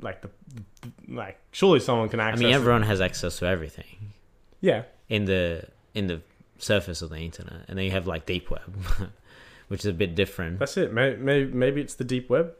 like 0.00 0.20
the, 0.22 0.30
the- 0.82 0.92
like 1.14 1.38
surely 1.52 1.80
someone 1.80 2.08
can 2.08 2.20
access. 2.20 2.40
I 2.40 2.44
mean, 2.44 2.52
it. 2.52 2.56
everyone 2.56 2.82
has 2.82 3.00
access 3.00 3.38
to 3.38 3.46
everything 3.46 4.12
Yeah, 4.60 4.82
in 5.08 5.24
the 5.26 5.64
in 5.94 6.06
the 6.08 6.20
surface 6.58 7.02
of 7.02 7.10
the 7.10 7.18
internet, 7.18 7.64
and 7.68 7.78
then 7.78 7.84
you 7.84 7.90
have 7.92 8.06
like 8.06 8.26
deep 8.26 8.50
web, 8.50 8.74
which 9.68 9.80
is 9.80 9.86
a 9.86 9.92
bit 9.92 10.14
different. 10.14 10.58
that's 10.58 10.76
it. 10.76 10.92
Maybe, 10.92 11.16
maybe 11.16 11.52
maybe 11.52 11.80
it's 11.80 11.94
the 11.94 12.04
deep 12.04 12.28
web. 12.30 12.52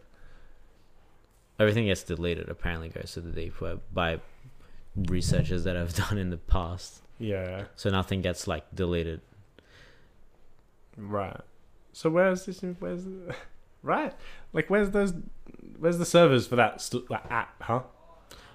Everything 1.59 1.87
gets 1.87 2.03
deleted. 2.03 2.49
Apparently, 2.49 2.89
goes 2.89 3.13
to 3.13 3.21
the 3.21 3.31
deep 3.31 3.61
web 3.61 3.81
by 3.93 4.21
researchers 4.97 5.65
that 5.65 5.77
have 5.77 5.95
done 6.09 6.19
in 6.19 6.31
the 6.31 6.37
past. 6.37 7.03
Yeah, 7.19 7.65
So 7.77 7.89
nothing 7.91 8.21
gets 8.21 8.47
like 8.49 8.65
deleted. 8.75 9.21
right. 10.97 11.41
So 11.93 12.11
where's 12.11 12.47
this? 12.47 12.63
Where's 12.79 13.05
the, 13.05 13.35
right? 13.83 14.13
Like 14.53 14.71
where's 14.71 14.91
those? 14.91 15.13
Where's 15.79 15.99
the 15.99 16.07
servers 16.07 16.47
for 16.47 16.57
that, 16.57 16.81
st- 16.81 17.09
that 17.11 17.27
app? 17.31 17.63
Huh? 17.63 17.83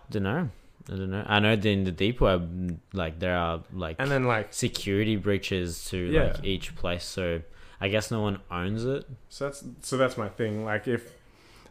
Don't 0.09 0.23
know. 0.23 0.49
I 0.89 0.95
don't 0.95 1.11
know. 1.11 1.23
I 1.27 1.39
know 1.39 1.51
in 1.53 1.83
the 1.83 1.91
deep 1.91 2.21
web, 2.21 2.79
like 2.93 3.19
there 3.19 3.37
are 3.37 3.63
like 3.73 3.97
And 3.99 4.09
then 4.09 4.23
like 4.25 4.53
security 4.53 5.15
breaches 5.17 5.85
to 5.89 5.97
Yeah. 5.97 6.23
like 6.33 6.43
each 6.43 6.75
place. 6.75 7.03
So 7.05 7.41
I 7.80 7.89
guess 7.89 8.09
no 8.11 8.21
one 8.21 8.39
owns 8.49 8.86
it. 8.86 9.05
So 9.30 9.45
that's 9.45 9.63
so 9.82 9.97
that's 9.97 10.17
my 10.17 10.30
thing. 10.30 10.65
Like 10.65 10.88
if 10.88 11.13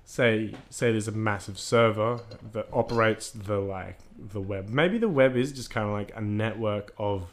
say 0.05 0.55
say 0.71 0.93
there's 0.93 1.09
a 1.09 1.13
massive 1.13 1.59
server 1.59 2.21
that 2.53 2.69
operates 2.73 3.31
the 3.31 3.59
like 3.59 3.99
the 4.17 4.41
web. 4.41 4.69
Maybe 4.69 4.99
the 4.99 5.09
web 5.09 5.37
is 5.37 5.53
just 5.53 5.71
kind 5.71 5.87
of 5.87 5.93
like 5.93 6.13
a 6.17 6.21
network 6.21 6.95
of 6.97 7.29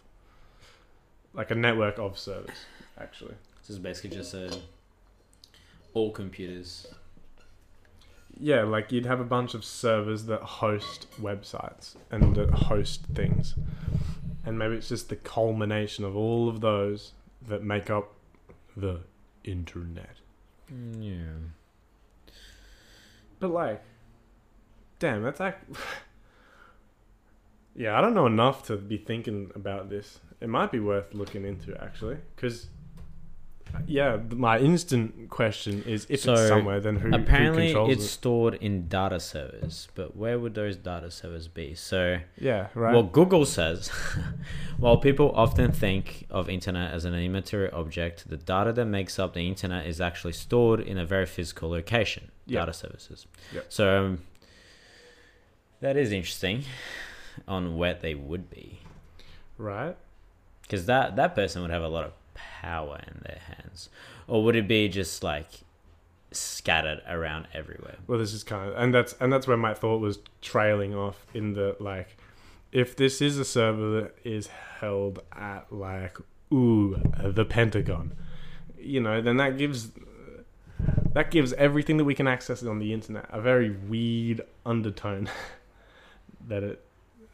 like 1.34 1.52
a 1.52 1.56
network 1.56 2.00
of 2.00 2.18
servers 2.18 2.66
actually. 3.00 3.36
This 3.62 3.70
is 3.70 3.80
basically 3.80 4.10
just 4.18 4.34
a 4.34 4.58
all 5.94 6.12
computers. 6.12 6.88
Yeah, 8.40 8.64
like 8.64 8.92
you'd 8.92 9.06
have 9.06 9.20
a 9.20 9.26
bunch 9.26 9.54
of 9.54 9.64
servers 9.64 10.26
that 10.26 10.42
host 10.42 11.06
websites 11.22 11.96
and 12.10 12.36
that 12.36 12.50
host 12.50 13.06
things. 13.14 13.54
And 14.44 14.58
maybe 14.58 14.76
it's 14.76 14.90
just 14.90 15.10
the 15.10 15.16
culmination 15.16 16.04
of 16.04 16.16
all 16.18 16.50
of 16.50 16.60
those 16.60 17.12
that 17.48 17.64
make 17.64 17.92
up 17.92 18.12
the 18.76 19.02
internet. 19.44 20.18
Yeah. 21.00 21.34
But 23.40 23.52
like, 23.52 23.84
damn, 25.00 25.24
that's 25.24 25.40
like, 25.40 25.60
yeah, 27.76 27.98
I 27.98 28.02
don't 28.02 28.14
know 28.14 28.26
enough 28.26 28.66
to 28.68 28.78
be 28.78 28.98
thinking 28.98 29.52
about 29.56 29.90
this. 29.90 30.20
It 30.40 30.50
might 30.50 30.72
be 30.72 30.80
worth 30.80 31.14
looking 31.14 31.46
into 31.46 31.82
actually, 31.82 32.18
because 32.36 32.68
yeah, 33.88 34.18
my 34.30 34.60
instant 34.60 35.30
question 35.30 35.84
is 35.88 36.06
if 36.10 36.22
So, 36.22 36.34
it's 36.34 36.48
somewhere, 36.48 36.80
then 36.80 36.98
who 36.98 37.14
Apparently, 37.14 37.68
who 37.70 37.74
controls 37.74 37.92
it's 37.92 38.04
it? 38.06 38.08
stored 38.08 38.54
in 38.56 38.88
data 38.88 39.20
servers, 39.20 39.88
but 39.96 40.16
where 40.16 40.38
would 40.40 40.54
those 40.54 40.78
data 40.78 41.10
servers 41.10 41.48
be? 41.48 41.74
So, 41.76 42.20
Yeah, 42.38 42.68
right. 42.76 42.94
well, 42.94 43.04
Google 43.04 43.46
says, 43.46 43.88
while 44.78 44.98
people 44.98 45.32
often 45.36 45.72
think 45.72 46.26
of 46.30 46.50
internet 46.50 46.94
as 46.94 47.04
an 47.06 47.16
immaterial 47.16 47.76
object, 47.76 48.30
the 48.30 48.38
data 48.38 48.72
that 48.74 48.86
makes 48.86 49.18
up 49.20 49.34
the 49.34 49.48
internet 49.48 49.86
is 49.88 50.00
actually 50.00 50.34
stored 50.34 50.80
in 50.80 50.98
a 50.98 51.06
very 51.06 51.26
physical 51.26 51.70
location. 51.70 52.30
Yeah. 52.46 52.60
Data 52.62 52.74
services. 52.74 53.26
Yeah. 53.54 53.62
So 53.70 54.06
um, 54.06 54.20
that 55.80 55.98
is 55.98 56.12
interesting 56.12 56.64
on 57.48 57.78
where 57.78 57.94
they 57.94 58.16
would 58.16 58.50
be, 58.50 58.80
right. 59.58 59.96
because 60.62 60.86
that 60.86 61.16
that 61.16 61.36
person 61.36 61.62
would 61.62 61.72
have 61.72 61.82
a 61.84 61.88
lot 61.88 62.04
of 62.06 62.12
power 62.34 63.02
in 63.08 63.22
their 63.24 63.42
hands, 63.48 63.90
or 64.28 64.44
would 64.44 64.56
it 64.56 64.68
be 64.68 64.88
just 64.90 65.24
like 65.24 65.48
scattered 66.32 67.02
around 67.08 67.48
everywhere? 67.54 67.98
Well, 68.08 68.20
this 68.20 68.34
is 68.34 68.44
kind 68.44 68.70
of, 68.70 68.78
and 68.78 68.94
that's 68.94 69.14
and 69.20 69.32
that's 69.32 69.48
where 69.48 69.58
my 69.58 69.74
thought 69.74 70.00
was 70.00 70.20
trailing 70.42 70.96
off 70.96 71.26
in 71.34 71.54
the 71.54 71.76
like, 71.80 72.18
if 72.72 72.96
this 72.96 73.22
is 73.22 73.38
a 73.38 73.46
server 73.46 74.02
that 74.02 74.16
is 74.24 74.48
held 74.48 75.20
at 75.32 75.72
like, 75.72 76.18
ooh, 76.52 77.00
the 77.24 77.46
Pentagon, 77.46 78.14
you 78.78 79.00
know, 79.00 79.22
then 79.22 79.38
that 79.38 79.58
gives 79.58 79.92
that 81.14 81.32
gives 81.32 81.54
everything 81.54 81.98
that 81.98 82.06
we 82.06 82.16
can 82.16 82.28
access 82.28 82.64
on 82.64 82.80
the 82.80 82.94
internet 82.94 83.26
a 83.30 83.40
very 83.40 83.70
weird 83.70 84.42
undertone 84.66 85.30
that 86.48 86.64
it 86.64 86.86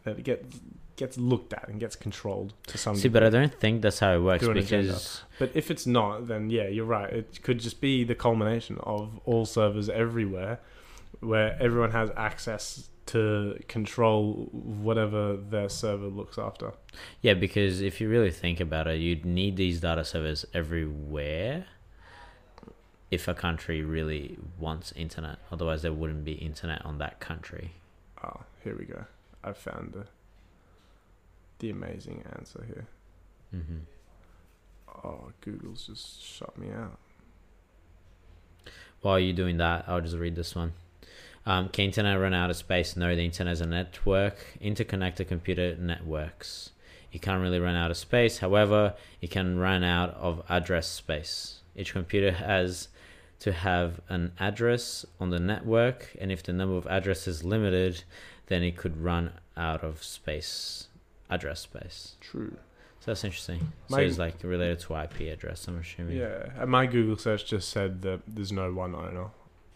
that 0.03 0.19
it 0.19 0.23
gets 0.23 0.59
gets 0.99 1.17
looked 1.17 1.53
at 1.53 1.67
and 1.69 1.79
gets 1.79 1.95
controlled 1.95 2.53
to 2.67 2.77
some. 2.77 2.95
See, 2.95 3.07
but 3.07 3.23
I 3.23 3.29
don't 3.29 3.53
think 3.53 3.81
that's 3.81 3.99
how 3.99 4.13
it 4.13 4.19
works 4.19 4.43
agenda. 4.43 4.87
because 4.87 5.23
But 5.39 5.51
if 5.55 5.71
it's 5.71 5.87
not, 5.87 6.27
then 6.27 6.49
yeah, 6.49 6.67
you're 6.67 6.85
right. 6.85 7.11
It 7.11 7.41
could 7.41 7.59
just 7.59 7.79
be 7.79 8.03
the 8.03 8.15
culmination 8.15 8.77
of 8.83 9.19
all 9.25 9.45
servers 9.45 9.89
everywhere, 9.89 10.59
where 11.21 11.57
everyone 11.59 11.91
has 11.91 12.11
access 12.17 12.89
to 13.07 13.57
control 13.67 14.49
whatever 14.51 15.37
their 15.37 15.69
server 15.69 16.07
looks 16.07 16.37
after. 16.37 16.73
Yeah, 17.21 17.33
because 17.33 17.81
if 17.81 18.01
you 18.01 18.09
really 18.09 18.29
think 18.29 18.59
about 18.59 18.87
it, 18.87 18.99
you'd 18.99 19.25
need 19.25 19.55
these 19.55 19.79
data 19.79 20.03
servers 20.03 20.45
everywhere 20.53 21.65
if 23.09 23.27
a 23.27 23.33
country 23.33 23.81
really 23.81 24.37
wants 24.59 24.91
internet. 24.95 25.37
Otherwise, 25.49 25.81
there 25.81 25.93
wouldn't 25.93 26.25
be 26.25 26.33
internet 26.33 26.85
on 26.85 26.97
that 26.99 27.19
country. 27.19 27.71
Oh, 28.23 28.41
here 28.63 28.75
we 28.77 28.85
go. 28.85 29.05
I 29.43 29.53
found 29.53 29.93
the 29.93 30.05
the 31.59 31.69
amazing 31.69 32.23
answer 32.37 32.65
here. 32.67 32.87
hmm 33.51 33.79
Oh, 35.03 35.31
Google's 35.39 35.87
just 35.87 36.21
shut 36.21 36.57
me 36.57 36.67
out. 36.71 36.99
While 39.01 39.19
you're 39.19 39.35
doing 39.35 39.57
that, 39.57 39.85
I'll 39.87 40.01
just 40.01 40.17
read 40.17 40.35
this 40.35 40.55
one. 40.55 40.73
Um, 41.45 41.69
can 41.69 41.85
internet 41.85 42.19
run 42.19 42.33
out 42.33 42.49
of 42.49 42.57
space? 42.57 42.97
No, 42.97 43.15
the 43.15 43.23
internet 43.23 43.53
is 43.53 43.61
a 43.61 43.65
network, 43.65 44.35
interconnected 44.59 45.29
computer 45.29 45.77
networks. 45.79 46.71
It 47.13 47.21
can't 47.21 47.41
really 47.41 47.59
run 47.59 47.75
out 47.75 47.91
of 47.91 47.97
space. 47.97 48.39
However, 48.39 48.93
it 49.21 49.31
can 49.31 49.57
run 49.57 49.83
out 49.83 50.13
of 50.15 50.43
address 50.49 50.87
space. 50.87 51.61
Each 51.75 51.93
computer 51.93 52.31
has 52.31 52.89
to 53.39 53.53
have 53.53 54.01
an 54.09 54.33
address 54.37 55.05
on 55.19 55.29
the 55.29 55.39
network, 55.39 56.15
and 56.19 56.29
if 56.29 56.43
the 56.43 56.51
number 56.51 56.75
of 56.75 56.85
addresses 56.87 57.37
is 57.37 57.43
limited, 57.45 58.03
then 58.47 58.63
it 58.63 58.75
could 58.75 59.01
run 59.01 59.31
out 59.55 59.83
of 59.83 60.03
space, 60.03 60.88
address 61.29 61.61
space. 61.61 62.15
True. 62.21 62.57
So 63.01 63.11
that's 63.11 63.23
interesting. 63.23 63.71
So 63.89 63.95
My- 63.95 64.01
it's 64.01 64.17
like 64.17 64.43
related 64.43 64.79
to 64.81 64.95
IP 64.95 65.21
address, 65.31 65.67
I'm 65.67 65.77
assuming. 65.79 66.17
Yeah, 66.17 66.49
and 66.57 66.69
my 66.69 66.85
Google 66.85 67.15
search 67.17 67.45
just 67.45 67.69
said 67.69 68.01
that 68.01 68.21
there's 68.27 68.51
no 68.51 68.73
one 68.73 68.93
owner 68.95 69.27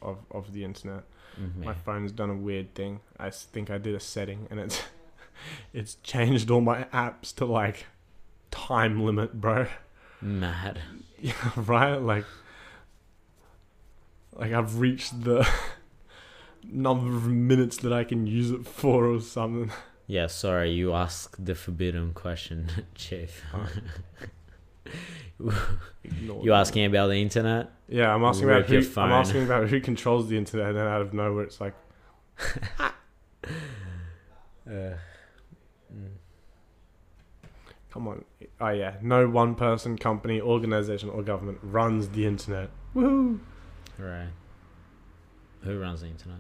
of, 0.02 0.18
of 0.32 0.52
the 0.54 0.64
internet. 0.66 1.04
Mhm. 1.40 1.64
My 1.64 1.74
phone's 1.74 2.12
done 2.12 2.30
a 2.30 2.36
weird 2.36 2.76
thing. 2.76 3.00
I 3.20 3.30
think 3.30 3.70
I 3.70 3.78
did 3.78 3.96
a 3.96 4.00
setting, 4.00 4.48
and 4.52 4.60
it's 4.60 4.82
it's 5.74 5.96
changed 6.04 6.52
all 6.52 6.62
my 6.62 6.84
apps 6.94 7.34
to 7.36 7.46
like 7.46 7.86
time 8.52 9.04
limit, 9.04 9.40
bro. 9.40 9.68
Mad. 10.22 10.80
Yeah, 11.24 11.34
right. 11.56 11.96
Like, 12.02 12.26
like 14.34 14.52
I've 14.52 14.80
reached 14.80 15.24
the 15.24 15.48
number 16.66 17.16
of 17.16 17.28
minutes 17.28 17.78
that 17.78 17.94
I 17.94 18.04
can 18.04 18.28
use 18.28 18.52
it 18.52 18.66
for, 18.66 19.06
or 19.06 19.22
something. 19.22 19.72
Yeah, 20.08 20.28
sorry, 20.28 20.72
you 20.72 20.94
asked 20.94 21.44
the 21.44 21.56
forbidden 21.56 22.14
question, 22.14 22.70
Chief. 22.96 23.44
You 25.40 26.54
asking 26.54 26.86
about 26.86 27.08
the 27.08 27.22
internet? 27.22 27.72
Yeah, 27.88 28.14
I'm 28.14 28.24
asking 28.24 28.48
Rip 28.48 28.68
about 28.68 28.84
who. 28.84 29.02
I'm 29.02 29.12
asking 29.12 29.44
about 29.44 29.70
who 29.70 29.80
controls 29.80 30.28
the 30.28 30.38
internet, 30.38 30.70
and 30.70 30.78
then 30.78 30.88
out 30.88 31.02
of 31.02 31.14
nowhere, 31.14 31.44
it's 31.44 31.62
like, 31.62 31.74
Uh, 34.66 34.92
come 37.92 38.08
on. 38.08 38.26
Oh 38.60 38.70
yeah, 38.70 38.96
no 39.02 39.28
one 39.30 39.56
person, 39.56 39.98
company, 39.98 40.40
organization, 40.42 41.10
or 41.10 41.22
government 41.24 41.60
runs 41.62 42.10
the 42.10 42.26
internet. 42.26 42.70
Woohoo! 42.96 43.40
right. 43.98 44.30
Who 45.62 45.80
runs 45.80 46.02
the 46.02 46.08
internet? 46.08 46.40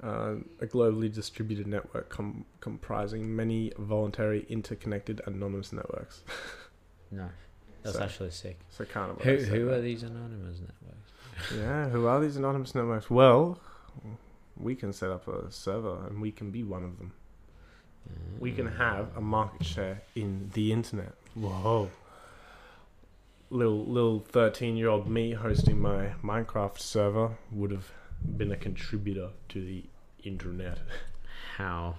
Uh, 0.00 0.36
a 0.60 0.66
globally 0.66 1.12
distributed 1.12 1.66
network 1.66 2.08
com- 2.08 2.44
comprising 2.60 3.34
many 3.34 3.72
voluntary, 3.78 4.46
interconnected, 4.48 5.20
anonymous 5.26 5.72
networks. 5.72 6.22
No, 7.10 7.26
that's 7.82 7.96
So- 7.96 8.02
actually 8.04 8.30
sick. 8.30 8.58
So. 8.68 8.84
Who 8.84 9.36
who 9.36 9.70
are 9.70 9.80
these 9.80 10.02
anonymous 10.02 10.58
networks? 10.60 11.12
Yeah, 11.56 11.88
who 11.88 12.06
are 12.06 12.20
these 12.20 12.36
anonymous 12.36 12.74
networks? 12.74 13.08
Well, 13.08 13.58
we 14.58 14.74
can 14.74 14.92
set 14.92 15.10
up 15.10 15.26
a 15.26 15.50
server 15.50 16.06
and 16.06 16.20
we 16.20 16.30
can 16.32 16.50
be 16.50 16.62
one 16.62 16.84
of 16.84 16.98
them. 16.98 17.12
We 18.38 18.52
can 18.52 18.66
have 18.66 19.16
a 19.16 19.20
market 19.22 19.64
share 19.66 20.02
in 20.14 20.50
the 20.52 20.70
internet. 20.72 21.14
Whoa. 21.34 21.90
Little 23.50 23.84
little 23.86 24.20
13-year-old 24.20 25.08
me 25.08 25.32
hosting 25.32 25.80
my 25.80 26.12
Minecraft 26.22 26.78
server 26.78 27.38
would 27.50 27.70
have 27.70 27.90
been 28.36 28.52
a 28.52 28.56
contributor 28.56 29.30
to 29.48 29.60
the 29.60 29.84
internet 30.24 30.78
How 31.56 31.94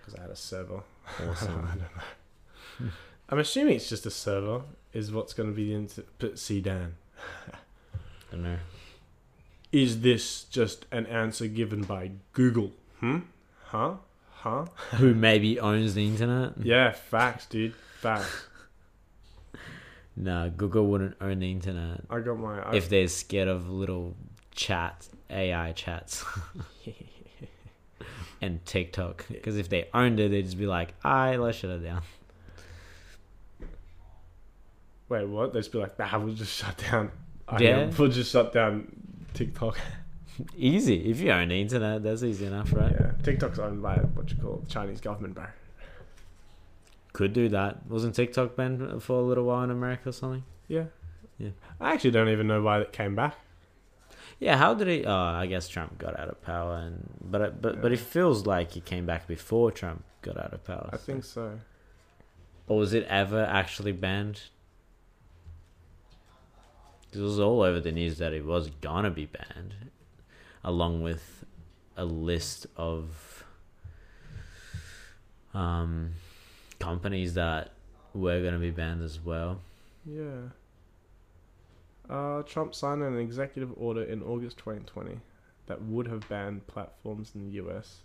because 0.00 0.18
I 0.18 0.22
had 0.22 0.30
a 0.30 0.36
server. 0.36 0.82
I 1.18 1.24
don't 1.24 1.78
know. 1.78 2.90
I'm 3.28 3.38
assuming 3.38 3.76
it's 3.76 3.88
just 3.88 4.06
a 4.06 4.10
server 4.10 4.62
is 4.92 5.10
what's 5.10 5.32
going 5.32 5.48
to 5.48 5.54
be 5.54 5.66
the 5.66 5.74
inter- 5.74 6.04
but 6.18 6.38
see 6.38 6.60
Dan. 6.60 6.94
I 7.52 7.56
don't 8.30 8.42
know. 8.42 8.58
Is 9.72 10.00
this 10.00 10.44
just 10.44 10.86
an 10.92 11.06
answer 11.06 11.48
given 11.48 11.82
by 11.82 12.12
Google? 12.32 12.72
Hmm? 13.00 13.18
Huh? 13.64 13.94
Huh? 14.30 14.66
Who 14.96 15.12
maybe 15.12 15.58
owns 15.58 15.94
the 15.94 16.06
internet? 16.06 16.52
Yeah, 16.62 16.92
facts, 16.92 17.46
dude. 17.46 17.74
Facts. 18.00 18.46
No, 20.16 20.50
Google 20.56 20.86
wouldn't 20.86 21.16
own 21.20 21.40
the 21.40 21.50
internet 21.50 22.00
I 22.08 22.20
got 22.20 22.38
my. 22.38 22.62
I, 22.62 22.74
if 22.74 22.88
they're 22.88 23.08
scared 23.08 23.48
of 23.48 23.68
little 23.68 24.14
chat 24.54 25.08
AI 25.30 25.72
chats 25.72 26.24
and 28.40 28.64
TikTok. 28.64 29.24
Because 29.28 29.56
if 29.56 29.68
they 29.68 29.88
owned 29.94 30.20
it, 30.20 30.30
they'd 30.30 30.42
just 30.44 30.58
be 30.58 30.66
like, 30.66 30.94
"I 31.04 31.36
let's 31.36 31.58
shut 31.58 31.70
it 31.70 31.84
down." 31.84 32.02
Wait, 35.08 35.24
what? 35.28 35.52
They'd 35.52 35.60
just 35.60 35.72
be 35.72 35.78
like, 35.78 35.98
nah, 35.98 36.18
we'll 36.18 36.34
just 36.34 36.52
shut 36.56 36.76
down. 36.90 37.10
I 37.48 37.60
Yeah. 37.62 37.86
know, 37.86 37.92
We'll 37.98 38.08
just 38.10 38.32
shut 38.32 38.52
down 38.52 38.88
TikTok. 39.34 39.78
Easy. 40.56 41.10
If 41.10 41.20
you 41.20 41.30
own 41.30 41.48
the 41.48 41.60
internet, 41.60 42.02
that's 42.02 42.22
easy 42.22 42.46
enough, 42.46 42.72
right? 42.72 42.92
Yeah. 42.92 43.12
TikTok's 43.22 43.58
owned 43.58 43.82
by 43.82 43.96
what 43.98 44.28
you 44.30 44.36
call 44.36 44.56
the 44.56 44.66
Chinese 44.68 45.00
government, 45.00 45.34
bro. 45.34 45.46
Could 47.12 47.32
do 47.32 47.48
that. 47.50 47.86
Wasn't 47.86 48.14
TikTok 48.14 48.56
banned 48.56 49.02
for 49.02 49.18
a 49.18 49.22
little 49.22 49.44
while 49.44 49.62
in 49.62 49.70
America 49.70 50.08
or 50.08 50.12
something? 50.12 50.42
Yeah. 50.68 50.86
Yeah. 51.38 51.50
I 51.80 51.92
actually 51.94 52.10
don't 52.10 52.28
even 52.28 52.46
know 52.48 52.60
why 52.62 52.80
it 52.80 52.92
came 52.92 53.14
back. 53.14 53.36
Yeah, 54.38 54.56
how 54.58 54.74
did 54.74 54.88
he? 54.88 55.04
Oh, 55.04 55.14
I 55.14 55.46
guess 55.46 55.66
Trump 55.68 55.96
got 55.98 56.18
out 56.18 56.28
of 56.28 56.42
power, 56.42 56.76
and 56.76 57.08
but 57.22 57.40
it- 57.40 57.62
but 57.62 57.80
but 57.80 57.92
it 57.92 57.98
feels 58.00 58.46
like 58.46 58.72
he 58.72 58.80
came 58.80 59.06
back 59.06 59.26
before 59.26 59.70
Trump 59.70 60.04
got 60.22 60.36
out 60.36 60.52
of 60.52 60.62
power. 60.64 60.90
I 60.92 60.96
think 60.98 61.24
so. 61.24 61.58
Or 62.68 62.76
was 62.78 62.92
it 62.92 63.04
ever 63.08 63.42
actually 63.44 63.92
banned? 63.92 64.42
It 67.12 67.18
was 67.20 67.38
all 67.40 67.62
over 67.62 67.80
the 67.80 67.92
news 67.92 68.18
that 68.18 68.32
it 68.34 68.44
was 68.44 68.68
gonna 68.82 69.10
be 69.10 69.24
banned, 69.26 69.74
along 70.62 71.02
with 71.02 71.44
a 71.96 72.04
list 72.04 72.66
of 72.76 73.44
um, 75.54 76.12
companies 76.78 77.34
that 77.34 77.70
were 78.12 78.42
gonna 78.42 78.58
be 78.58 78.70
banned 78.70 79.02
as 79.02 79.18
well. 79.20 79.60
Yeah. 80.04 80.48
Uh, 82.08 82.42
Trump 82.42 82.74
signed 82.74 83.02
an 83.02 83.18
executive 83.18 83.72
order 83.76 84.02
in 84.02 84.22
August 84.22 84.58
2020 84.58 85.20
that 85.66 85.82
would 85.82 86.06
have 86.06 86.28
banned 86.28 86.66
platforms 86.66 87.32
in 87.34 87.46
the 87.46 87.52
US 87.62 88.02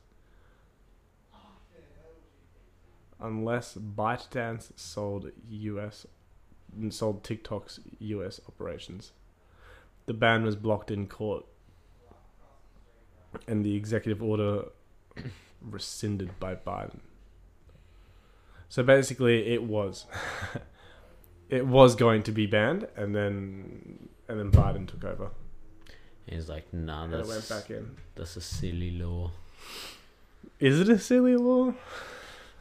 unless 3.21 3.75
ByteDance 3.75 4.71
sold 4.75 5.31
US 5.49 6.07
sold 6.89 7.23
TikTok's 7.23 7.79
US 7.99 8.41
operations. 8.47 9.11
The 10.07 10.13
ban 10.13 10.43
was 10.43 10.55
blocked 10.55 10.89
in 10.89 11.07
court, 11.07 11.45
and 13.47 13.63
the 13.63 13.75
executive 13.75 14.23
order 14.23 14.65
rescinded 15.61 16.39
by 16.39 16.55
Biden. 16.55 16.99
So 18.69 18.83
basically, 18.83 19.53
it 19.53 19.63
was. 19.63 20.05
it 21.51 21.67
was 21.67 21.95
going 21.95 22.23
to 22.23 22.31
be 22.31 22.47
banned, 22.47 22.87
and 22.95 23.13
then 23.15 24.09
and 24.27 24.39
then 24.39 24.51
Biden 24.51 24.87
took 24.87 25.03
over, 25.03 25.29
He's 26.25 26.47
like, 26.49 26.73
nah, 26.73 27.03
and 27.03 27.13
that's 27.13 27.27
went 27.27 27.49
back 27.49 27.69
in. 27.69 27.97
that's 28.15 28.35
a 28.37 28.41
silly 28.41 28.91
law. 28.91 29.31
Is 30.59 30.79
it 30.79 30.89
a 30.89 30.97
silly 30.97 31.35
law? 31.35 31.73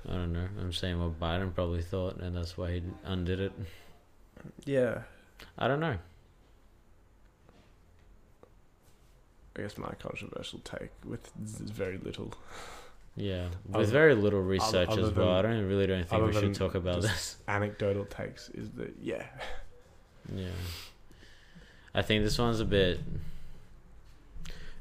I 0.09 0.13
don't 0.15 0.33
know. 0.33 0.49
I'm 0.61 0.73
saying 0.73 0.99
what 0.99 1.21
Biden 1.21 1.55
probably 1.55 1.83
thought, 1.83 2.17
and 2.21 2.37
that's 2.37 2.59
why 2.59 2.73
he 2.73 2.83
undid 3.05 3.39
it. 3.41 3.53
Yeah, 4.65 5.03
I 5.59 5.69
don't 5.69 5.81
know. 5.81 5.97
I 9.57 9.63
guess 9.63 9.77
my 9.77 9.93
controversial 9.99 10.61
take 10.61 10.91
with 11.05 11.31
very 11.37 11.99
little. 11.99 12.33
Yeah, 13.17 13.49
Other- 13.69 13.79
with 13.81 13.91
very 13.91 14.15
little 14.15 14.41
research 14.41 14.89
other 14.89 15.03
as 15.03 15.13
well. 15.13 15.31
I 15.31 15.43
don't 15.43 15.67
really 15.67 15.87
don't 15.87 16.09
think 16.09 16.25
we 16.27 16.33
should 16.33 16.55
talk 16.55 16.75
about 16.75 17.03
this. 17.03 17.37
Anecdotal 17.49 18.05
takes 18.07 18.49
is 18.51 18.71
that 18.73 18.95
yeah, 19.01 19.27
Yeah, 20.35 20.49
I 21.95 22.03
think 22.03 22.25
this 22.25 22.39
one's 22.39 22.61
a 22.61 22.65
bit 22.65 23.01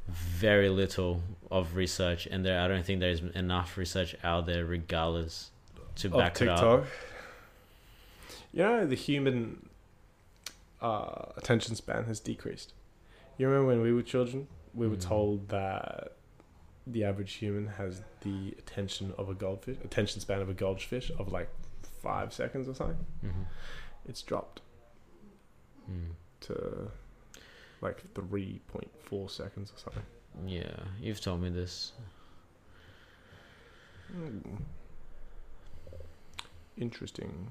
very 0.08 0.70
little 0.70 1.22
of 1.52 1.76
research, 1.76 2.28
and 2.28 2.46
there 2.46 2.60
I 2.62 2.68
don't 2.68 2.86
think 2.86 3.00
there's 3.00 3.22
enough 3.22 3.78
research 3.78 4.16
out 4.24 4.46
there, 4.46 4.66
regardless, 4.66 5.52
to 5.98 6.08
of 6.08 6.14
back 6.14 6.42
it 6.42 6.48
up. 6.50 6.86
You 8.54 8.64
know 8.64 8.86
the 8.88 8.96
human 8.96 9.70
uh, 10.82 11.26
attention 11.38 11.76
span 11.76 12.06
has 12.06 12.20
decreased. 12.20 12.74
You 13.38 13.48
remember 13.48 13.68
when 13.68 13.82
we 13.82 13.94
were 13.94 14.02
children, 14.02 14.48
we 14.74 14.88
were 14.88 14.96
Mm. 14.96 15.02
told 15.02 15.50
that 15.50 16.14
the 16.92 17.04
average 17.04 17.34
human 17.34 17.68
has 17.68 18.02
the 18.22 18.54
attention 18.58 19.14
of 19.18 19.30
a 19.30 19.34
goldfish, 19.34 19.78
attention 19.84 20.22
span 20.22 20.42
of 20.42 20.50
a 20.50 20.54
goldfish 20.54 21.12
of 21.20 21.32
like 21.32 21.50
five 22.02 22.34
seconds 22.34 22.68
or 22.68 22.74
something. 22.74 22.98
Mm-hmm. 23.26 23.44
It's 24.08 24.22
dropped 24.22 24.62
Mm. 25.90 26.12
to 26.42 26.92
like 27.82 28.04
three 28.14 28.60
point 28.68 28.90
four 29.04 29.28
seconds 29.30 29.72
or 29.76 29.80
something. 29.80 30.04
Yeah, 30.46 30.84
you've 31.02 31.20
told 31.20 31.42
me 31.42 31.50
this. 31.50 31.94
Hmm. 34.12 34.38
Interesting. 36.78 37.50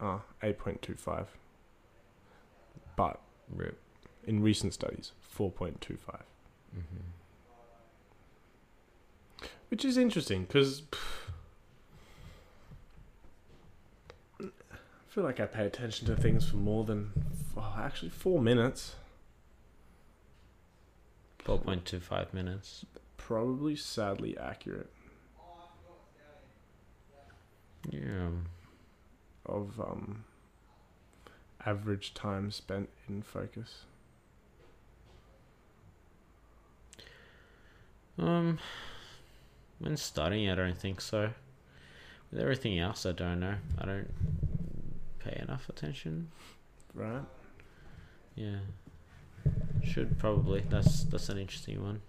Ah, 0.00 0.20
eight 0.42 0.58
point 0.58 0.82
two 0.82 0.94
five. 0.94 1.28
But 2.96 3.20
Rip. 3.50 3.78
in 4.26 4.42
recent 4.42 4.74
studies, 4.74 5.12
four 5.20 5.50
point 5.50 5.80
two 5.80 5.96
five. 5.96 6.24
Mm-hmm. 6.76 7.00
Which 9.68 9.84
is 9.84 9.96
interesting 9.96 10.44
because 10.44 10.82
I 14.40 14.46
feel 15.08 15.24
like 15.24 15.40
I 15.40 15.46
pay 15.46 15.66
attention 15.66 16.06
to 16.08 16.16
things 16.16 16.48
for 16.48 16.56
more 16.56 16.84
than, 16.84 17.12
well, 17.54 17.74
actually, 17.78 18.10
four 18.10 18.40
minutes. 18.40 18.96
Four 21.38 21.58
point 21.58 21.84
two 21.84 22.00
five 22.00 22.32
minutes. 22.32 22.86
Probably 23.16 23.76
sadly 23.76 24.36
accurate 24.38 24.90
Yeah. 27.90 28.28
of 29.44 29.78
um, 29.78 30.24
average 31.66 32.14
time 32.14 32.50
spent 32.50 32.88
in 33.08 33.22
focus. 33.22 33.84
Um, 38.18 38.58
when 39.84 39.98
studying, 39.98 40.48
I 40.48 40.54
don't 40.54 40.78
think 40.78 41.02
so. 41.02 41.30
With 42.30 42.40
everything 42.40 42.78
else, 42.78 43.04
I 43.04 43.12
don't 43.12 43.40
know. 43.40 43.56
I 43.78 43.84
don't 43.84 44.08
pay 45.18 45.38
enough 45.42 45.68
attention. 45.68 46.30
Right? 46.94 47.22
Yeah, 48.34 48.60
should 49.84 50.18
probably. 50.18 50.64
That's 50.68 51.04
that's 51.04 51.28
an 51.28 51.38
interesting 51.38 51.82
one. 51.82 52.00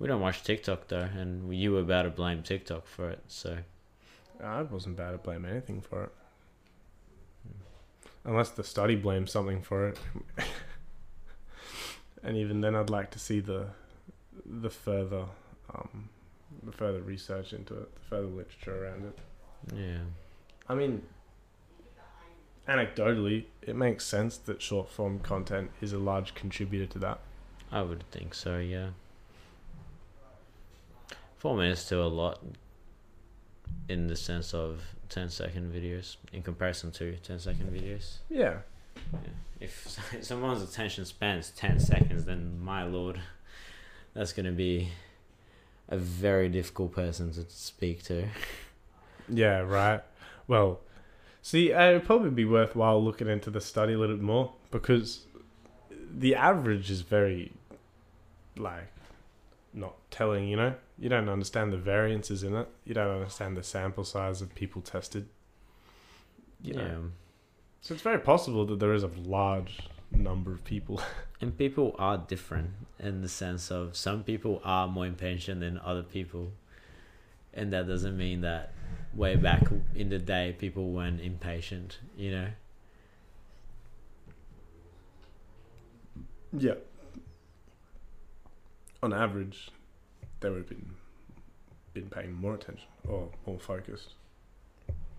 We 0.00 0.08
don't 0.08 0.20
watch 0.20 0.42
TikTok 0.42 0.88
though, 0.88 1.08
and 1.16 1.54
you 1.54 1.72
were 1.72 1.80
about 1.80 2.02
to 2.02 2.10
blame 2.10 2.42
TikTok 2.42 2.86
for 2.86 3.08
it. 3.08 3.20
So 3.28 3.58
I 4.42 4.62
wasn't 4.62 4.98
about 4.98 5.12
to 5.12 5.18
blame 5.18 5.44
anything 5.44 5.80
for 5.80 6.04
it. 6.04 6.10
Unless 8.24 8.50
the 8.50 8.64
study 8.64 8.96
blames 8.96 9.30
something 9.30 9.62
for 9.62 9.88
it. 9.88 9.98
and 12.24 12.36
even 12.36 12.60
then 12.60 12.74
I'd 12.74 12.90
like 12.90 13.12
to 13.12 13.20
see 13.20 13.38
the 13.38 13.68
the 14.44 14.70
further 14.70 15.26
um, 15.72 16.08
the 16.62 16.72
further 16.72 17.00
research 17.00 17.52
into 17.52 17.74
it, 17.74 17.94
the 17.94 18.00
further 18.02 18.26
literature 18.26 18.84
around 18.84 19.04
it. 19.04 19.18
yeah, 19.74 19.98
I 20.68 20.74
mean 20.74 21.02
anecdotally, 22.68 23.44
it 23.62 23.74
makes 23.74 24.04
sense 24.04 24.36
that 24.36 24.62
short 24.62 24.88
form 24.88 25.18
content 25.18 25.70
is 25.80 25.92
a 25.92 25.98
large 25.98 26.34
contributor 26.34 26.86
to 26.86 26.98
that. 27.00 27.20
I 27.72 27.82
would 27.82 28.04
think 28.10 28.34
so. 28.34 28.58
Yeah, 28.58 28.90
four 31.38 31.56
minutes 31.56 31.88
to 31.88 32.02
a 32.02 32.04
lot 32.04 32.40
in 33.88 34.06
the 34.06 34.16
sense 34.16 34.54
of 34.54 34.82
10 35.08 35.30
second 35.30 35.72
videos 35.72 36.16
in 36.32 36.42
comparison 36.42 36.90
to 36.92 37.16
10 37.16 37.40
second 37.40 37.72
videos. 37.72 38.18
Yeah. 38.28 38.58
yeah. 39.12 39.18
If 39.58 39.98
someone's 40.22 40.62
attention 40.62 41.04
span 41.04 41.38
is 41.38 41.50
10 41.50 41.80
seconds, 41.80 42.24
then 42.24 42.60
my 42.62 42.84
lord, 42.84 43.20
that's 44.14 44.32
going 44.32 44.46
to 44.46 44.52
be 44.52 44.90
a 45.90 45.96
very 45.96 46.48
difficult 46.48 46.92
person 46.92 47.32
to 47.32 47.44
speak 47.48 48.02
to. 48.04 48.28
Yeah, 49.28 49.60
right. 49.60 50.02
Well, 50.46 50.80
see, 51.42 51.72
uh, 51.72 51.90
it'd 51.90 52.04
probably 52.04 52.30
be 52.30 52.44
worthwhile 52.44 53.02
looking 53.02 53.28
into 53.28 53.50
the 53.50 53.60
study 53.60 53.92
a 53.92 53.98
little 53.98 54.16
bit 54.16 54.24
more 54.24 54.52
because 54.70 55.26
the 56.12 56.34
average 56.34 56.90
is 56.90 57.02
very, 57.02 57.52
like, 58.56 58.92
not 59.72 59.94
telling, 60.10 60.48
you 60.48 60.56
know? 60.56 60.74
You 60.98 61.08
don't 61.08 61.28
understand 61.28 61.72
the 61.72 61.78
variances 61.78 62.42
in 62.42 62.54
it. 62.54 62.68
You 62.84 62.94
don't 62.94 63.14
understand 63.14 63.56
the 63.56 63.62
sample 63.62 64.04
size 64.04 64.42
of 64.42 64.54
people 64.54 64.82
tested. 64.82 65.28
You 66.62 66.74
know? 66.74 66.82
Yeah. 66.82 66.98
So 67.80 67.94
it's 67.94 68.02
very 68.02 68.18
possible 68.18 68.66
that 68.66 68.80
there 68.80 68.92
is 68.92 69.02
a 69.02 69.10
large 69.24 69.80
number 70.12 70.52
of 70.52 70.64
people. 70.64 71.00
And 71.42 71.56
people 71.56 71.96
are 71.98 72.18
different 72.18 72.72
in 72.98 73.22
the 73.22 73.28
sense 73.28 73.70
of 73.70 73.96
some 73.96 74.22
people 74.24 74.60
are 74.62 74.86
more 74.86 75.06
impatient 75.06 75.60
than 75.60 75.78
other 75.82 76.02
people. 76.02 76.52
And 77.54 77.72
that 77.72 77.86
doesn't 77.88 78.14
mean 78.14 78.42
that 78.42 78.74
way 79.14 79.36
back 79.36 79.62
in 79.94 80.10
the 80.10 80.18
day 80.18 80.54
people 80.58 80.90
weren't 80.90 81.22
impatient, 81.22 81.98
you 82.14 82.30
know? 82.32 82.48
Yeah. 86.52 86.74
On 89.02 89.14
average, 89.14 89.70
they 90.40 90.50
would 90.50 90.58
have 90.58 90.68
been 90.68 90.90
been 91.94 92.10
paying 92.10 92.34
more 92.34 92.54
attention 92.54 92.86
or 93.08 93.30
more 93.46 93.58
focused 93.58 94.10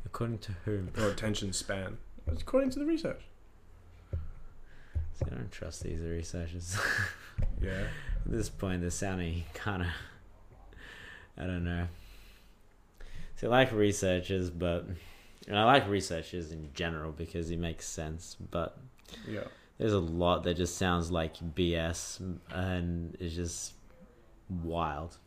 According 0.06 0.38
to 0.40 0.52
whom? 0.66 0.92
or 1.00 1.08
attention 1.10 1.52
span. 1.52 1.98
According 2.28 2.70
to 2.72 2.80
the 2.80 2.86
research. 2.86 3.22
See, 5.24 5.32
I 5.32 5.36
don't 5.36 5.52
trust 5.52 5.84
these 5.84 6.00
researchers. 6.02 6.78
Yeah. 7.60 7.88
At 8.26 8.32
this 8.32 8.50
point, 8.50 8.82
they're 8.82 8.90
sounding 8.92 9.44
kind 9.54 9.82
of. 9.84 9.88
I 11.38 11.46
don't 11.48 11.64
know. 11.64 11.88
See, 13.36 13.48
I 13.48 13.50
like 13.50 13.72
researchers, 13.72 14.50
but. 14.52 14.86
And 15.48 15.58
I 15.58 15.64
like 15.66 15.88
researchers 15.90 16.52
in 16.52 16.70
general 16.76 17.12
because 17.12 17.50
it 17.50 17.58
makes 17.58 17.88
sense, 17.88 18.36
but 18.52 18.78
Yeah. 19.28 19.46
there's 19.80 19.94
a 19.94 20.00
lot 20.00 20.44
that 20.44 20.56
just 20.56 20.78
sounds 20.78 21.10
like 21.12 21.36
BS 21.56 22.38
and 22.52 23.16
is 23.20 23.36
just 23.36 23.74
wild. 24.64 25.18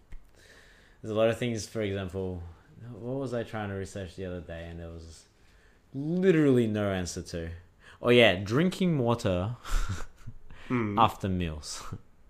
There's 1.02 1.10
a 1.10 1.16
lot 1.16 1.30
of 1.30 1.38
things, 1.38 1.66
for 1.66 1.82
example, 1.82 2.42
what 2.92 3.16
was 3.18 3.34
I 3.34 3.42
trying 3.42 3.70
to 3.70 3.74
research 3.74 4.14
the 4.14 4.26
other 4.26 4.40
day 4.40 4.68
and 4.70 4.78
there 4.78 4.88
was 4.90 5.24
literally 5.92 6.68
no 6.68 6.90
answer 6.92 7.22
to? 7.22 7.50
Oh, 8.04 8.10
yeah, 8.10 8.34
drinking 8.36 8.98
water 8.98 9.56
Mm. 10.70 10.98
after 10.98 11.28
meals. 11.28 11.82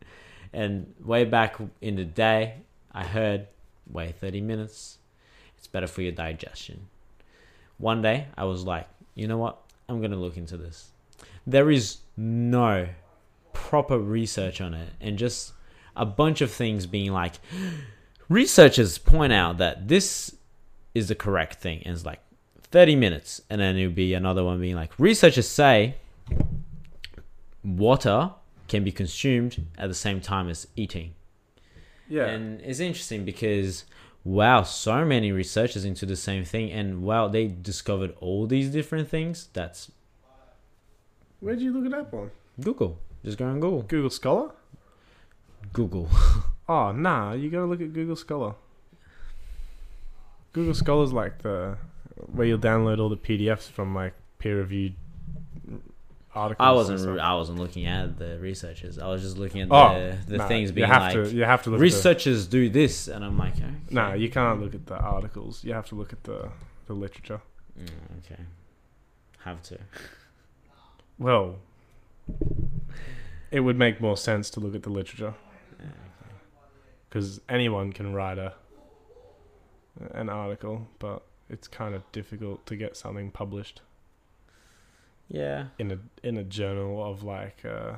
and 0.53 0.93
way 1.05 1.25
back 1.25 1.57
in 1.81 1.95
the 1.97 2.05
day, 2.05 2.63
I 2.93 3.05
heard 3.05 3.47
wait 3.89 4.17
30 4.17 4.41
minutes. 4.41 4.99
It's 5.57 5.69
better 5.69 5.87
for 5.87 6.03
your 6.03 6.11
digestion. 6.13 6.89
One 7.79 8.03
day, 8.03 8.27
I 8.37 8.45
was 8.45 8.65
like, 8.65 8.89
you 9.15 9.29
know 9.29 9.39
what? 9.39 9.59
I'm 9.89 10.01
going 10.01 10.11
to 10.11 10.17
look 10.17 10.37
into 10.37 10.57
this. 10.57 10.91
There 11.47 11.71
is 11.71 11.99
no 12.17 12.89
proper 13.53 13.99
research 13.99 14.61
on 14.61 14.75
it, 14.75 14.91
and 15.01 15.17
just 15.17 15.53
a 15.95 16.05
bunch 16.05 16.41
of 16.41 16.51
things 16.51 16.87
being 16.87 17.13
like, 17.13 17.35
researchers 18.29 18.99
point 18.99 19.33
out 19.33 19.59
that 19.59 19.87
this 19.87 20.35
is 20.93 21.07
the 21.09 21.15
correct 21.15 21.61
thing. 21.61 21.83
And 21.85 21.95
it's 21.95 22.05
like 22.05 22.21
30 22.75 22.97
minutes. 22.97 23.41
And 23.49 23.61
then 23.61 23.77
it'll 23.77 23.93
be 23.93 24.15
another 24.15 24.43
one 24.43 24.61
being 24.61 24.75
like, 24.75 24.91
researchers 24.99 25.49
say 25.49 25.95
water 27.63 28.33
can 28.67 28.83
be 28.83 28.91
consumed 28.91 29.65
at 29.79 29.87
the 29.87 29.95
same 29.95 30.21
time 30.21 30.49
as 30.49 30.67
eating. 30.75 31.15
Yeah. 32.09 32.27
And 32.27 32.61
it's 32.63 32.81
interesting 32.81 33.25
because 33.25 33.85
wow, 34.25 34.65
so 34.65 35.05
many 35.05 35.31
researchers 35.31 35.85
into 35.85 36.05
the 36.05 36.17
same 36.17 36.45
thing 36.45 36.73
and 36.73 37.05
wow, 37.05 37.29
they 37.29 37.47
discovered 37.47 38.13
all 38.19 38.49
these 38.49 38.71
different 38.71 39.09
things. 39.09 39.51
That's 39.53 39.93
Where'd 41.39 41.61
you 41.61 41.73
look 41.73 41.87
it 41.87 41.95
up 41.95 42.13
on? 42.13 42.33
Google. 42.61 42.99
Just 43.25 43.39
go 43.39 43.47
on 43.47 43.61
Google. 43.61 43.83
Google 43.83 44.11
Scholar? 44.11 44.51
Google. 45.73 46.09
Oh, 46.67 46.93
nah. 46.93 47.35
You 47.35 47.51
gotta 47.51 47.67
look 47.67 47.83
at 47.83 47.93
Google 47.93 48.17
Scholar. 48.17 48.55
Google 50.55 50.73
Scholar's 50.73 51.13
like 51.13 51.43
the 51.43 51.77
where 52.17 52.47
you'll 52.47 52.59
download 52.59 52.99
all 52.99 53.09
the 53.09 53.17
PDFs 53.17 53.71
from 53.71 53.95
like 53.95 54.15
peer 54.39 54.59
reviewed 54.59 54.95
articles. 56.35 56.67
I 56.67 56.73
wasn't. 56.73 57.21
I 57.21 57.35
wasn't 57.35 57.59
looking 57.59 57.87
at 57.87 58.19
the 58.19 58.39
researchers. 58.39 58.99
I 58.99 59.09
was 59.09 59.23
just 59.23 59.39
looking 59.39 59.63
at 59.63 59.69
Oh, 59.71 59.95
the 59.95 60.33
the 60.33 60.37
nah, 60.39 60.49
things 60.49 60.73
you 60.73 60.85
have 60.85 61.03
like 61.03 61.13
to 61.15 61.31
you 61.31 61.45
have 61.45 61.63
to 61.65 61.71
look 61.71 61.81
researchers 61.81 62.47
do 62.47 62.69
this 62.69 63.09
and 63.09 63.25
I'm 63.25 63.39
like, 63.39 63.57
okay. 63.57 63.71
the, 63.89 63.95
Nah, 63.95 64.13
you 64.15 64.29
can't 64.31 64.61
look 64.61 64.75
at 64.75 64.87
the 64.87 64.97
articles. 64.97 65.65
You 65.65 65.73
have 65.75 65.87
to 65.89 65.95
look 65.95 66.13
at 66.13 66.25
the 66.25 66.51
the 66.87 66.95
literature. 66.95 67.41
Mm, 67.79 67.89
okay. 68.19 68.43
Have 69.45 69.63
to. 69.65 69.79
Well, 71.17 71.59
it 73.53 73.61
would 73.61 73.79
make 73.79 74.01
more 74.01 74.17
sense 74.17 74.51
to 74.51 74.59
look 74.59 74.75
at 74.75 74.83
the 74.83 74.91
literature 74.91 75.35
Yeah, 75.79 75.87
because 77.09 77.41
anyone 77.49 77.93
can 77.93 78.13
write 78.13 78.37
a 78.37 78.55
an 80.11 80.29
article, 80.29 80.89
but 80.99 81.23
it's 81.51 81.69
kind 81.69 81.95
of 81.95 82.03
difficult 82.13 82.65
to 82.67 82.77
get 82.77 82.97
something 82.97 83.31
published 83.31 83.81
Yeah. 85.29 85.67
in 85.79 85.91
a 85.93 85.99
in 86.23 86.37
a 86.37 86.45
journal 86.45 87.05
of 87.05 87.23
like 87.23 87.65
uh, 87.65 87.95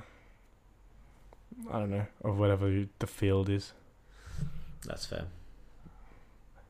I 1.71 1.79
don't 1.79 1.91
know, 1.91 2.07
of 2.25 2.39
whatever 2.39 2.85
the 2.99 3.07
field 3.07 3.49
is. 3.49 3.73
That's 4.85 5.07
fair. 5.07 5.25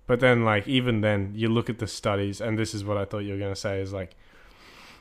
But 0.07 0.21
then, 0.21 0.45
like, 0.45 0.69
even 0.69 1.01
then, 1.01 1.33
you 1.35 1.49
look 1.49 1.69
at 1.69 1.79
the 1.81 1.89
studies, 1.89 2.41
and 2.41 2.57
this 2.57 2.73
is 2.75 2.85
what 2.85 2.97
I 2.97 3.05
thought 3.05 3.21
you 3.25 3.33
were 3.33 3.39
going 3.41 3.53
to 3.55 3.61
say 3.61 3.81
is 3.81 3.93
like, 3.93 4.15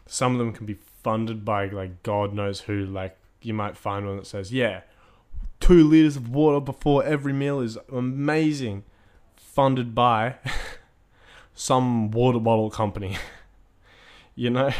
some 0.07 0.31
of 0.31 0.39
them 0.39 0.51
can 0.53 0.65
be 0.65 0.73
funded 1.03 1.45
by, 1.45 1.67
like, 1.67 2.01
God 2.01 2.33
knows 2.33 2.61
who. 2.61 2.83
Like, 2.85 3.15
you 3.41 3.53
might 3.53 3.77
find 3.77 4.07
one 4.07 4.17
that 4.17 4.25
says, 4.25 4.51
yeah, 4.51 4.81
two 5.59 5.83
liters 5.87 6.15
of 6.15 6.29
water 6.29 6.59
before 6.59 7.03
every 7.03 7.33
meal 7.33 7.59
is 7.59 7.77
amazing, 7.93 8.83
funded 9.35 9.93
by 9.93 10.35
some 11.55 12.11
water 12.11 12.39
bottle 12.39 12.69
company, 12.69 13.17
you 14.35 14.49
know? 14.51 14.71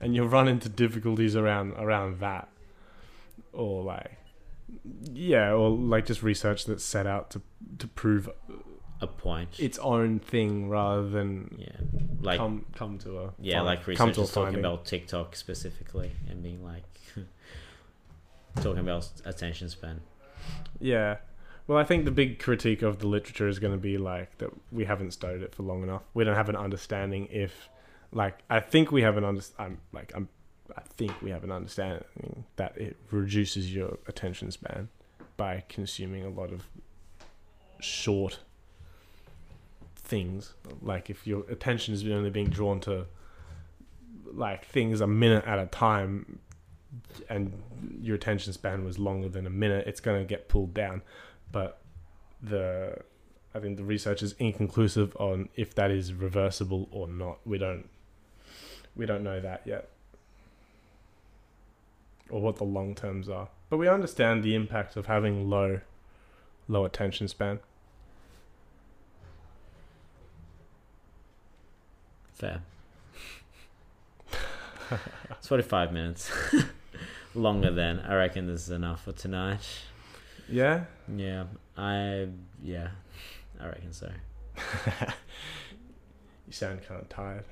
And 0.00 0.14
you'll 0.14 0.28
run 0.28 0.48
into 0.48 0.68
difficulties 0.68 1.36
around 1.36 1.72
around 1.72 2.20
that. 2.20 2.48
Or, 3.52 3.82
like, 3.82 4.16
yeah, 5.02 5.52
or 5.52 5.70
like 5.70 6.06
just 6.06 6.22
research 6.22 6.64
that's 6.66 6.84
set 6.84 7.06
out 7.06 7.30
to 7.30 7.42
to 7.78 7.86
prove 7.88 8.28
A 9.00 9.06
point. 9.06 9.58
its 9.58 9.78
own 9.78 10.18
thing 10.20 10.68
rather 10.68 11.08
than 11.08 11.56
yeah, 11.58 11.76
like 12.20 12.38
come 12.38 12.66
come 12.74 12.98
to 12.98 13.18
a 13.18 13.32
yeah, 13.40 13.62
like 13.62 13.82
come 13.96 14.12
to 14.12 14.22
a 14.22 14.26
talking 14.26 14.32
finding. 14.44 14.60
about 14.60 14.84
TikTok 14.84 15.34
specifically 15.34 16.12
and 16.28 16.42
being 16.42 16.62
like 16.64 16.84
talking 18.56 18.78
about 18.80 19.08
attention 19.24 19.68
span. 19.68 20.00
yeah. 20.80 21.16
Well, 21.68 21.78
I 21.78 21.84
think 21.84 22.06
the 22.06 22.10
big 22.10 22.38
critique 22.38 22.80
of 22.80 22.98
the 22.98 23.06
literature 23.06 23.46
is 23.46 23.58
going 23.58 23.74
to 23.74 23.78
be 23.78 23.98
like 23.98 24.38
that 24.38 24.50
we 24.72 24.86
haven't 24.86 25.12
studied 25.12 25.42
it 25.42 25.54
for 25.54 25.62
long 25.62 25.82
enough. 25.82 26.02
We 26.14 26.24
don't 26.24 26.34
have 26.34 26.48
an 26.48 26.56
understanding 26.56 27.28
if, 27.30 27.68
like, 28.10 28.38
I 28.48 28.58
think 28.58 28.90
we 28.90 29.02
have 29.02 29.18
an 29.18 29.24
under. 29.24 29.42
I'm 29.58 29.78
like 29.92 30.10
I'm. 30.16 30.28
I 30.76 30.80
think 30.80 31.20
we 31.22 31.30
have 31.30 31.44
an 31.44 31.52
understanding 31.52 32.44
that 32.56 32.76
it 32.76 32.96
reduces 33.10 33.74
your 33.74 33.98
attention 34.06 34.50
span 34.50 34.88
by 35.36 35.64
consuming 35.68 36.24
a 36.24 36.28
lot 36.28 36.52
of 36.52 36.64
short 37.80 38.40
things. 39.96 40.54
Like 40.82 41.10
if 41.10 41.26
your 41.26 41.44
attention 41.50 41.94
is 41.94 42.06
only 42.06 42.30
being 42.30 42.48
drawn 42.48 42.80
to 42.80 43.06
like 44.30 44.66
things 44.66 45.00
a 45.00 45.06
minute 45.06 45.44
at 45.46 45.58
a 45.58 45.66
time 45.66 46.38
and 47.28 47.62
your 48.00 48.16
attention 48.16 48.52
span 48.52 48.84
was 48.84 48.98
longer 48.98 49.28
than 49.28 49.46
a 49.46 49.50
minute, 49.50 49.86
it's 49.86 50.00
going 50.00 50.20
to 50.20 50.26
get 50.26 50.48
pulled 50.48 50.74
down. 50.74 51.02
But 51.50 51.80
the 52.42 52.98
I 53.54 53.60
think 53.60 53.76
the 53.76 53.84
research 53.84 54.22
is 54.22 54.34
inconclusive 54.38 55.16
on 55.16 55.48
if 55.56 55.74
that 55.74 55.90
is 55.90 56.12
reversible 56.12 56.88
or 56.90 57.08
not. 57.08 57.38
We 57.44 57.58
don't 57.58 57.88
we 58.94 59.06
don't 59.06 59.22
know 59.22 59.40
that 59.40 59.62
yet. 59.64 59.88
Or 62.30 62.42
what 62.42 62.56
the 62.56 62.64
long 62.64 62.94
terms 62.94 63.28
are. 63.28 63.48
But 63.70 63.78
we 63.78 63.88
understand 63.88 64.42
the 64.42 64.54
impact 64.54 64.96
of 64.96 65.06
having 65.06 65.48
low 65.48 65.80
low 66.68 66.84
attention 66.84 67.28
span. 67.28 67.60
Fair. 72.32 72.62
it's 75.30 75.48
forty 75.48 75.62
five 75.62 75.92
minutes. 75.92 76.30
Longer 77.34 77.70
than 77.70 78.00
I 78.00 78.14
reckon 78.14 78.46
this 78.46 78.62
is 78.62 78.70
enough 78.70 79.04
for 79.04 79.12
tonight. 79.12 79.66
Yeah? 80.48 80.84
Yeah. 81.14 81.44
I 81.76 82.28
yeah. 82.62 82.88
I 83.60 83.66
reckon 83.66 83.92
so. 83.92 84.10
You 86.48 86.54
sound 86.54 86.80
kind 86.88 87.02
of 87.02 87.10
tired. 87.10 87.44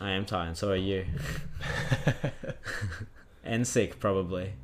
I 0.00 0.12
am 0.12 0.24
tired, 0.24 0.56
so 0.56 0.70
are 0.70 0.76
you. 0.76 1.04
and 3.44 3.68
sick 3.68 4.00
probably. 4.00 4.54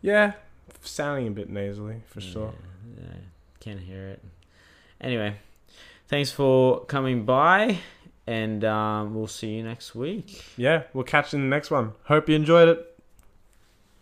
Yeah, 0.00 0.32
sounding 0.80 1.28
a 1.28 1.30
bit 1.32 1.50
nasally 1.50 1.96
for 2.06 2.22
sure. 2.22 2.54
Yeah, 2.96 3.04
yeah, 3.04 3.20
can 3.60 3.76
hear 3.76 4.08
it. 4.08 4.24
Anyway, 5.02 5.36
thanks 6.08 6.32
for 6.32 6.86
coming 6.86 7.26
by, 7.26 7.76
and 8.26 8.64
um, 8.64 9.14
we'll 9.14 9.26
see 9.26 9.50
you 9.50 9.62
next 9.62 9.94
week. 9.94 10.42
Yeah, 10.56 10.84
we'll 10.94 11.04
catch 11.04 11.34
you 11.34 11.40
in 11.40 11.50
the 11.50 11.54
next 11.54 11.70
one. 11.70 11.92
Hope 12.04 12.26
you 12.30 12.36
enjoyed 12.36 12.68
it. 12.68 12.91